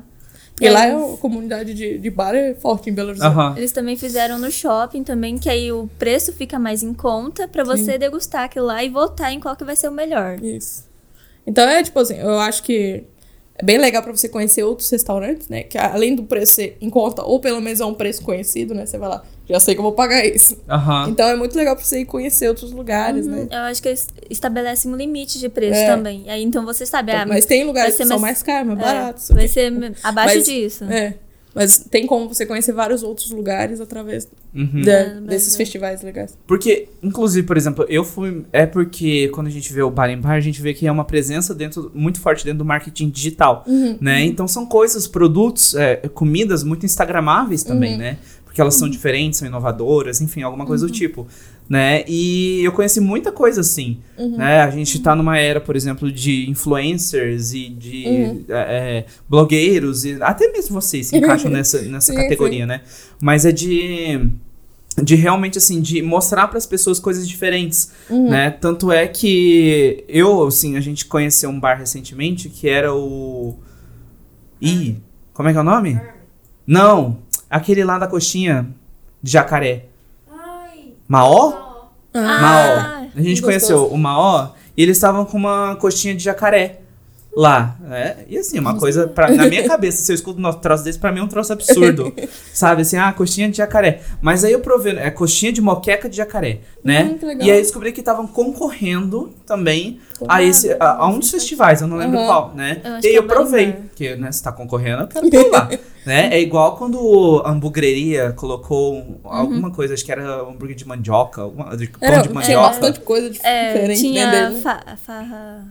[0.54, 0.70] Porque É.
[0.70, 3.26] lá é a comunidade de, de bar é forte em Belo Horizonte.
[3.32, 3.54] Aham.
[3.56, 7.64] Eles também fizeram no shopping também, que aí o preço fica mais em conta pra
[7.64, 10.38] você degustar aquilo lá e votar em qual que vai ser o melhor.
[10.42, 10.84] Isso.
[11.46, 13.02] Então é tipo assim, eu acho que
[13.56, 15.64] é bem legal pra você conhecer outros restaurantes, né?
[15.64, 18.86] Que além do preço ser em conta, ou pelo menos é um preço conhecido, né?
[18.86, 20.56] Você vai lá, já sei que eu vou pagar isso.
[20.68, 21.08] Aham.
[21.10, 23.46] Então é muito legal pra você ir conhecer outros lugares, né?
[23.50, 25.86] Eu acho que eles estabelecem um limite de preço É.
[25.86, 26.24] também.
[26.28, 28.80] Aí então você sabe, ah, Mas tem lugares ser que são mais- mais caros, mais
[28.80, 29.28] é, baratos.
[29.30, 30.84] vai ser me- abaixo Mas- disso.
[30.84, 31.14] É.
[31.56, 34.82] Mas tem como você conhecer vários outros lugares através Uhum.
[34.84, 36.36] da- É, desses festivais legais.
[36.48, 38.44] Porque, inclusive, por exemplo, eu fui.
[38.52, 40.90] É porque quando a gente vê o bar em bar, a gente vê que é
[40.90, 43.62] uma presença dentro, muito forte dentro do marketing digital.
[43.68, 43.96] Uhum.
[44.00, 44.22] Né?
[44.24, 47.98] Então são coisas, produtos, é, comidas muito instagramáveis também, Uhum.
[47.98, 48.18] né?
[48.54, 51.26] Porque elas são diferentes, são inovadoras, enfim, alguma coisa do tipo.
[51.68, 52.04] Né?
[52.06, 53.98] E eu conheci muita coisa assim.
[54.16, 54.36] Uhum.
[54.36, 54.60] Né?
[54.60, 58.44] A gente tá numa era, por exemplo, de influencers e de Uhum.
[58.48, 58.54] é,
[58.98, 62.82] é, blogueiros, e até mesmo vocês se encaixam nessa, nessa Sim, categoria, né?
[63.20, 64.30] Mas é de
[65.02, 68.30] de realmente assim de mostrar para as pessoas coisas diferentes, Uhum.
[68.30, 68.50] né?
[68.52, 73.56] Tanto é que eu, assim, a gente conheceu um bar recentemente que era o
[74.62, 74.98] Ih,
[75.32, 76.00] como é que é o nome?
[76.64, 77.18] Não,
[77.54, 78.66] aquele lá da coxinha
[79.22, 79.86] de jacaré.
[81.06, 81.52] Maó?
[82.12, 83.04] Ah, Maó.
[83.14, 86.80] A gente conheceu o Maó e eles estavam com uma coxinha de jacaré.
[87.36, 87.76] lá.
[87.80, 88.24] né?
[88.28, 91.12] E assim, uma coisa, pra, na minha cabeça, se eu escuto um troço desse, pra
[91.12, 92.12] mim é um troço absurdo.
[92.52, 94.02] sabe, assim, ah, coxinha de jacaré.
[94.20, 97.16] Mas aí eu provei, é coxinha de moqueca de jacaré, né?
[97.22, 101.30] Hum, e aí eu descobri que estavam concorrendo também a, esse, a, a um dos
[101.30, 102.26] festivais, eu não lembro Aham.
[102.26, 102.80] qual, né?
[102.84, 105.70] E aí que é eu provei, porque, né, se tá concorrendo, eu quero provar.
[106.06, 106.28] né?
[106.32, 111.42] É igual quando a hamburgueria colocou um- alguma coisa, acho que era hambúrguer de mandioca,
[111.42, 112.66] alguma, de pão Era, de tinha mandioca.
[112.68, 115.66] bastante coisa É, diferente tinha né, fa- farra.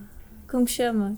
[0.50, 1.14] Como que chama?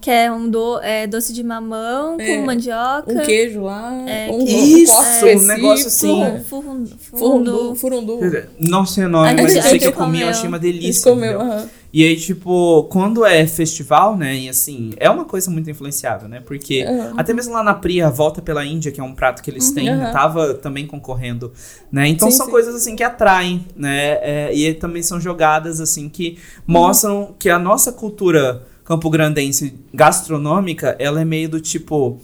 [0.00, 3.04] Que é um do, é, doce de mamão É, com mandioca.
[3.06, 3.92] Um queijo lá.
[4.08, 6.22] É, um Isso, corte um negócio assim.
[6.24, 6.40] é.
[6.40, 6.96] Furundu.
[6.98, 7.74] Furundu.
[7.76, 8.18] Furundu.
[8.58, 11.08] Não sei o nome, A mas eu sei que eu comi, eu achei uma delícia.
[11.08, 11.52] comeu, entendeu?
[11.52, 11.68] aham.
[11.92, 16.40] E aí, tipo, quando é festival, né, e assim, é uma coisa muito influenciável, né?
[16.40, 17.14] Porque Aham.
[17.18, 19.70] até mesmo lá na Pria, a Volta pela Índia, que é um prato que eles
[19.72, 20.10] têm, Aham.
[20.10, 21.52] tava também concorrendo,
[21.90, 22.08] né?
[22.08, 22.52] Então Sim, são sim.
[22.52, 24.18] coisas assim que atraem, né?
[24.22, 31.20] É, e também são jogadas assim que mostram que a nossa cultura campograndense gastronômica, ela
[31.20, 32.18] é meio do tipo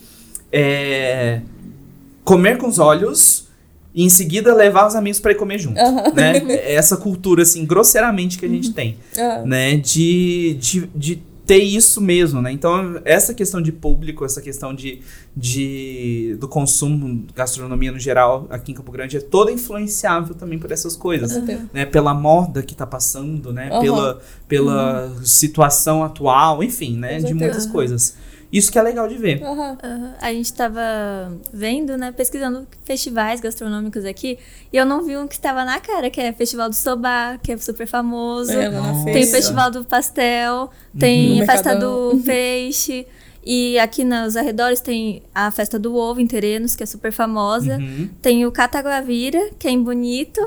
[0.50, 1.42] é,
[2.24, 3.47] comer com os olhos
[3.98, 6.12] e em seguida levar os amigos pra ir comer junto, Aham.
[6.14, 6.40] né?
[6.72, 12.00] Essa cultura assim, grosseiramente que a gente tem Ah, né, de, de, de ter isso
[12.00, 12.52] mesmo, né?
[12.52, 15.00] Então, essa questão de público, essa questão de,
[15.36, 20.70] de do consumo, gastronomia no geral, aqui em Campo Grande, é toda influenciável também por
[20.70, 21.68] essas coisas, certeza.
[21.72, 21.84] né?
[21.84, 23.68] Pela moda que tá passando, né?
[23.72, 23.80] Aham.
[23.80, 27.18] Pela, pela situação atual, enfim, né?
[27.18, 28.14] De muitas coisas.
[28.52, 29.42] Isso que é legal de ver.
[29.42, 29.76] Aham.
[29.82, 30.14] Aham.
[30.20, 30.80] A gente tava
[31.52, 34.38] vendo, né, pesquisando festivais gastronômicos aqui,
[34.72, 37.52] e eu não vi um que estava na cara, que é Festival do Sobá, que
[37.52, 38.52] é super famoso.
[38.52, 38.70] É.
[39.12, 40.98] Tem o Festival do Pastel, Uhum.
[41.00, 42.16] tem a Festa Mercadão.
[42.16, 43.06] do Peixe,
[43.44, 47.76] e aqui nos arredores tem a Festa do Ovo em Terenos, que é super famosa.
[47.76, 48.08] Uhum.
[48.22, 50.40] Tem o Cataguavira, que é em Bonito,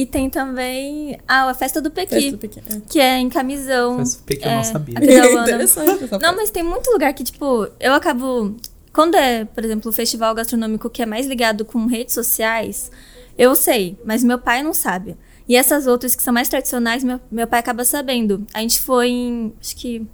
[0.00, 2.66] e tem também ah, a Festa do Pequi, Festa pequena.
[2.76, 2.80] É.
[2.88, 3.98] que é em Camisão.
[3.98, 4.94] Festa do Pequi eu não É, sabia.
[5.62, 8.54] essa Não, mas tem muito lugar que, tipo, eu acabo.
[8.92, 12.90] Quando é, por exemplo, o festival gastronômico que é mais ligado com redes sociais,
[13.36, 15.16] eu sei, mas meu pai não sabe.
[15.48, 18.46] E essas outras que são mais tradicionais, meu, meu pai acaba sabendo.
[18.54, 19.52] A gente foi em.
[19.60, 20.06] Acho que.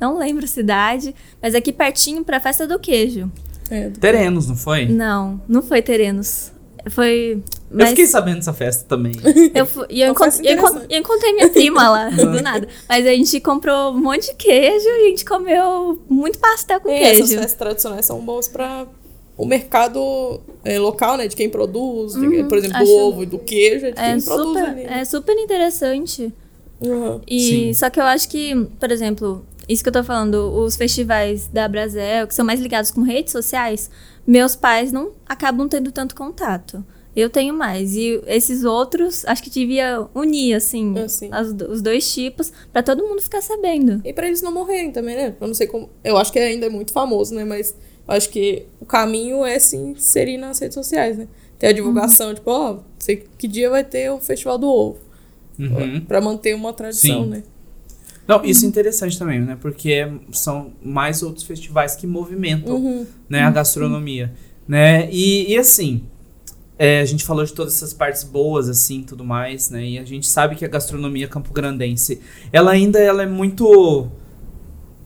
[0.00, 3.28] Não lembro a cidade, mas aqui pertinho pra festa do queijo.
[3.70, 4.86] É, do- Terenos, não foi?
[4.86, 6.51] Não, não foi Terenos.
[6.90, 7.42] Foi.
[7.70, 9.12] Eu Mas fiquei sabendo dessa festa também.
[9.54, 12.66] eu, fui- e eu, encont- eu encont- eu encontrei minha prima lá, do nada.
[12.88, 16.88] Mas a gente comprou um monte de queijo e a gente comeu muito pastel com
[16.90, 17.34] É, essas queijo.
[17.42, 18.86] festas tradicionais são boas para
[19.36, 21.26] o mercado é, local, né?
[21.28, 24.04] De quem produz, de- por exemplo, do acho- ovo e do queijo, é de quem
[24.04, 24.84] É produz super, ali.
[24.84, 26.32] é super interessante.
[26.80, 27.20] Uhum.
[27.28, 27.74] E Sim.
[27.74, 31.68] só que eu acho que, por exemplo, isso que eu tô falando, os festivais da
[31.68, 33.88] Brasel, que são mais ligados com redes sociais,
[34.26, 36.84] meus pais não acabam tendo tanto contato.
[37.14, 37.94] Eu tenho mais.
[37.94, 41.28] E esses outros, acho que devia unir, assim, sim.
[41.30, 44.00] as os dois tipos, pra todo mundo ficar sabendo.
[44.02, 45.34] E pra eles não morrerem também, né?
[45.38, 45.90] Eu não sei como.
[46.02, 47.44] Eu acho que ainda é muito famoso, né?
[47.44, 47.74] Mas
[48.08, 51.28] eu acho que o caminho é se inserir nas redes sociais, né?
[51.58, 54.98] Ter a divulgação, tipo, ó, sei que dia vai ter o Festival do Ovo.
[55.58, 56.00] Uhum.
[56.00, 57.30] Pra manter uma tradição, Sim.
[57.30, 57.42] né?
[58.26, 59.56] Não, isso é interessante também, né?
[59.60, 63.06] Porque são mais outros festivais que movimentam Uhum.
[63.28, 64.32] né, a gastronomia,
[64.66, 65.08] né?
[65.10, 66.04] E, e assim,
[66.78, 69.84] é, a gente falou de todas essas partes boas, assim, tudo mais, né?
[69.84, 72.20] E a gente sabe que a gastronomia campograndense,
[72.52, 74.08] ela ainda ela é muito...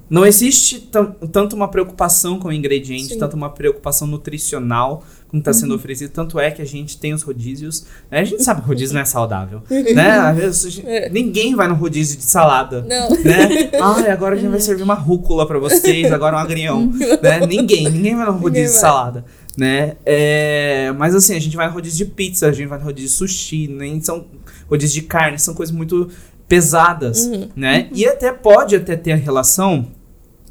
[0.09, 3.19] Não existe tan- tanto uma preocupação com o ingrediente, Sim.
[3.19, 6.11] tanto uma preocupação nutricional como está sendo oferecido.
[6.11, 7.85] Tanto é que a gente tem os rodízios.
[8.11, 8.21] né?
[8.21, 9.63] A gente sabe que rodízio não é saudável.
[9.71, 10.11] né?
[10.11, 11.09] Às vezes, gente- É.
[11.09, 13.11] Ninguém vai no rodízio de salada Não.
[13.11, 13.71] né?
[13.83, 16.87] Ai, agora a gente vai servir uma rúcula pra vocês, agora um agrião,
[17.23, 17.47] né?
[17.47, 18.81] Ninguém, ninguém vai no rodízio Ninguém de vai.
[18.81, 19.25] salada,
[19.57, 19.97] né?
[20.07, 23.09] É, mas assim, a gente vai no rodízio de pizza, a gente vai no rodízio
[23.11, 24.27] de sushi, nem são
[24.69, 26.09] rodízio de carne, são coisas muito
[26.49, 27.49] pesadas, Uhum.
[27.57, 27.89] né?
[27.93, 29.89] E até pode até ter a relação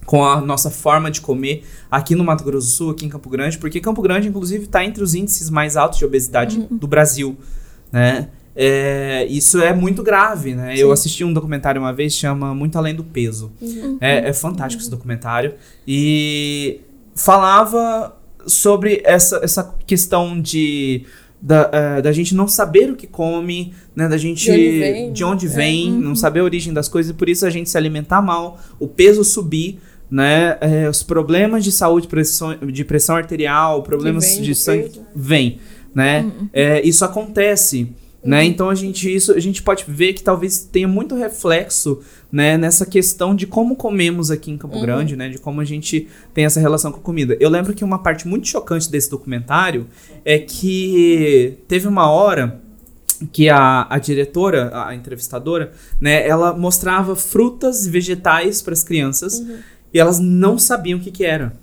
[0.06, 3.30] com a nossa forma de comer aqui no Mato Grosso do Sul, aqui em Campo
[3.30, 7.36] Grande, porque Campo Grande, inclusive, está entre os índices mais altos de obesidade do Brasil,
[7.92, 8.30] né?
[8.58, 10.76] É, isso é muito grave, né?
[10.78, 10.94] Eu Sim.
[10.94, 13.52] assisti um documentário uma vez, chama Muito Além do Peso.
[14.00, 15.56] É, é fantástico esse documentário.
[15.86, 16.80] E
[17.14, 18.16] falava
[18.48, 21.04] sobre essa, essa questão de
[21.42, 24.08] da, eh, da gente não saber o que come, né?
[24.08, 25.14] Da gente De onde vem.
[25.14, 25.50] de onde É.
[25.50, 28.60] vem, não saber a origem das coisas, e por isso a gente se alimentar mal,
[28.80, 29.80] o peso subir,
[30.10, 30.58] né?
[30.62, 35.06] eh, os problemas de saúde, pressão, de pressão arterial, problemas vem de sangue peso.
[35.16, 35.60] vem,
[35.94, 36.32] né?
[36.54, 37.94] É, isso acontece,
[38.24, 38.44] né?
[38.44, 42.02] Então a gente isso a gente pode ver que talvez tenha muito reflexo,
[42.32, 46.08] né, nessa questão de como comemos aqui em Campo Grande, né, de como a gente
[46.34, 47.38] tem essa relação com a comida.
[47.40, 49.88] Eu lembro que uma parte muito chocante desse documentário
[50.26, 52.62] é que teve uma hora
[53.32, 59.42] que a, a diretora, a entrevistadora, né, ela mostrava frutas e vegetais para as crianças.
[59.96, 61.54] E elas não sabiam o que que era.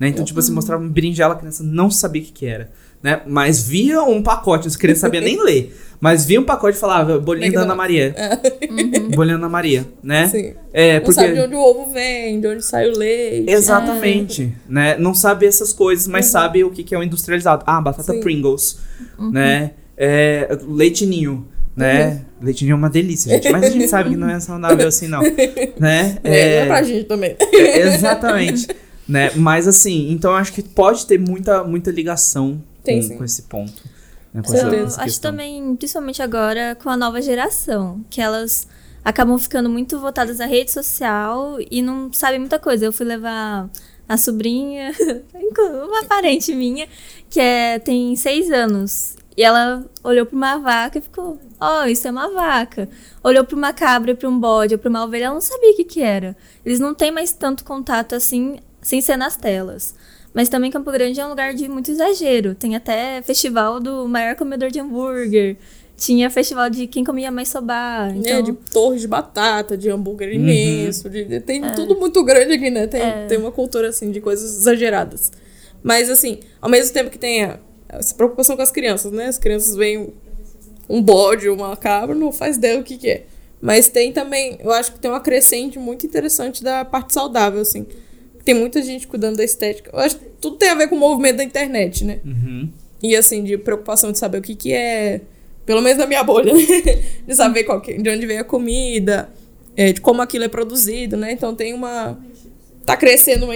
[0.00, 0.08] Né?
[0.08, 2.72] Então, tipo assim, mostrava uma berinjela, a criança não sabia o que que era.
[3.02, 3.20] Né?
[3.26, 5.78] Mas via um pacote, as crianças sabiam nem ler.
[6.00, 8.14] Mas via um pacote e falava, bolinho da Ana Maria.
[9.14, 10.26] Bolinho da Ana Maria, né?
[10.26, 10.54] Sim.
[10.72, 11.20] É, Não porque...
[11.20, 13.50] sabe de onde o ovo vem, de onde sai o leite.
[13.50, 14.96] Exatamente, né?
[14.96, 17.62] Não sabe essas coisas, mas sabe o que, que é o industrializado.
[17.66, 18.20] Ah, batata Sim.
[18.20, 18.78] Pringles,
[19.18, 19.72] né?
[19.98, 21.46] É, leite ninho,
[21.76, 22.24] né?
[22.40, 23.50] Leite ninho é uma delícia, gente.
[23.50, 25.22] Mas a gente sabe que não é saudável assim, não.
[25.78, 26.18] Né?
[26.22, 27.36] É, é pra gente também.
[27.52, 28.68] Exatamente.
[29.08, 29.30] né?
[29.36, 33.42] Mas assim, então eu acho que pode ter muita, muita ligação Tem, com, com esse
[33.42, 33.82] ponto.
[34.32, 34.42] Né?
[34.42, 34.84] Com certeza.
[34.84, 35.30] essa acho questão.
[35.30, 38.66] também, principalmente agora, com a nova geração, que elas
[39.04, 42.84] acabam ficando muito voltadas à rede social e não sabem muita coisa.
[42.84, 43.68] Eu fui levar
[44.08, 44.92] a sobrinha,
[45.86, 46.86] uma parente minha,
[47.30, 49.16] que é, tem seis anos.
[49.36, 52.88] E ela olhou para uma vaca e ficou, ó, isso é uma vaca.
[53.24, 55.70] Olhou para uma cabra e para um bode ou para uma ovelha, ela não sabia
[55.72, 56.36] o que, que era.
[56.64, 59.94] Eles não têm mais tanto contato assim, sem ser nas telas.
[60.34, 62.54] Mas também Campo Grande é um lugar de muito exagero.
[62.54, 65.56] Tem até festival do maior comedor de hambúrguer.
[65.96, 68.10] Tinha festival de quem comia mais sobá.
[68.14, 70.34] Então, É, de torres de batata, de hambúrguer Uhum.
[70.36, 71.08] imenso.
[71.08, 71.40] de- de- É.
[71.40, 72.86] tem tudo muito grande aqui, né?
[72.86, 75.30] Tem, tem uma cultura, assim, de coisas exageradas.
[75.82, 77.54] Mas, assim, ao mesmo tempo que tem
[77.92, 79.26] essa preocupação com as crianças, né?
[79.26, 80.12] As crianças veem
[80.88, 83.24] um bode, uma cabra, não faz ideia o que, que é.
[83.60, 87.86] Mas tem também, eu acho que tem uma crescente muito interessante da parte saudável, assim.
[88.44, 89.90] Tem muita gente cuidando da estética.
[89.92, 92.18] Eu acho que tudo tem a ver com o movimento da internet, né?
[92.24, 92.68] Uhum.
[93.00, 95.20] E assim, de preocupação de saber o que, que é,
[95.64, 96.60] pelo menos na minha bolha, né?
[97.26, 99.30] de saber qual que, de onde vem a comida,
[99.76, 101.32] é, de como aquilo é produzido, né?
[101.32, 102.18] Então tem uma.
[102.84, 103.46] Tá crescendo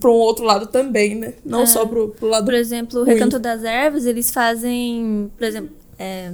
[0.00, 1.34] para um outro lado também, né?
[1.44, 1.66] Não É.
[1.66, 2.44] só pro, pro lado.
[2.44, 3.14] Por exemplo, o ruim.
[3.14, 6.32] Recanto das Ervas, eles fazem, por exemplo, é,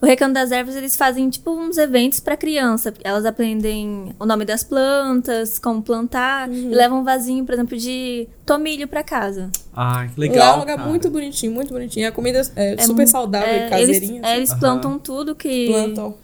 [0.00, 2.92] o Recanto das Ervas, eles fazem tipo uns eventos para criança.
[3.04, 6.54] Elas aprendem o nome das plantas, como plantar, Uhum.
[6.70, 9.50] e levam um vasinho, por exemplo, de tomilho para casa.
[9.74, 10.52] Ah, que Lá legal.
[10.52, 10.88] é um lugar cara.
[10.88, 12.08] muito bonitinho, muito bonitinho.
[12.08, 14.18] A comida é, É super saudável, É, caseirinha.
[14.20, 14.60] Eles, é, eles Aham.
[14.60, 16.14] plantam tudo que, plantam.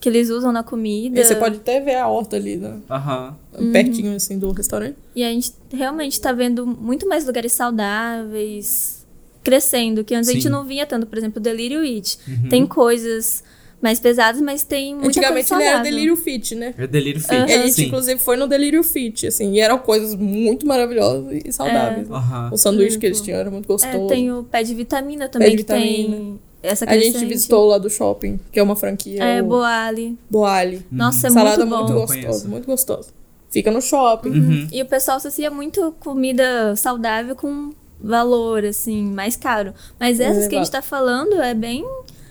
[0.00, 1.20] Que eles usam na comida.
[1.20, 2.78] E você pode até ver a horta ali, né?
[2.88, 3.36] Aham.
[3.58, 3.72] Uhum.
[3.72, 4.96] pertinho assim do restaurante.
[5.16, 9.04] E a gente realmente tá vendo muito mais lugares saudáveis
[9.42, 10.48] crescendo, que antes a gente Sim.
[10.50, 11.06] não via tanto.
[11.06, 12.18] Por exemplo, o Delírio It.
[12.28, 12.48] Uhum.
[12.48, 13.42] Tem coisas
[13.80, 15.82] mais pesadas, mas tem muita Antigamente coisa ele era.
[15.82, 16.74] Delírio Fit, né?
[16.76, 17.32] É delírio fit.
[17.34, 17.84] E a gente, Sim.
[17.86, 22.08] inclusive, foi no Delírio Fit, assim, e eram coisas muito maravilhosas e saudáveis.
[22.08, 22.16] né?
[22.16, 22.50] Aham.
[22.52, 24.06] O sanduíche que eles tinham era muito É, gostoso.
[24.08, 27.88] tem o pé de vitamina também, de que tem essa A gente visitou lá do
[27.88, 29.22] shopping, que é uma franquia.
[29.22, 30.18] É, o Boali.
[30.30, 30.84] Boali.
[30.90, 31.96] Nossa, é Salada muito bom.
[31.96, 33.10] muito gostosa, muito gostosa.
[33.50, 34.30] Fica no shopping.
[34.30, 34.68] Uhum.
[34.72, 39.72] E o pessoal associa muito comida saudável com valor, assim, mais caro.
[39.98, 41.84] Mas essas que a gente tá falando é bem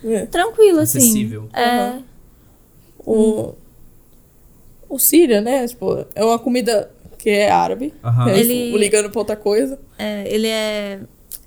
[0.04, 0.26] É.
[0.26, 0.98] tranquilo, assim.
[0.98, 1.48] Acessível.
[1.52, 2.02] É, Aham.
[3.04, 3.54] O,
[4.88, 5.66] o Síria, né?
[5.66, 7.92] Tipo, é uma comida que é árabe.
[8.28, 11.00] É, Ele- tipo, ligando pra outra coisa é, ele é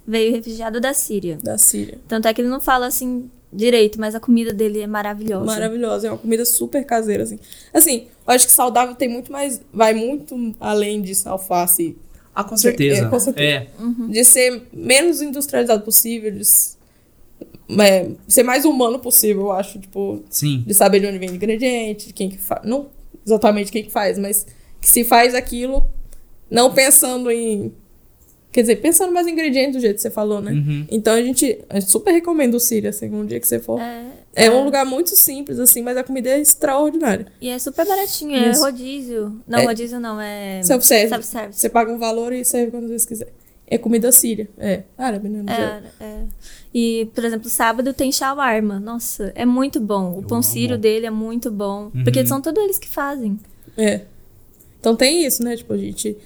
[0.06, 1.38] veio refugiado da Síria.
[1.42, 2.00] da Síria.
[2.08, 5.46] Tanto é que ele não fala assim direito, mas a comida dele é maravilhosa.
[5.46, 7.40] Maravilhosa, é uma comida super caseira, assim.
[7.74, 9.62] Assim, eu acho que saudável tem muito mais.
[9.74, 11.98] Vai muito além disso, alface.
[12.34, 13.06] Ah, com certeza.
[13.06, 13.48] É, com certeza.
[13.48, 13.68] É.
[14.10, 16.44] De ser menos industrializado possível, de
[17.82, 19.80] é, ser mais humano possível, eu acho.
[19.80, 20.64] Tipo, Sim.
[20.66, 22.62] de saber de onde vem o ingrediente, de quem que faz.
[22.64, 22.88] Não
[23.26, 24.46] exatamente quem que faz, mas
[24.80, 25.86] que se faz aquilo
[26.50, 27.74] não pensando em.
[28.52, 30.52] Quer dizer, pensando mais em ingredientes do jeito que você falou, né?
[30.52, 30.86] Uhum.
[30.92, 33.80] Então a gente, a gente super recomenda o Síria, assim, um dia que você for.
[33.80, 34.06] É,
[34.36, 37.28] É um lugar muito simples, assim, mas a comida é extraordinária.
[37.40, 38.62] E é super baratinho, é Isso.
[38.62, 39.42] rodízio.
[39.48, 40.62] Não, É- rodízio não, é.
[40.64, 41.10] Self-service.
[41.10, 41.60] Self-service.
[41.60, 43.32] Você paga um valor e serve quando você quiser.
[43.68, 44.50] É comida síria.
[44.58, 44.84] É.
[44.98, 45.46] Árabe, né?
[46.02, 46.24] É, é.
[46.74, 48.82] E, por exemplo, sábado tem shawarma.
[48.82, 50.16] Nossa, é muito bom.
[50.16, 50.44] O Eu pão amo.
[50.44, 51.90] sírio dele é muito bom.
[51.96, 52.04] Uhum.
[52.04, 53.40] Porque são todos eles que fazem.
[53.78, 54.02] É.
[54.78, 55.56] Então tem isso, né?
[55.56, 56.18] Tipo, a gente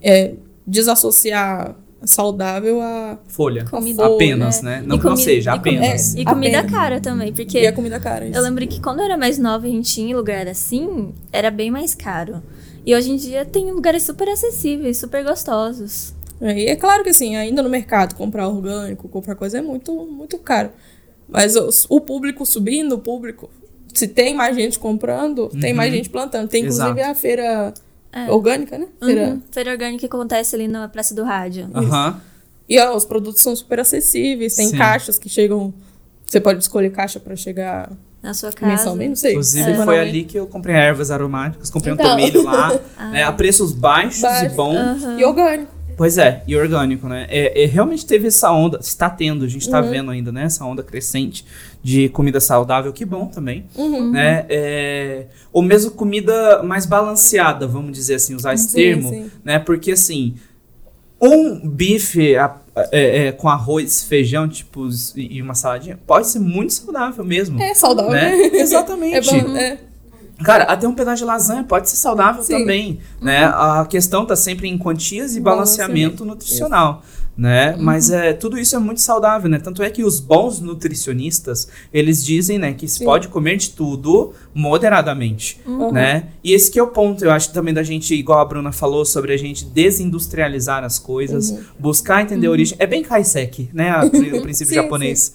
[0.00, 0.34] é,
[0.66, 3.18] desassociar saudável a.
[3.26, 3.64] Folha.
[3.64, 4.06] Comida.
[4.06, 4.80] Apenas, né?
[4.84, 6.14] E Não que não seja, apenas.
[6.14, 6.20] é.
[6.20, 6.76] E comida Apenas.
[6.76, 8.26] cara também, porque E a comida cara.
[8.26, 8.36] Isso.
[8.38, 11.12] eu lembro que quando eu era mais nova e a gente ia em lugar assim,
[11.32, 12.42] era bem mais caro.
[12.84, 16.14] E hoje em dia tem lugares super acessíveis, super gostosos.
[16.40, 19.92] É, e é claro que assim, ainda no mercado, comprar orgânico, comprar coisa é muito,
[20.06, 20.70] muito caro.
[21.28, 23.50] Mas o, o público subindo, o público.
[23.92, 26.48] Se tem mais gente comprando, tem mais gente plantando.
[26.48, 27.10] Tem inclusive Exato.
[27.10, 27.74] a feira
[28.28, 28.86] orgânica, né?
[29.02, 29.22] Feira.
[29.28, 29.42] Uhum.
[29.50, 31.68] Feira orgânica que acontece ali na Praça do Rádio.
[31.74, 32.20] Aham.
[32.68, 34.54] E ó, os produtos são super acessíveis.
[34.56, 34.76] Tem Sim.
[34.76, 35.72] caixas que chegam.
[36.26, 37.90] Você pode escolher caixa pra chegar
[38.22, 38.66] Na sua casa.
[38.72, 39.30] mensalmente, não sei.
[39.32, 40.08] Inclusive, foi semanalmente.
[40.08, 42.10] ali que eu comprei ervas aromáticas, comprei um Então.
[42.10, 42.72] tomilho lá,
[43.12, 44.44] né, a preços baixos Baixo.
[44.46, 44.76] e bons.
[44.76, 45.18] Aham.
[45.20, 45.75] E orgânico.
[45.96, 47.26] Pois é, e orgânico, né?
[47.30, 49.90] É, é, realmente teve essa onda, está tendo, a gente está Uhum.
[49.90, 50.44] vendo ainda, né?
[50.44, 51.44] Essa onda crescente
[51.82, 54.10] de comida saudável, que bom também, Uhum.
[54.10, 54.44] né?
[54.48, 59.30] É, ou mesmo comida mais balanceada, vamos dizer assim, usar esse Sim, termo, sim.
[59.42, 59.58] né?
[59.58, 60.34] Porque assim,
[61.20, 62.56] um bife a-
[62.92, 64.86] é, é, com arroz, feijão, tipo,
[65.16, 67.58] e uma saladinha, pode ser muito saudável mesmo.
[67.58, 68.36] É saudável, Né?
[68.36, 68.50] né?
[68.52, 69.30] É Exatamente.
[69.30, 69.78] bom, é.
[70.44, 72.58] Cara, até um pedaço de lasanha pode ser saudável Sim.
[72.58, 73.44] também, né?
[73.46, 77.02] A questão tá sempre em quantias e balanceamento nutricional,
[77.36, 77.76] né?
[77.78, 79.58] Mas é, tudo isso é muito saudável, né?
[79.58, 83.04] Tanto é que os bons nutricionistas, eles dizem, né, que se Sim.
[83.04, 85.92] pode comer de tudo moderadamente, Uhum.
[85.92, 86.28] né?
[86.42, 89.04] E esse que é o ponto, eu acho também da gente, igual a Bruna falou,
[89.04, 91.60] sobre a gente desindustrializar as coisas, Uhum.
[91.78, 92.76] buscar entender a origem.
[92.80, 93.90] É bem Kaiseki, né?
[93.90, 94.10] a- o
[94.42, 95.32] princípio Sim, japonês,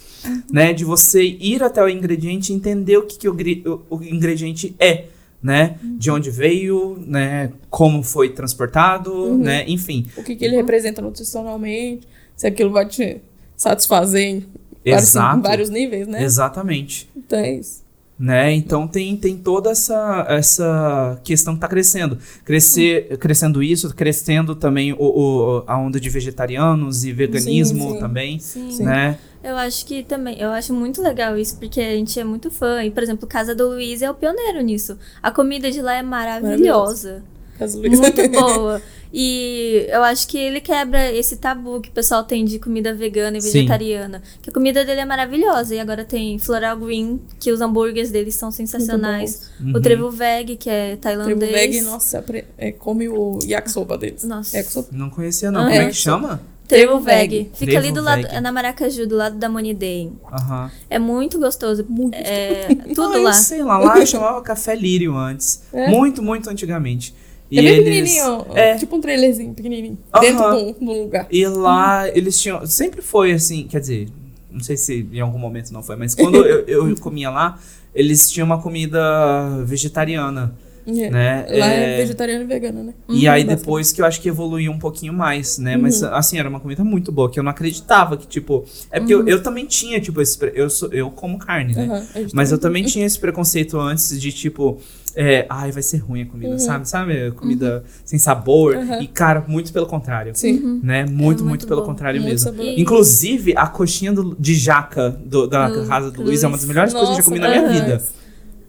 [0.51, 0.73] né?
[0.73, 5.05] De você ir até o ingrediente e entender o que, que o- o ingrediente é,
[5.41, 5.75] né?
[5.83, 7.51] De onde veio, né?
[7.69, 9.37] Como foi transportado, Uhum.
[9.37, 9.63] né?
[9.67, 10.05] Enfim.
[10.17, 13.17] O que, que ele representa nutricionalmente, se aquilo vai te
[13.57, 14.45] satisfazer em
[14.85, 16.23] vários, em vários níveis, né?
[16.23, 17.09] Exatamente.
[17.15, 17.81] Então é isso.
[18.19, 18.53] Né?
[18.53, 22.19] Então tem, tem toda essa, essa questão que está crescendo.
[22.45, 27.99] Crescer, crescendo isso, crescendo também o, o- a onda de vegetarianos e veganismo sim.
[27.99, 28.37] também.
[28.39, 28.83] Sim.
[28.83, 29.17] Né?
[29.43, 32.83] Eu acho que também, eu acho muito legal isso, porque a gente é muito fã.
[32.83, 34.97] E, por exemplo, Casa do Luiz é o pioneiro nisso.
[35.21, 37.23] A comida de lá é maravilhosa.
[37.57, 37.99] Caso Luiz.
[37.99, 38.81] Muito boa.
[39.13, 43.37] E eu acho que ele quebra esse tabu que o pessoal tem de comida vegana
[43.37, 43.51] e Sim.
[43.51, 44.21] vegetariana.
[44.41, 45.75] Que a comida dele é maravilhosa.
[45.75, 49.49] E agora tem Floral Green, que os hambúrgueres deles são sensacionais.
[49.59, 49.73] Uhum.
[49.75, 51.51] O Trevo Veg, que é tailandês.
[51.51, 52.23] veg, nossa,
[52.57, 54.23] é, come o yakisoba deles.
[54.23, 54.55] Nossa.
[54.55, 54.87] Yakisoba.
[54.91, 55.61] Não conhecia, não.
[55.61, 55.87] Ah, Como é é.
[55.87, 56.41] que chama?
[56.75, 57.49] Trevo Veg.
[57.53, 58.33] Fica Trevo ali do lado, Veg.
[58.35, 60.11] é na Maracaju, do lado da Money Day.
[60.31, 60.71] Aham.
[60.89, 61.85] É muito gostoso.
[61.87, 63.33] Muito É, tudo Ah, eu lá.
[63.33, 65.63] sei lá, lá eu chamava Café Lírio antes.
[65.73, 65.87] É?
[65.89, 67.13] Muito, muito antigamente.
[67.49, 68.75] E é bem eles- pequenininho, É.
[68.77, 70.21] tipo um trailerzinho pequenininho, Aham.
[70.21, 71.27] dentro de um, de um lugar.
[71.29, 72.65] E lá eles tinham.
[72.65, 74.07] Sempre foi assim, quer dizer,
[74.49, 77.59] não sei se em algum momento não foi, mas quando eu, eu comia lá,
[77.93, 78.99] eles tinham uma comida
[79.65, 80.55] vegetariana,
[80.85, 81.09] É.
[81.09, 81.45] né?
[81.49, 81.93] Lá é...
[81.93, 82.93] É, vegetariano e vegano, né?
[83.09, 83.59] E aí Bastante.
[83.59, 85.77] depois que eu acho que evoluiu um pouquinho mais, né?
[85.77, 88.65] Mas assim, era uma comida muito boa, que eu não acreditava que, tipo.
[88.91, 90.37] É porque eu, eu também tinha, tipo, esse.
[90.37, 92.07] pre- Eu, sou, eu como carne, né?
[92.15, 94.79] Gente Mas eu também tinha esse preconceito antes de tipo,
[95.15, 96.87] é, ai, vai ser ruim a comida, sabe?
[96.87, 97.31] Sabe?
[97.31, 98.75] Comida sem sabor.
[98.75, 99.01] Uhum.
[99.01, 100.31] E, cara, muito pelo contrário.
[100.35, 100.79] Sim.
[100.83, 101.01] Né?
[101.03, 101.87] Muito, muito, muito pelo bom.
[101.87, 102.49] contrário Muito mesmo.
[102.49, 102.79] saboroso.
[102.79, 106.93] Inclusive, a coxinha do- de jaca do- da casa do Luiz é uma das melhores
[106.93, 108.03] coisas que eu já comi na minha Nossa, vida.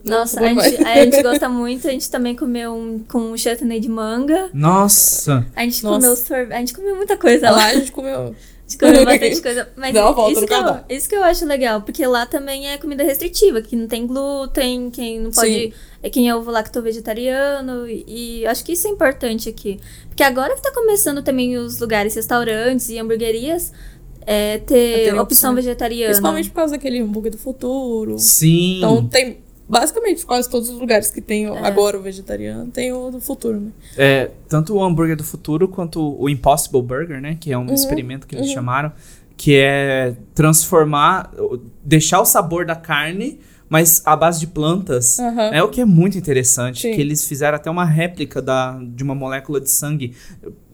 [0.05, 1.87] Nossa, a gente, a gente gosta muito.
[1.87, 4.51] A gente também comeu um com chutney de manga.
[4.53, 5.47] Nossa!
[5.55, 6.01] A gente Nossa.
[6.01, 6.53] comeu sorvete.
[6.53, 7.67] A gente comeu muita coisa Lá lá.
[7.67, 8.21] a gente comeu.
[8.21, 9.69] A gente comeu bastante coisa.
[9.77, 12.27] Mas Dá uma volta isso, no que eu, isso que eu acho legal, porque lá
[12.27, 15.53] também é comida restritiva, que não tem glúten, quem não pode.
[15.53, 15.73] Sim.
[16.03, 17.87] É quem é ovo lacto vegetariano.
[17.89, 19.79] E, e acho que isso é importante aqui.
[20.09, 23.73] Porque agora que tá começando também os lugares, restaurantes e hamburguerias.
[24.25, 25.55] É, ter terem opção opção.
[25.57, 26.11] vegetariana.
[26.11, 28.17] Principalmente por causa daquele hambúrguer do futuro.
[28.21, 28.79] Sim!
[28.79, 29.42] Então tem
[29.73, 33.59] basicamente quase todos os lugares que tem o- agora o vegetariano, tem o do futuro,
[33.59, 33.71] né?
[33.97, 37.39] É, tanto o hambúrguer do futuro quanto o Impossible Burger, né?
[37.41, 38.93] Que é um Uhum, experimento que eles chamaram.
[39.35, 41.33] Que é transformar,
[41.83, 45.19] deixar o sabor da carne, mas à base de plantas.
[45.19, 45.51] Aham.
[45.55, 46.83] É o que é muito interessante.
[46.83, 46.93] Sim.
[46.93, 50.15] Que eles fizeram até uma réplica da, de uma molécula de sangue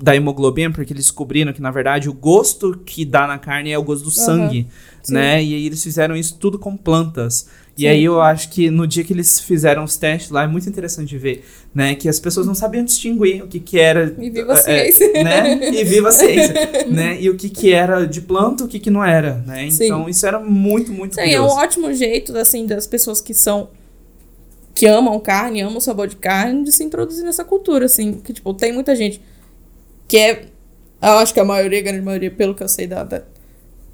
[0.02, 3.78] da hemoglobina, porque eles descobriram que, na verdade, o gosto que dá na carne é
[3.78, 4.66] o gosto do sangue.
[5.02, 5.14] Sim.
[5.14, 5.42] Né?
[5.44, 7.48] E aí eles fizeram isso tudo com plantas.
[7.78, 7.86] E Sim.
[7.86, 11.10] aí eu acho que no dia que eles fizeram os testes lá, é muito interessante
[11.10, 11.94] de ver, né?
[11.94, 14.16] Que as pessoas não sabiam distinguir o que que era...
[14.18, 15.12] E viva a é, ciência.
[15.22, 15.70] né?
[15.70, 16.54] E viva a ciência,
[16.90, 17.16] né?
[17.20, 19.70] E o que que era de planta, o que que não era, né?
[19.70, 19.84] Sim.
[19.84, 21.54] Então isso era muito, muito Sim, é um curioso.
[21.54, 23.70] ótimo jeito, assim, das pessoas que são.
[24.74, 28.14] que amam carne, amam o sabor de carne, de se introduzir nessa cultura, assim.
[28.14, 29.22] Que, tipo, tem muita gente
[30.08, 30.42] que é.
[31.00, 33.22] Eu acho que a maioria, a grande maioria, pelo que eu sei da, da-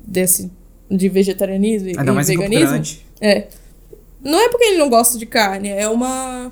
[0.01, 0.51] desse.
[0.91, 2.99] de vegetarianismo e, e mais em Campo veganismo.
[3.21, 3.47] É.
[4.25, 6.51] Não é porque ele não gosta de carne, é uma.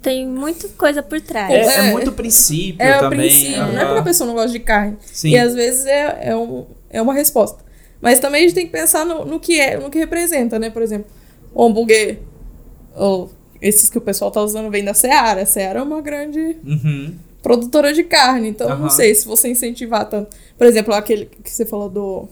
[0.00, 1.52] Tem muita coisa por trás.
[1.52, 1.90] É, é É.
[1.92, 3.20] muito princípio É o também.
[3.20, 3.56] princípio.
[3.58, 4.96] Não é porque a pessoa não gosta de carne.
[5.00, 5.30] Sim.
[5.30, 7.62] E às vezes é, é, um, é uma resposta.
[8.00, 10.70] Mas também a gente tem que pensar no, no que é, no que representa, né?
[10.70, 11.06] Por exemplo,
[11.54, 12.18] o hambúrguer,
[12.96, 13.30] ou
[13.60, 15.42] esses que o pessoal tá usando vem da Seara.
[15.42, 17.14] A Seara é uma grande Uhum.
[17.40, 18.78] produtora de carne, então Aham.
[18.82, 20.36] não sei se você incentivar tanto.
[20.58, 22.28] Por exemplo, aquele que você falou do.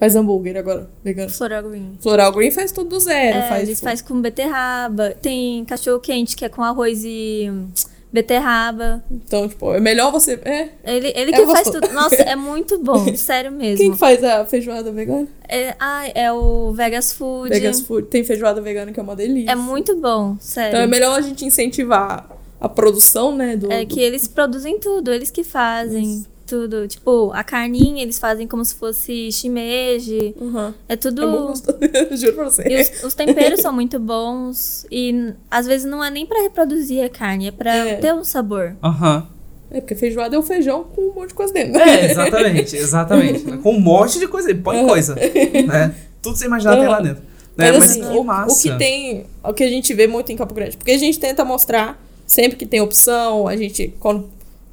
[0.00, 1.30] Faz hambúrguer agora, vegano.
[1.30, 1.98] Floral Green.
[2.00, 3.36] Floral Green faz tudo do zero.
[3.38, 5.10] É, faz, eles faz com beterraba.
[5.20, 7.68] Tem cachorro quente que é com arroz e hum,
[8.10, 9.04] beterraba.
[9.10, 10.40] Então, tipo, é melhor você.
[10.44, 10.70] É.
[10.84, 11.86] Ele, ele É que faz tudo.
[11.92, 13.76] Nossa, é muito bom, sério mesmo.
[13.76, 15.28] Quem que faz a feijoada vegana?
[15.46, 17.50] É, ah, é o Vegas Food.
[17.50, 18.08] Vegas Food.
[18.08, 19.52] Tem feijoada vegana que é uma delícia.
[19.52, 20.70] É muito bom, sério.
[20.70, 22.26] Então é melhor a gente incentivar
[22.58, 23.56] a produção, né?
[23.56, 26.88] Do, É do- que eles produzem tudo, eles que fazem tudo.
[26.88, 30.34] Tipo, a carninha eles fazem como se fosse shimeji.
[30.40, 30.74] Uhum.
[30.88, 31.22] É tudo.
[31.22, 31.78] É gostoso,
[32.18, 32.62] juro pra você.
[32.68, 34.84] E os, os temperos são muito bons.
[34.90, 37.94] E às vezes não é nem pra reproduzir a carne, é pra É.
[37.96, 38.76] ter um sabor.
[38.82, 39.26] Aham.
[39.72, 41.80] É porque feijoada é o feijão com um monte de coisa dentro.
[41.80, 43.44] É, exatamente, exatamente.
[43.62, 45.94] Com um monte de coisa, põe coisa, né?
[46.20, 47.22] Tudo você imaginar tem lá dentro.
[47.56, 47.70] Né?
[47.70, 48.52] Mas, Mas, assim, que o, massa.
[48.52, 51.20] o que tem, o que a gente vê muito em Campo Grande, porque a gente
[51.20, 54.28] tenta mostrar sempre que tem opção, a gente quando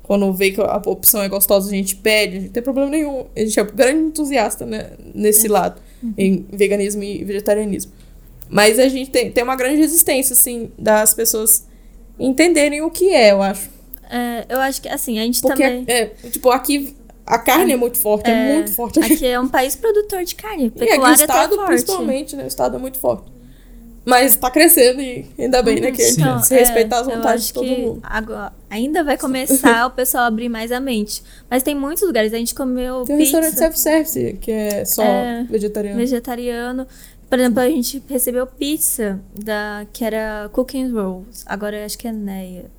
[0.07, 3.25] quando vê que a opção é gostosa, a gente pede, não tem problema nenhum.
[3.35, 5.81] A gente é um grande entusiasta né, nesse lado,
[6.17, 7.91] em veganismo e vegetarianismo.
[8.49, 11.67] Mas a gente tem, tem uma grande resistência, assim, das pessoas
[12.17, 13.69] entenderem o que é, eu acho.
[14.09, 15.84] É, eu acho que assim, a gente Porque, também.
[15.88, 19.13] é, tipo, aqui a carne é muito forte, é, muito forte aqui.
[19.15, 20.63] Aqui é um país produtor de carne.
[20.63, 21.67] E aqui o Pecuária tá estado, forte.
[21.67, 22.45] principalmente, né?
[22.45, 23.29] O estado é muito forte.
[24.09, 25.91] Mas tá crescendo e ainda bem, né?
[25.91, 27.99] Que a gente Então, se é, respeitar as eu vontades acho de todo que mundo.
[28.03, 31.21] Agora, ainda vai começar o pessoal a abrir mais a mente.
[31.49, 32.34] Mas tem muitos lugares.
[32.34, 35.97] A gente comeu Tem um pizza restaurante self-service, que é só É, vegetariano.
[35.97, 36.88] vegetariano.
[37.29, 41.43] Por exemplo, a gente recebeu pizza da que era Cooking Rolls.
[41.45, 42.71] Agora eu acho que é Neia.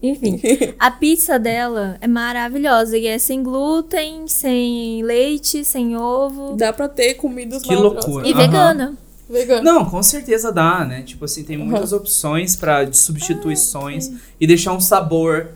[0.00, 0.40] Enfim,
[0.78, 6.88] a pizza dela é maravilhosa e é sem glúten, sem leite, sem ovo Dá pra
[6.88, 8.04] ter comidas Que maravilhosas.
[8.06, 8.28] loucura.
[8.28, 8.40] e Aham.
[8.40, 8.96] vegana.
[9.28, 9.62] Vegano.
[9.62, 11.02] Não, com certeza dá, né?
[11.02, 14.10] Tipo assim, tem muitas opções para de substituições
[14.40, 15.50] e deixar um sabor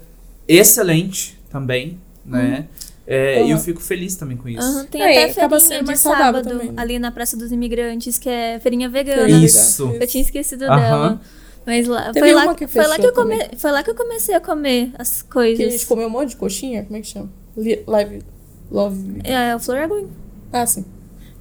[0.47, 2.67] excelente também, né?
[3.07, 4.61] É, E eu fico feliz também com isso.
[4.61, 6.75] Aham, tem É, até feirinha sendo de mais saudável sábado também, né?
[6.77, 9.29] ali na Praça dos Imigrantes, que é feirinha vegana.
[9.31, 9.85] Isso.
[9.99, 11.19] Eu tinha esquecido dela.
[11.65, 13.91] Mas lá, Teve foi, lá, uma que foi, lá que eu come, foi lá que
[13.91, 15.57] eu comecei a comer as coisas.
[15.59, 17.31] Que a gente comeu um monte de coxinha, como é que chama?
[17.57, 18.23] Li- Live.
[18.71, 19.21] Love.
[19.25, 20.09] É, o Flor Aguim.
[20.53, 20.85] Ah, sim.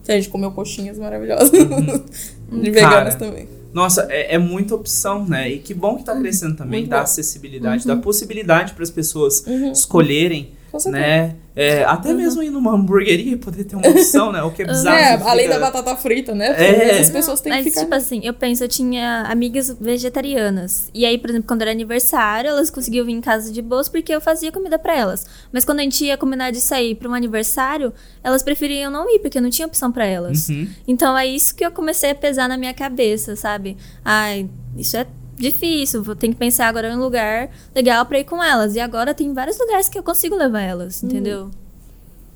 [0.07, 1.51] A gente comeu coxinhas maravilhosas.
[1.51, 2.03] Uhum.
[2.61, 3.47] de veganas Cara, também.
[3.73, 5.49] Nossa, é, é muita opção, né?
[5.51, 7.03] E que bom que tá crescendo também, dá bom.
[7.03, 9.71] acessibilidade, dá possibilidade para as pessoas Uhum.
[9.71, 11.05] escolherem, Com certeza.
[11.05, 11.35] né?
[11.59, 14.43] É, até mesmo ir numa hamburgueria e poder ter uma opção, né?
[14.43, 14.95] O que é bizarro.
[14.95, 16.49] É, além fica- da batata frita, né?
[16.49, 16.99] Porque É.
[16.99, 17.81] As pessoas têm Mas, que ficar.
[17.81, 20.89] tipo assim, eu penso, eu tinha amigas vegetarianas.
[20.93, 24.13] E aí, por exemplo, quando era aniversário, elas conseguiam vir em casa de boas porque
[24.13, 25.25] eu fazia comida pra elas.
[25.51, 27.93] Mas quando a gente ia combinar de sair pra um aniversário,
[28.23, 30.49] elas preferiam não ir, porque não tinha opção pra elas.
[30.49, 30.67] Uhum.
[30.87, 33.77] Então é isso que eu comecei a pesar na minha cabeça, sabe?
[34.05, 34.47] Ai,
[34.77, 35.05] isso é
[35.37, 38.75] difícil, vou ter que pensar agora em um lugar legal pra ir com elas.
[38.75, 41.51] E agora tem vários lugares que eu consigo levar elas, entendeu?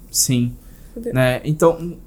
[0.10, 0.56] Sim.
[0.96, 1.42] Né?
[1.44, 1.98] Então,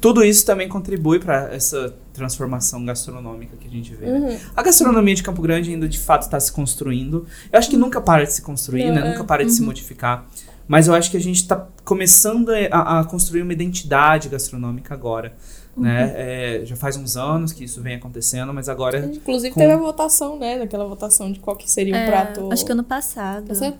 [0.00, 4.06] tudo isso também contribui para essa transformação gastronômica que a gente vê.
[4.06, 4.18] né?
[4.18, 4.38] Uhum.
[4.56, 7.26] A gastronomia de Campo Grande ainda de fato está se construindo.
[7.52, 9.00] Eu acho que nunca para de se construir, né?
[9.00, 9.10] é.
[9.10, 10.26] Nunca para de se modificar.
[10.66, 15.34] Mas eu acho que a gente está começando a, a construir uma identidade gastronômica agora.
[15.76, 16.12] Né?
[16.16, 19.10] É, já faz uns anos que isso vem acontecendo, mas agora.
[19.14, 20.58] Inclusive Com- teve a votação, né?
[20.58, 22.48] Daquela votação de qual que seria o É, prato.
[22.52, 23.46] Acho que ano passado.
[23.46, 23.78] Tá certo?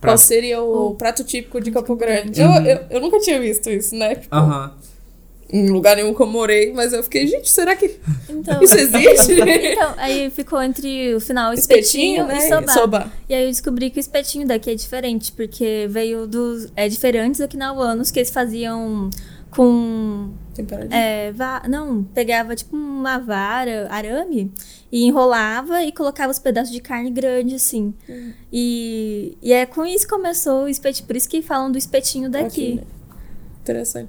[0.00, 2.40] Pra- Qual seria o prato típico de Campo Grande?
[2.40, 2.56] Uhum.
[2.56, 4.14] Eu, eu, eu nunca tinha visto isso, né?
[4.14, 4.72] Tipo, Aham.
[5.52, 7.98] Em lugar nenhum que eu morei, mas eu fiquei, gente, será que
[8.28, 9.32] Então, isso existe?
[9.42, 12.38] então, aí ficou entre o final espetinho, né?
[12.38, 12.72] e soba.
[12.72, 13.12] soba.
[13.28, 16.68] E aí eu descobri que o espetinho daqui é diferente, porque veio dos.
[16.76, 19.10] É diferente dos okinawanos, que eles faziam
[19.50, 20.30] com.
[20.54, 20.94] Temperadinho.
[20.94, 24.52] É, va- não, pegava tipo uma vara, arame,
[24.92, 27.94] e enrolava e colocava os pedaços de carne grande, assim.
[28.08, 28.32] Hum.
[28.52, 31.06] E, e é com isso que começou o espetinho.
[31.06, 32.74] Por isso que falam do espetinho daqui.
[32.76, 32.82] né?
[33.62, 34.08] Interessante.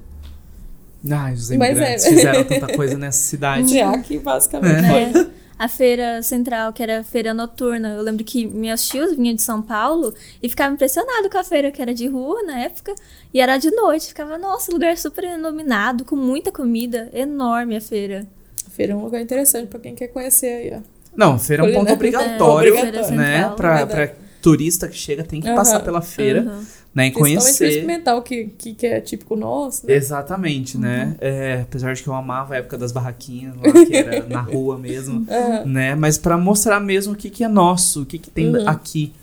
[1.10, 2.10] Ai, os Mas imigrantes é.
[2.10, 3.70] fizeram tanta coisa nessa cidade.
[3.74, 5.32] Já que basicamente né?
[5.62, 7.90] A feira central, que era a feira noturna.
[7.90, 10.12] Eu lembro que meus tios vinham de São Paulo
[10.42, 12.96] e ficavam impressionados com a feira, que era de rua na época,
[13.32, 14.08] e era de noite.
[14.08, 18.26] Ficava, nossa, lugar super iluminado, com muita comida, enorme a feira.
[18.72, 20.80] Feira é um lugar interessante pra quem quer conhecer aí, ó.
[21.16, 23.16] Não, feira é um ponto obrigatório, É, obrigatório.
[23.16, 23.54] né?
[23.56, 24.12] Pra
[24.42, 25.56] turista que chega tem que Aham.
[25.58, 26.66] passar pela feira, Uhum.
[26.94, 27.08] Né?
[27.08, 27.68] E pra conhecer.
[27.70, 29.86] experimentar o que, que, que é típico nosso.
[29.88, 29.94] Né?
[29.96, 30.84] Exatamente, Uhum.
[30.84, 31.16] né?
[31.22, 34.78] É, apesar de que eu amava a época das barraquinhas, lá, que era na rua
[34.78, 35.66] mesmo, Aham.
[35.66, 35.96] né?
[35.96, 38.68] Mas pra mostrar mesmo o que, que é nosso, o que, que tem Uhum.
[38.68, 39.14] aqui,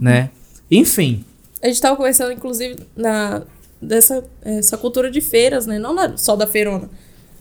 [0.00, 0.30] né?
[0.70, 1.24] Enfim,
[1.62, 3.42] A gente tava conversando, inclusive, na,
[3.80, 5.78] dessa essa cultura de feiras, né?
[5.78, 6.88] Não na- só da feirona.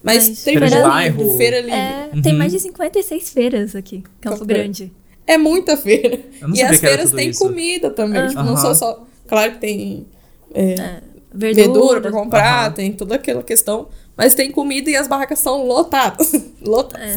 [0.04, 1.22] Mas, Mas tem feira de feira bairro.
[1.24, 1.72] livre, feira livre.
[1.76, 2.22] É, Uhum.
[2.22, 4.92] Tem mais de 56 feiras aqui, Campo Campo Grande.
[5.28, 6.20] É muita feira.
[6.42, 8.28] eu não E sabia as feiras têm comida também.
[8.28, 9.08] Tipo, não só só.
[9.32, 10.06] Claro que tem
[10.54, 11.02] é,
[11.34, 11.54] Verdura.
[11.64, 12.72] verdura pra comprar, Aham.
[12.74, 13.88] tem toda aquela questão.
[14.18, 16.34] Mas tem comida e as barracas são lotadas.
[16.62, 17.08] lotadas.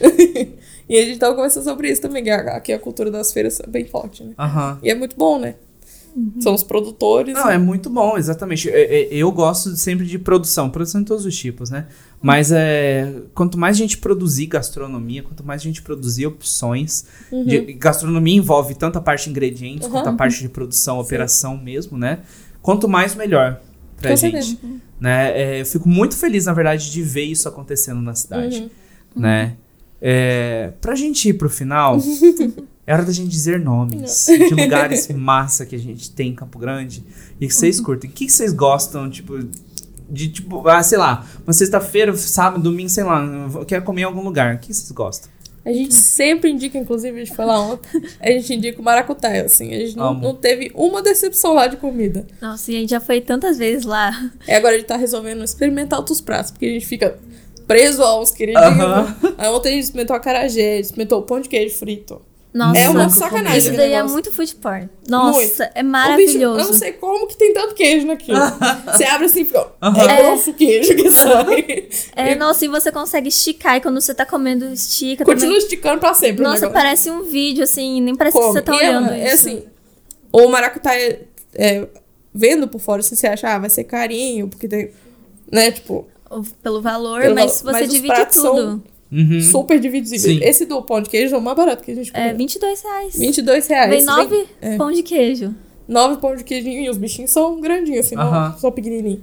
[0.00, 0.46] É.
[0.88, 3.58] e a gente tava conversando sobre isso também, que a- aqui a cultura das feiras
[3.58, 4.32] é bem forte, né?
[4.38, 4.78] Aham.
[4.84, 5.56] E é muito bom, né?
[6.40, 7.34] São os produtores.
[7.34, 8.68] Não, é muito bom, exatamente.
[8.70, 11.86] É, é, Eu gosto sempre de produção, produção de todos os tipos, né?
[12.22, 17.04] Mas é, quanto mais gente produzir gastronomia, quanto mais gente produzir opções.
[17.30, 20.16] de- gastronomia envolve tanto a parte de ingredientes quanto a Uhum.
[20.16, 22.20] parte de produção, operação mesmo, né?
[22.62, 23.60] Quanto mais, melhor
[24.00, 24.44] pra Com gente.
[24.46, 24.56] certeza.
[25.00, 25.32] Né?
[25.56, 28.70] É, eu fico muito feliz, na verdade, de ver isso acontecendo na cidade.
[29.16, 29.56] Né?
[30.00, 31.98] É, pra gente ir pro final,
[32.86, 36.58] é hora da gente dizer nomes de lugares massa que a gente tem em Campo
[36.58, 37.04] Grande
[37.40, 38.08] e que vocês curtem.
[38.10, 39.38] O que, que vocês gostam, tipo,
[40.12, 43.24] de tipo, ah, sei lá, uma sexta-feira, sábado, domingo, sei lá,
[43.54, 44.56] eu quero comer em algum lugar.
[44.56, 45.30] O que vocês gostam?
[45.64, 49.44] A gente sempre indica, inclusive, a gente foi lá ontem, a gente indica o maracutaia,
[49.44, 49.72] assim.
[49.72, 52.26] A gente não, não teve uma decepção lá de comida.
[52.40, 54.30] Nossa, e a gente já foi tantas vezes lá.
[54.46, 57.16] E agora a gente tá resolvendo experimentar outros pratos, porque a gente fica
[57.66, 58.66] preso aos queridinhos.
[58.66, 59.16] Aham.
[59.38, 62.20] Aí ontem a gente experimentou a carajé, experimentou o pão de queijo frito.
[62.54, 63.58] Nossa, É uma sacanagem.
[63.58, 64.88] Isso daí é muito food porn.
[65.08, 65.62] Nossa, Muito.
[65.62, 66.60] é O bicho, maravilhoso.
[66.60, 68.38] eu não sei como que tem tanto queijo naquilo.
[68.92, 69.68] Você abre assim e fica.
[69.80, 70.02] Aham.
[70.10, 71.88] É grosso o queijo que sai.
[72.14, 75.58] É, nossa, e você consegue esticar, e quando você tá comendo, estica Continua também.
[75.64, 76.42] esticando pra sempre.
[76.42, 76.72] Nossa, negócio.
[76.74, 78.48] parece um vídeo, assim, nem parece Come.
[78.48, 79.48] que você tá E é- olhando é, isso.
[79.48, 79.64] assim,
[80.30, 81.88] o maracutaia, é,
[82.34, 84.90] vendo por fora, assim, você acha, ah, vai ser carinho, porque tem,
[85.50, 86.06] né, tipo,
[86.62, 87.74] Pelo valor, Pelo mas valor.
[87.78, 88.40] você Mas divide tudo.
[88.42, 89.40] são- Uhum.
[89.42, 89.80] super.
[90.06, 90.40] Sim.
[90.42, 92.28] Esse do pão de queijo é o mais barato que a gente comeu.
[92.28, 93.18] É 22 reais.
[93.18, 93.90] 22 reais.
[93.90, 94.76] Vem nove é.
[94.76, 95.54] pão de queijo.
[95.86, 98.50] Nove pão de queijinho e os bichinhos são grandinhos, assim, Aham.
[98.50, 99.20] não só pequenininhos.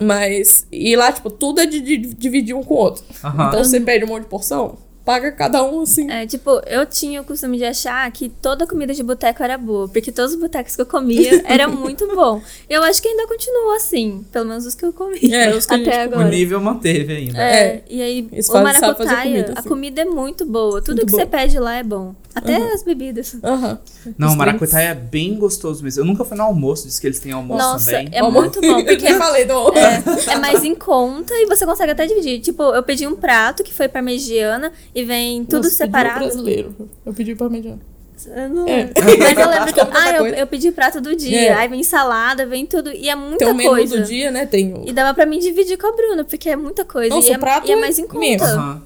[0.00, 3.04] Mas, e lá, tipo, tudo é de, de dividir um com o outro.
[3.48, 6.10] Então você pede um monte de porção, paga cada um, assim.
[6.10, 9.88] É, tipo, eu tinha o costume de achar que toda comida de boteco era boa,
[9.88, 12.40] porque todos os botecos que eu comia era muito bom.
[12.68, 15.74] Eu acho que ainda continua assim, pelo menos os que eu comi É, os que
[15.74, 16.18] a gente até comeu.
[16.18, 16.28] O agora.
[16.36, 17.38] nível manteve ainda.
[17.38, 17.82] É, É.
[17.88, 19.68] e aí Eles o maracutaia, comida, a assim.
[19.68, 20.80] comida é muito boa.
[20.80, 21.22] Tudo Muito que boa.
[21.22, 22.14] você pede lá é bom.
[22.34, 23.36] Até as bebidas.
[23.44, 23.78] Aham.
[24.18, 26.00] Não, Os o maracutaia é bem gostoso mesmo.
[26.02, 28.08] Eu nunca fui no almoço, diz que eles têm almoço Nossa, também.
[28.10, 29.72] é muito bom, Eu porque nem falei do...
[29.78, 30.02] é,
[30.32, 32.40] é mais em conta e você consegue até dividir.
[32.40, 36.18] Tipo, eu pedi um prato que foi parmegiana e vem tudo Nossa, pedi o separado.
[36.20, 36.74] brasileiro.
[37.04, 37.80] Eu pedi parmegiana.
[38.26, 38.90] Eu não É.
[39.18, 40.36] Mas eu lembro que tanta ah, eu, coisa.
[40.36, 41.40] eu pedi prato do dia.
[41.48, 41.52] É.
[41.52, 42.92] Aí vem salada, vem tudo.
[42.92, 43.98] E é muita Tem o menu coisa.
[43.98, 44.46] do dia, né?
[44.46, 44.84] Tem o...
[44.88, 47.14] E dava pra mim dividir com a Bruna, porque é muita coisa.
[47.14, 48.16] Nossa, e, é, prato e é é mais em conta.
[48.24, 48.44] imenso.
[48.44, 48.82] Aham.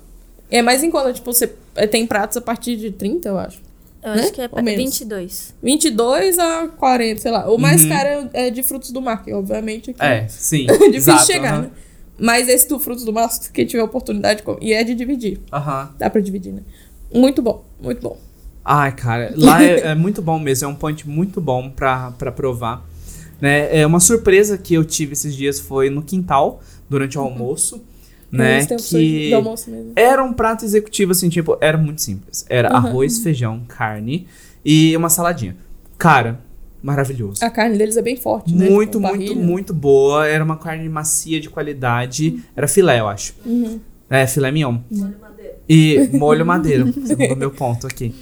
[0.51, 3.61] É mais em conta, tipo, você é, tem pratos a partir de 30, eu acho.
[4.03, 4.23] Eu Né?
[4.23, 4.83] acho que é pra menos.
[4.83, 5.55] 22.
[5.63, 7.51] 22 a 40, sei lá.
[7.51, 7.89] O mais Uhum.
[7.91, 10.65] caro é de frutos do mar, que obviamente aqui É, sim.
[10.71, 11.63] é difícil exato, chegar, aham.
[11.65, 11.71] né?
[12.19, 15.41] Mas esse do frutos do mar, quem tiver oportunidade, e é de dividir.
[15.53, 15.91] Aham.
[15.99, 16.63] Dá pra dividir, né?
[17.15, 18.19] Muito bom, muito bom.
[18.65, 22.31] Ai, cara, lá é, é muito bom mesmo, é um ponte muito bom pra, pra
[22.31, 22.85] provar.
[23.41, 23.81] Né?
[23.81, 27.83] É uma surpresa que eu tive esses dias foi no quintal, durante o almoço,
[28.31, 28.67] né?
[28.67, 29.93] Que almoço mesmo.
[29.97, 32.45] era um prato executivo, assim, tipo, era muito simples.
[32.49, 32.77] Era Uhum.
[32.77, 34.27] arroz, feijão, carne
[34.65, 35.57] e uma saladinha.
[35.97, 36.41] Cara,
[36.89, 37.45] maravilhoso.
[37.45, 38.69] A carne deles é bem forte, né?
[38.69, 40.27] Muito, Tipo, muito, muito boa.
[40.27, 42.43] Era uma carne macia de qualidade.
[42.57, 43.35] Era filé, eu acho.
[43.45, 43.79] Uhum.
[44.11, 44.79] É, filé mignon.
[45.69, 48.15] E molho madeira, segundo o meu ponto aqui.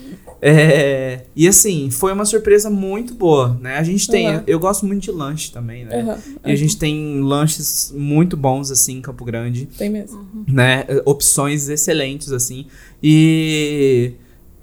[0.42, 3.78] É, e assim, foi uma surpresa muito boa, né?
[3.78, 4.42] A gente tem, Uhum.
[4.46, 6.00] eu gosto muito de lanche também, né?
[6.02, 6.18] Aham.
[6.44, 10.26] E a gente tem lanches muito bons, assim, em Campo Grande, Tem mesmo.
[10.46, 10.84] né?
[11.06, 12.66] Opções excelentes, assim.
[13.02, 14.12] E...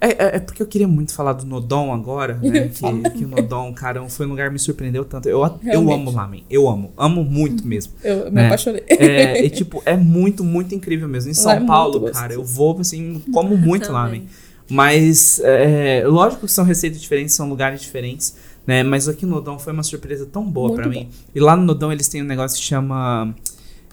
[0.04, 2.68] É, é- é porque eu queria muito falar do Nodon agora, né?
[2.74, 5.28] que, que o Nodon, cara, foi um lugar que me surpreendeu tanto.
[5.28, 7.94] Eu, eu amo lamen, eu amo, amo muito mesmo.
[8.02, 8.46] Eu me É.
[8.46, 8.82] apaixonei.
[8.88, 11.30] É, e tipo, é muito, muito incrível mesmo.
[11.30, 14.26] Em São é Paulo, cara, eu vou, assim, como muito lamen.
[14.68, 18.34] Mas, é, lógico que são receitas diferentes, são lugares diferentes,
[18.66, 18.82] né?
[18.82, 21.08] Mas aqui no Nodão foi uma surpresa tão boa pra mim.
[21.34, 23.34] E lá no Nodão eles têm um negócio que chama...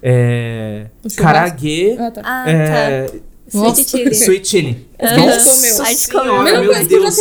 [0.01, 1.95] É, caraguê...
[1.99, 2.21] Ah, tá.
[2.23, 3.11] Ah, é,
[3.51, 3.59] tá.
[3.59, 4.15] Sweet chili.
[4.15, 4.87] Sweet chili.
[5.01, 5.81] Gente Nossa comeu.
[5.81, 6.43] A gente senhora, comeu.
[6.43, 7.15] Mesma meu coisa que eu já Deus.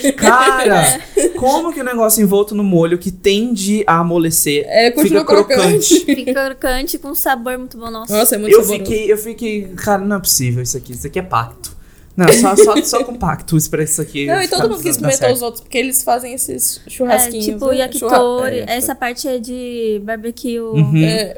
[0.00, 0.12] comi.
[0.14, 1.00] Cara,
[1.36, 6.00] como que o negócio envolto no molho que tende a amolecer É, continua fica crocante?
[6.04, 7.90] Fica crocante com sabor muito bom.
[7.90, 8.16] Nossa.
[8.16, 8.84] Nossa, é muito Eu saboroso.
[8.90, 11.76] fiquei, eu fiquei, cara, não é possível isso aqui, isso aqui é pacto.
[12.16, 14.24] Não, só, só, só com pacto isso pra isso aqui.
[14.24, 17.44] Não, e todo mundo que experimentou os outros, porque eles fazem esses É, churrasquinhos.
[17.44, 17.76] tipo né?
[17.80, 18.60] yakitori.
[18.60, 20.58] Churra- é, Essa parte é de barbecue.
[20.58, 20.96] Uhum.
[21.04, 21.36] é,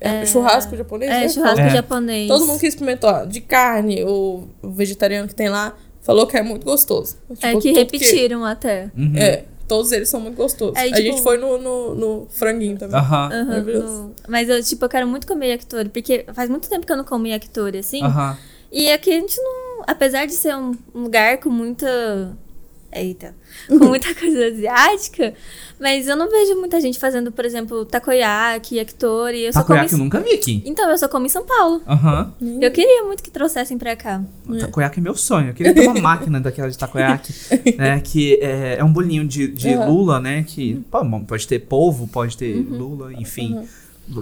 [0.00, 1.28] é churrasco japonês, É, né?
[1.28, 1.70] churrasco É.
[1.70, 2.28] japonês.
[2.28, 6.42] Todo mundo que experimentou ó, de carne, o, vegetariano que tem lá, falou que é
[6.42, 7.16] muito gostoso.
[7.30, 8.90] É Tipo, que tudo repetiram até.
[8.96, 9.12] Uhum.
[9.16, 10.76] é, todos eles são muito gostosos.
[10.76, 12.96] É, e, a tipo- gente foi no, no, no franguinho também.
[12.98, 16.92] Aham, no- Mas eu, tipo, eu quero muito comer yakitori, porque faz muito tempo que
[16.92, 18.02] eu não como yakitori, assim.
[18.02, 18.36] aham.
[18.70, 19.82] E aqui a gente não.
[19.86, 22.36] Apesar de ser um um lugar com muita
[22.90, 23.34] Eita.
[23.68, 25.34] Com muita coisa asiática.
[25.78, 29.42] Mas eu não vejo muita gente fazendo, por exemplo, takoyaki, yakitori.
[29.42, 30.62] Eu só como Takoyaki eu nunca vi aqui.
[30.64, 31.82] Então, eu só como em São Paulo.
[31.86, 32.32] Aham.
[32.60, 34.22] Eu queria muito que trouxessem pra cá.
[34.58, 35.50] Takoyaki é meu sonho.
[35.50, 37.32] Eu queria ter uma máquina daquela de takoyaki,
[37.76, 38.00] né?
[38.00, 39.86] Que é, é um bolinho de, de Aham.
[39.86, 40.42] lula, né?
[40.46, 43.68] Que pô, pode ter polvo, pode ter lula, enfim,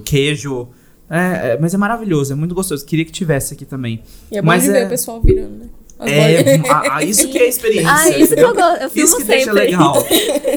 [0.04, 0.68] queijo.
[1.08, 2.84] É, é, mas é maravilhoso, é muito gostoso.
[2.84, 4.02] Queria que tivesse aqui também.
[4.30, 5.66] E é bom Mas de é- ver o pessoal virando, né?
[6.00, 7.90] É, a- a- isso que é a experiência.
[7.92, 8.82] Ah, isso que eu gosto.
[8.82, 9.60] Eu filmo Isso que deixa sempre.
[9.60, 10.06] legal,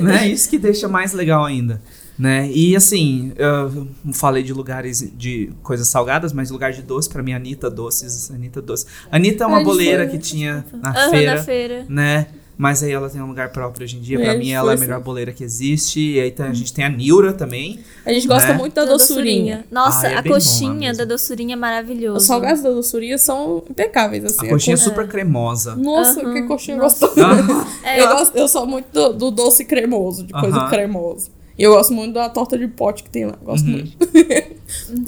[0.01, 0.27] né?
[0.27, 1.81] Isso que deixa mais legal ainda,
[2.17, 2.49] né?
[2.53, 7.31] E assim, eu falei de lugares de coisas salgadas, mas lugar de doce pra mim,
[7.33, 8.85] Anitta Doces, Anitta Doce.
[9.09, 11.85] Anitta é uma boleira que tinha na Aham, feira, na feira.
[11.87, 12.27] né?
[12.61, 14.19] Mas aí ela tem um lugar próprio hoje em dia.
[14.19, 15.03] Pra É, mim, ela é a foi, melhor sim.
[15.05, 15.97] boleira que existe.
[16.15, 17.79] E aí tá- a gente tem a Nilra também.
[18.05, 18.57] A gente gosta Né?
[18.57, 19.63] muito da Da doçurinha.
[19.71, 22.17] Nossa, Ah, é a coxinha da doçurinha é maravilhoso.
[22.17, 24.45] Os salgados da doçurinha são impecáveis, assim.
[24.45, 25.73] A coxinha é super cremosa.
[25.77, 26.33] Nossa, Aham.
[26.33, 27.07] que coxinha Nossa.
[27.07, 27.65] gostosa.
[27.81, 30.69] É, eu, gosto, eu sou muito do, do doce cremoso, de coisa Aham.
[30.69, 31.29] cremosa.
[31.59, 33.35] E eu gosto muito da torta de pote que tem lá.
[33.43, 33.71] Gosto Uhum.
[33.73, 33.97] muito.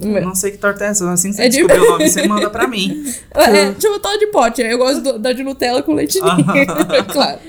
[0.04, 1.10] Eu Não sei que torta é essa.
[1.10, 3.04] Assim que você É de- descobrir o nome, você manda pra mim.
[3.34, 4.62] É, tipo torta de pote.
[4.62, 4.74] né?
[4.74, 6.36] Eu gosto do- da de Nutella com leite ninho.
[7.12, 7.40] claro.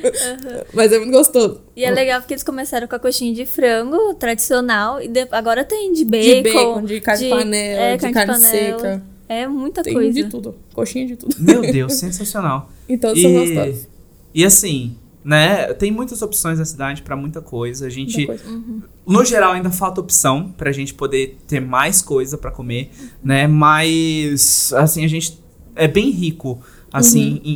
[0.73, 1.61] Mas é muito gostoso.
[1.77, 5.65] E é legal porque eles começaram com a coxinha de frango tradicional e de- agora
[5.65, 6.23] tem de bacon.
[6.25, 9.03] De bacon, de carne de panela, é, de carne seca.
[9.29, 10.13] É muita Tem coisa.
[10.13, 10.55] de tudo.
[10.75, 11.35] Coxinha de tudo.
[11.41, 12.71] Meu Deus, sensacional.
[12.89, 13.89] Então são E, gostosos.
[14.35, 15.73] e assim, né?
[15.75, 17.87] Tem muitas opções na cidade pra muita coisa.
[17.87, 18.45] A gente, coisa.
[19.07, 22.91] no geral, ainda falta opção pra gente poder ter mais coisa pra comer,
[23.23, 23.47] né?
[23.47, 25.39] Mas, assim, a gente
[25.75, 26.61] é bem rico.
[26.93, 27.53] Assim, em,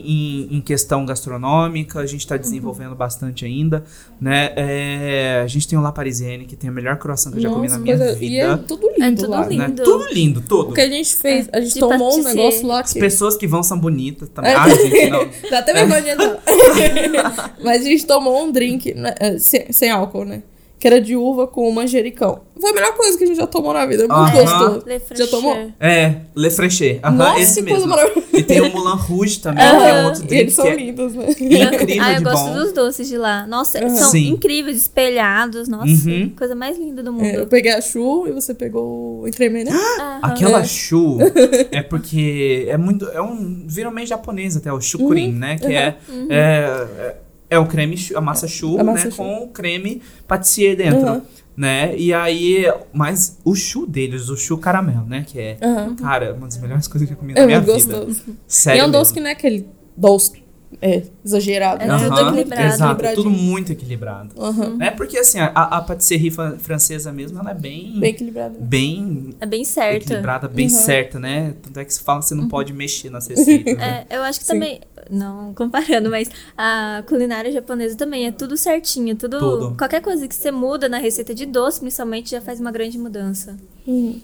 [0.50, 3.84] em- em questão gastronômica, a gente tá desenvolvendo bastante ainda,
[4.20, 4.50] né?
[4.56, 7.50] É, a gente tem o La Parisienne, que tem o melhor croissant que eu já
[7.50, 8.24] comi na minha coisa- vida.
[8.34, 9.46] E é tudo lindo É tudo lá.
[9.46, 9.62] lindo.
[9.68, 9.74] né?
[9.84, 10.70] Tudo lindo, tudo.
[10.70, 12.98] O que a gente fez, a gente de tomou um negócio lá As que...
[13.00, 14.52] pessoas que vão são bonitas também.
[14.52, 14.54] É.
[14.54, 15.28] Ah, gente, não.
[15.50, 17.54] Dá até vergonha de entrar.
[17.62, 20.42] Mas a gente tomou um drink né, é, sem, sem álcool, né?
[20.78, 22.42] Que era de uva com manjericão.
[22.60, 24.04] Foi a melhor coisa que a gente já tomou na vida.
[24.04, 24.42] É muito Aham.
[24.74, 24.82] gostoso.
[24.86, 25.72] Le Já tomou?
[25.80, 27.00] É, Le Fraîcher.
[27.02, 27.96] Aham, Nossa, esse que coisa mesmo.
[27.96, 28.26] maravilhosa.
[28.34, 30.76] E tem o Moulin Rouge também, que é um outro E drink eles são é
[30.76, 31.26] lindos, né?
[31.30, 32.52] incrível Ah, eu de gosto bom.
[32.54, 33.46] dos doces de lá.
[33.46, 33.88] Nossa, Aham.
[33.96, 34.28] são Sim.
[34.28, 35.66] incríveis, espelhados.
[35.66, 36.32] Nossa, Uhum.
[36.36, 37.24] coisa mais linda do mundo.
[37.24, 39.70] É, eu peguei a Chu e você pegou o entremê, né?
[39.98, 40.18] Aham.
[40.22, 40.64] Aquela É.
[40.64, 41.16] chu
[41.72, 43.06] é porque é muito.
[43.08, 43.64] É um.
[43.66, 45.38] Virou meio japonês até, o chukurin, Uhum.
[45.38, 45.56] né?
[45.58, 45.96] Que é,
[46.30, 47.16] é.
[47.56, 47.60] É.
[47.60, 48.46] o creme, a massa
[48.78, 49.14] A massa né?
[49.16, 51.06] Com o creme patissier dentro.
[51.08, 51.22] Uhum.
[51.56, 51.96] Né?
[51.96, 52.70] E aí.
[52.92, 55.24] Mas o chu deles, o chu caramelo, né?
[55.26, 55.58] Que é.
[55.62, 55.96] Aham.
[55.96, 57.98] Cara, uma das melhores coisas que eu comi na É minha muito vida.
[58.00, 58.22] gostoso.
[58.46, 58.78] Sério.
[58.78, 59.14] e é um doce mesmo.
[59.14, 59.66] que não é aquele
[59.96, 60.45] doce
[60.82, 61.82] é, exagerado.
[61.82, 61.98] É né?
[61.98, 62.62] tudo Aham, equilibrado.
[62.66, 63.24] Exato, Equilibradinho.
[63.24, 64.28] tudo muito equilibrado.
[64.38, 64.76] Aham.
[64.76, 64.90] Né?
[64.90, 67.98] Porque assim, a, a patisserie fran- francesa mesmo, ela é bem.
[68.00, 68.56] Bem equilibrado.
[68.60, 70.02] bem É bem certo.
[70.06, 70.70] equilibrada, bem Uhum.
[70.70, 71.54] certa, né?
[71.62, 73.76] Tanto é que se fala que você não pode mexer nas receitas.
[73.76, 74.04] né?
[74.10, 74.52] É, eu acho que Sim.
[74.54, 74.80] também,
[75.10, 76.28] não comparando, mas
[76.58, 79.76] a culinária japonesa também é tudo certinho, tudo, Tudo.
[79.76, 83.56] qualquer coisa que você muda na receita de doce, principalmente, já faz uma grande mudança.
[83.86, 84.20] Uhum.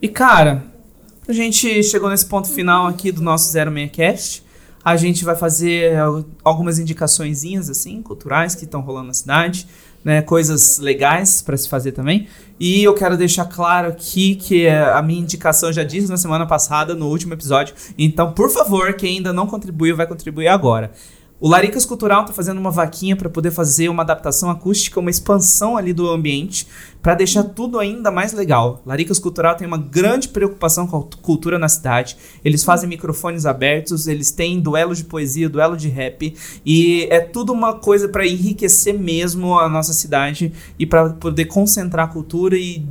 [0.00, 0.64] E cara,
[1.28, 4.42] a gente chegou nesse ponto final aqui do nosso 06cast.
[4.84, 9.66] A gente vai fazer al- algumas indicaçõezinhas assim, culturais que estão rolando na cidade,
[10.04, 12.26] né, coisas legais para se fazer também.
[12.58, 16.94] E eu quero deixar claro aqui que a minha indicação já disse na semana passada,
[16.94, 17.74] no último episódio.
[17.96, 20.90] Então, por favor, quem ainda não contribuiu, vai contribuir agora.
[21.44, 25.76] O Laricas Cultural tá fazendo uma vaquinha para poder fazer uma adaptação acústica, uma expansão
[25.76, 26.68] ali do ambiente,
[27.02, 28.80] para deixar tudo ainda mais legal.
[28.86, 32.16] Laricas Cultural tem uma grande preocupação com a cultura na cidade.
[32.44, 36.32] Eles fazem microfones abertos, eles têm duelo de poesia, duelo de rap,
[36.64, 42.08] e é tudo uma coisa para enriquecer mesmo a nossa cidade e para poder concentrar
[42.08, 42.86] a cultura e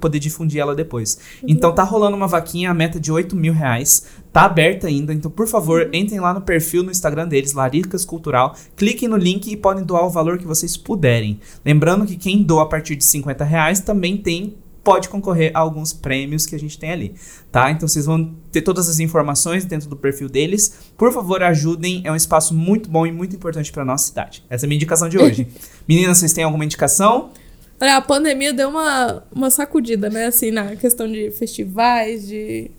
[0.00, 1.18] poder difundir ela depois.
[1.46, 4.06] Então tá rolando uma vaquinha, a meta de 8 mil reais.
[4.32, 8.54] Tá aberta ainda, então por favor, entrem lá no perfil no Instagram deles, Laricas Cultural,
[8.76, 11.40] cliquem no link e podem doar o valor que vocês puderem.
[11.64, 15.92] Lembrando que quem doa a partir de 50 reais também tem pode concorrer a alguns
[15.92, 17.14] prêmios que a gente tem ali,
[17.50, 17.72] tá?
[17.72, 20.92] Então vocês vão ter todas as informações dentro do perfil deles.
[20.96, 24.44] Por favor, ajudem, é um espaço muito bom e muito importante para nossa cidade.
[24.48, 25.48] Essa é a minha indicação de hoje.
[25.88, 27.32] Meninas, vocês têm alguma indicação?
[27.80, 30.26] Olha, a pandemia deu uma, uma sacudida, né?
[30.26, 32.70] Assim, na questão de festivais, de.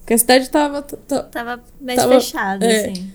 [0.00, 0.82] Porque a cidade tava.
[0.82, 2.86] Tava mais Tava- fechado, é.
[2.90, 3.10] assim.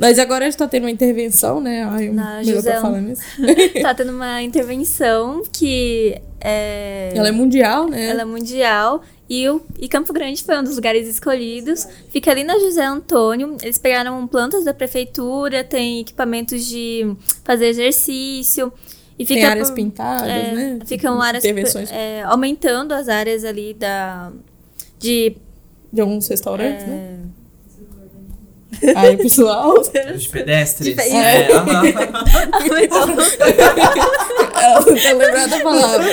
[0.00, 1.82] Mas agora a gente tá tendo uma intervenção, né?
[1.82, 3.22] Ai, melhor pra José- falar nisso.
[3.82, 7.12] tá tendo uma intervenção que é...
[7.16, 8.06] Ela é mundial, né?
[8.10, 9.02] Ela é mundial.
[9.28, 11.84] E, o, e Campo Grande foi um dos lugares escolhidos.
[12.10, 13.56] Fica ali na José Antônio.
[13.60, 18.72] Eles pegaram plantas da prefeitura, tem equipamentos de fazer exercício.
[19.18, 20.78] E Tem fica áreas por- pintadas, é, né?
[20.86, 24.30] Ficam áreas Intervenções é, aumentando as áreas ali da
[24.98, 25.36] de
[25.92, 27.18] de alguns restaurantes, né?
[28.82, 29.74] é, Aí o pessoal.
[30.16, 30.94] De pedestres.
[30.94, 31.82] De- É, aham.
[34.60, 36.06] Ela não tá lembrando da palavra.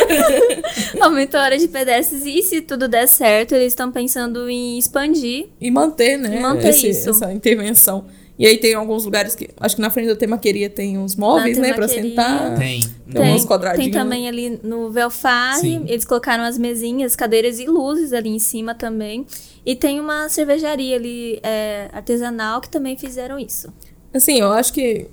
[1.02, 5.48] Aumentou a hora de pedestres e se tudo der certo, eles estão pensando em expandir.
[5.60, 6.38] E manter, né?
[6.38, 7.10] E manter esse- isso.
[7.10, 8.06] Essa intervenção.
[8.38, 9.50] E aí tem alguns lugares que.
[9.60, 11.74] Acho que na frente da temaqueria tem uns móveis, né?
[11.74, 12.58] Pra sentar.
[12.58, 12.82] Tem.
[13.12, 13.92] Tem uns quadradinhos.
[13.92, 18.76] tem também ali no Velfarre, eles colocaram as mesinhas, cadeiras e luzes ali em cima
[18.76, 19.26] também.
[19.66, 23.74] E tem uma cervejaria ali é, artesanal que também fizeram isso.
[24.14, 25.08] Assim, eu acho que.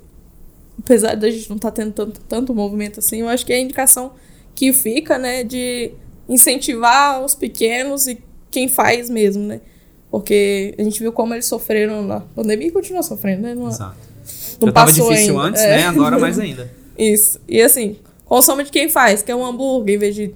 [0.78, 3.60] Apesar da gente não estar tendo tanto, tanto movimento assim, eu acho que é a
[3.60, 4.12] indicação
[4.54, 5.44] que fica, né?
[5.44, 5.92] De
[6.28, 8.18] incentivar os pequenos e
[8.50, 9.60] quem faz mesmo, né?
[10.12, 13.54] Porque a gente viu como eles sofreram na pandemia e continuam sofrendo, né?
[13.54, 13.96] Não, Exato.
[14.60, 15.48] não Já tava passou difícil ainda.
[15.48, 15.76] antes, É.
[15.78, 15.86] né?
[15.88, 16.70] Agora mais ainda.
[16.98, 17.40] Isso.
[17.48, 20.34] E assim, consome de quem faz, que é um hambúrguer, em vez de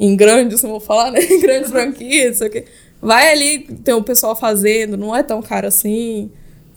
[0.00, 1.22] em grandes, não vou falar, né?
[1.22, 2.64] Em grandes franquias, não sei o quê.
[3.02, 6.30] Vai ali, tem o pessoal fazendo, não é tão caro assim.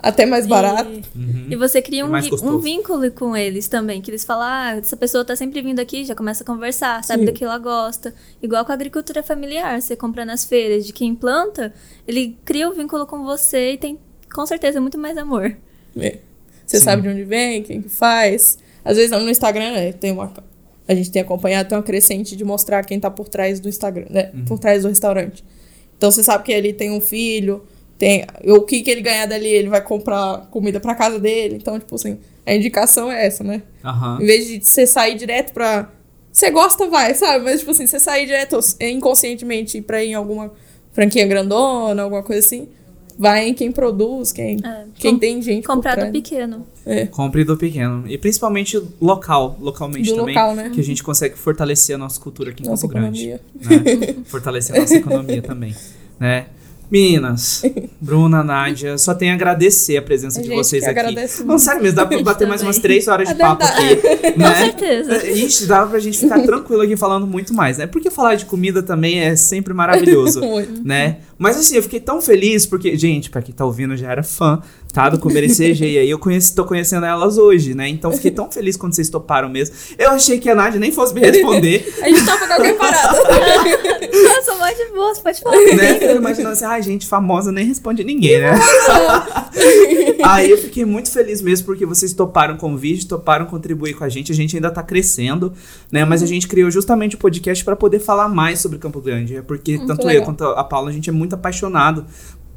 [0.06, 0.92] Até mais barato.
[0.92, 1.48] E, Uhum.
[1.50, 2.12] e você cria um,
[2.44, 6.06] um vínculo com eles também, que eles falam, ah, essa pessoa tá sempre vindo aqui,
[6.06, 7.26] já começa a conversar, sabe Sim.
[7.26, 8.14] do que ela gosta.
[8.42, 11.74] Igual com a agricultura familiar, você compra nas feiras de quem planta,
[12.08, 13.98] ele cria o vínculo com você e tem
[14.32, 15.58] com certeza muito mais amor.
[16.00, 16.20] É.
[16.66, 16.84] Você Sim.
[16.84, 18.60] sabe de onde vem, quem que faz.
[18.84, 20.32] Às vezes no Instagram, né, tem uma.
[20.88, 24.06] A gente tem acompanhado, tem uma crescente de mostrar quem tá por trás do Instagram,
[24.10, 24.30] né?
[24.36, 24.46] Uhum.
[24.46, 25.44] Por trás do restaurante.
[25.98, 27.64] Então você sabe que ali tem um filho,
[27.98, 28.26] tem.
[28.46, 31.56] O que, que ele ganhar dali, ele vai comprar comida pra casa dele.
[31.56, 33.62] Então, tipo assim, a indicação é essa, né?
[33.84, 34.20] Aham.
[34.22, 35.90] Em vez de você sair direto pra.
[36.32, 37.46] Você gosta, vai, sabe?
[37.46, 40.52] Mas, tipo assim, você sair direto é, inconscientemente pra ir em alguma
[40.92, 42.68] franquia grandona, alguma coisa assim,
[43.18, 45.66] vai em quem produz, quem, É, quem com- tem gente.
[45.66, 46.68] Comprar do pequeno.
[46.86, 47.06] É.
[47.06, 48.04] Compre do pequeno.
[48.08, 50.36] E principalmente local, localmente Do também.
[50.36, 50.72] local, né?
[50.74, 53.30] Que a gente consegue fortalecer a nossa cultura aqui em Nossa Campo Grande.
[53.30, 53.42] economia.
[54.06, 54.16] né?
[54.26, 55.74] Fortalecer a nossa economia também.
[56.20, 56.46] Né?
[56.92, 57.64] Meninas,
[58.00, 61.00] Bruna, Nádia, só tenho a agradecer a presença A de gente vocês que aqui.
[61.40, 61.60] Não, muito.
[61.60, 63.96] sério mesmo, dá pra bater mais umas três horas de É papo aqui.
[64.34, 64.56] Com Né?
[64.66, 65.28] certeza.
[65.28, 67.88] Ixi, dava pra gente ficar tranquilo aqui falando muito mais, né?
[67.88, 70.84] Porque falar de comida também é sempre maravilhoso, Muito.
[70.86, 71.18] né?
[71.38, 74.62] Mas assim, eu fiquei tão feliz porque, gente, pra quem tá ouvindo, já era fã,
[74.96, 77.88] Do Comer e CG, e aí eu conheci, tô conhecendo elas hoje, né?
[77.90, 79.76] Então fiquei tão feliz quando vocês toparam mesmo.
[79.98, 83.18] Eu achei que a Nádia nem fosse me responder, A gente topa qualquer parada.
[84.12, 85.58] Eu sou mais de boa, você pode falar.
[85.58, 86.00] né?
[86.02, 88.54] Eu imaginando assim, ai, gente, famosa nem responde ninguém, né?
[90.24, 94.10] Aí eu fiquei muito feliz mesmo porque vocês toparam o convite, toparam contribuir com a
[94.10, 94.32] gente.
[94.32, 95.54] A gente ainda tá crescendo,
[95.92, 96.06] né?
[96.06, 99.36] Mas a gente criou justamente o podcast para poder falar mais sobre Campo Grande.
[99.36, 100.26] É porque Muito tanto eu legal.
[100.26, 102.06] quanto a Paula, a gente é muito apaixonado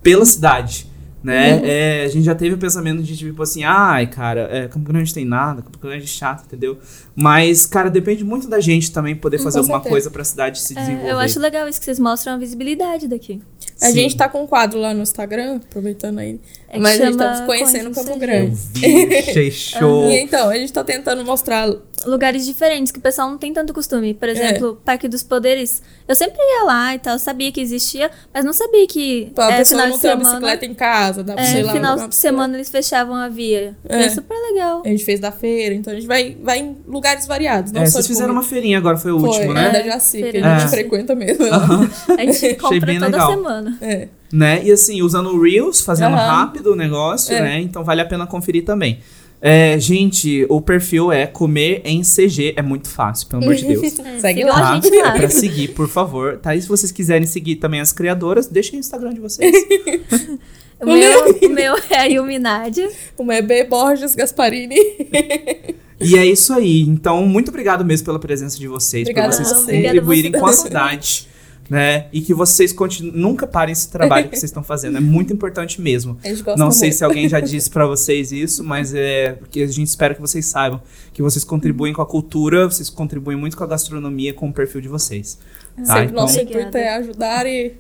[0.02, 0.86] pela cidade.
[1.23, 1.55] Né?
[1.55, 1.61] Uhum.
[1.65, 5.12] É, a gente já teve o pensamento de tipo assim, ai, cara, é, Campo Grande
[5.12, 6.78] tem nada, Campo Grande é chato, entendeu?
[7.15, 11.09] Mas, cara, depende muito da gente também poder fazer alguma coisa pra cidade se desenvolver.
[11.09, 13.43] É, eu acho legal isso que vocês mostram a visibilidade daqui.
[13.81, 13.95] A Sim.
[13.95, 16.40] gente tá com um quadro lá no Instagram, aproveitando aí.
[16.69, 18.57] É que mas a gente tá conhecendo Campo Grande.
[18.74, 20.11] Vi, show.
[20.11, 21.69] E então, a gente tá tentando mostrar.
[22.05, 24.11] Lugares diferentes que o pessoal não tem tanto costume.
[24.11, 24.15] É.
[24.15, 25.82] Por exemplo, Parque dos Poderes.
[26.07, 29.57] Eu sempre ia lá e tal, sabia que existia, mas não sabia que A é,
[29.59, 30.40] pessoa final não de tem uma semana.
[30.40, 31.72] bicicleta em casa, dá pra É, lá.
[31.72, 33.76] final de semana eles fechavam a via.
[33.89, 34.09] É, É.
[34.09, 34.82] super legal.
[34.85, 37.72] A gente fez da feira, então a gente vai, vai em lugares variados.
[37.72, 39.70] Não É, só vocês fizeram uma feirinha agora, foi o Foi, último, é né?
[39.70, 40.68] da Jaci, que a gente É.
[40.68, 41.44] frequenta mesmo.
[42.18, 43.30] A gente compra bem toda legal.
[43.30, 43.78] semana.
[43.80, 44.09] É.
[44.32, 44.62] Né?
[44.64, 46.26] E assim, usando o Reels, fazendo Aham.
[46.44, 47.40] rápido o negócio, É.
[47.40, 47.60] né?
[47.60, 48.98] Então vale a pena conferir também.
[49.40, 53.82] É, gente, o perfil é comer em CG, é muito fácil, pelo amor de Deus.
[54.01, 54.74] É, Segue sigam lá.
[54.74, 55.12] gente É lá.
[55.12, 56.39] pra seguir, por favor.
[56.39, 56.56] Tá?
[56.56, 59.55] E se vocês quiserem seguir também as criadoras, deixem o Instagram de vocês.
[60.81, 62.89] O meu, o meu é a Illuminati.
[63.19, 63.65] Uma é B.
[63.65, 64.77] Borges Gasparini.
[66.01, 66.82] e é isso aí.
[66.82, 69.82] Então, muito obrigado mesmo pela presença de vocês, Obrigada por vocês você.
[69.82, 70.62] contribuírem Obrigada com a você.
[70.62, 71.27] cidade.
[71.69, 72.07] Né?
[72.12, 74.97] E que vocês continu- nunca parem esse trabalho que vocês estão fazendo.
[74.97, 76.16] É muito importante mesmo.
[76.24, 76.97] A gente gosta Não sei muito.
[76.99, 80.47] se alguém já disse pra vocês isso, mas é porque a gente espera que vocês
[80.47, 80.81] saibam
[81.12, 84.81] que vocês contribuem com a cultura, vocês contribuem muito com a gastronomia, com o perfil
[84.81, 85.39] de vocês.
[85.77, 85.85] Tá?
[85.85, 87.74] Sempre Então, nosso intuito é ajudar e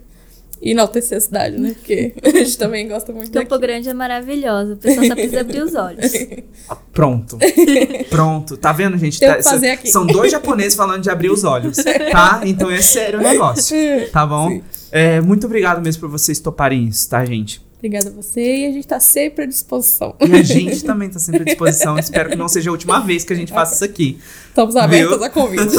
[0.62, 1.74] enaltecer a cidade, né?
[1.74, 3.62] Porque a gente também gosta muito Campo daqui.
[3.62, 4.74] Grande é maravilhoso.
[4.74, 6.12] O pessoal só precisa abrir os olhos.
[6.92, 7.38] pronto.
[8.10, 8.56] Pronto.
[8.56, 9.20] Tá vendo, gente?
[9.20, 9.90] Tá- que fazer aqui.
[9.90, 11.76] São dois japoneses falando de abrir os olhos,
[12.10, 12.40] tá?
[12.44, 13.76] Então é sério o negócio,
[14.12, 14.60] tá bom?
[14.90, 17.60] É, muito obrigado mesmo por vocês toparem isso, tá, gente?
[17.78, 20.16] Obrigada a você e a gente tá sempre à disposição.
[20.20, 21.96] E a gente também tá sempre à disposição.
[21.96, 24.18] Espero que não seja a última vez que a gente faça isso aqui.
[24.48, 25.24] Estamos abertas Viu?
[25.24, 25.76] a convite.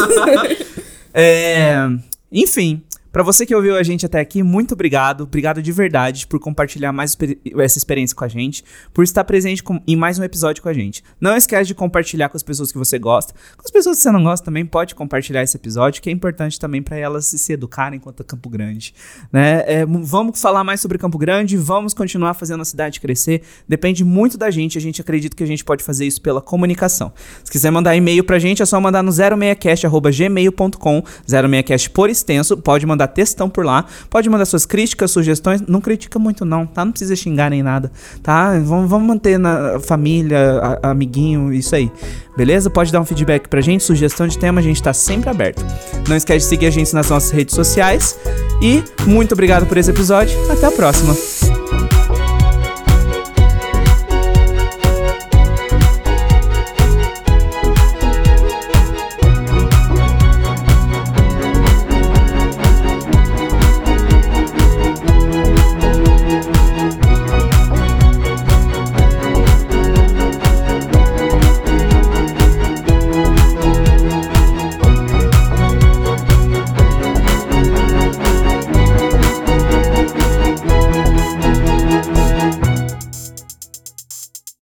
[1.13, 1.89] É,
[2.31, 2.81] enfim,
[3.11, 5.21] Para você que ouviu a gente até aqui, muito obrigado.
[5.21, 7.17] Obrigado de verdade por compartilhar mais
[7.59, 8.63] essa experiência com a gente,
[8.93, 11.03] por estar presente com, em mais um episódio com a gente.
[11.19, 13.33] Não esquece de compartilhar com as pessoas que você gosta.
[13.57, 16.59] Com as pessoas que você não gosta também pode compartilhar esse episódio, que é importante
[16.59, 18.93] também para elas se, se educarem quanto a Campo Grande.
[19.31, 19.63] Né?
[19.65, 23.41] É, vamos falar mais sobre Campo Grande, vamos continuar fazendo a cidade crescer.
[23.67, 24.77] Depende muito da gente.
[24.77, 27.11] A gente acredita que a gente pode fazer isso pela comunicação.
[27.43, 32.55] Se quiser mandar e-mail pra gente, é só mandar no 06cast.gmail.com, 06cast por extenso.
[32.55, 33.85] Pode mandar mandar textão por lá.
[34.09, 35.61] Pode mandar suas críticas, sugestões.
[35.61, 36.83] Não critica muito, não, tá?
[36.83, 38.51] Não precisa xingar nem nada, tá?
[38.59, 41.89] Vamos, vamos manter na família, a, amiguinho, isso aí.
[42.35, 42.69] Beleza?
[42.69, 45.65] Pode dar um feedback pra gente, sugestão de tema, a gente tá sempre aberto.
[46.07, 48.17] Não esquece de seguir a gente nas nossas redes sociais.
[48.61, 50.37] E muito obrigado por esse episódio.
[50.51, 51.15] Até a próxima.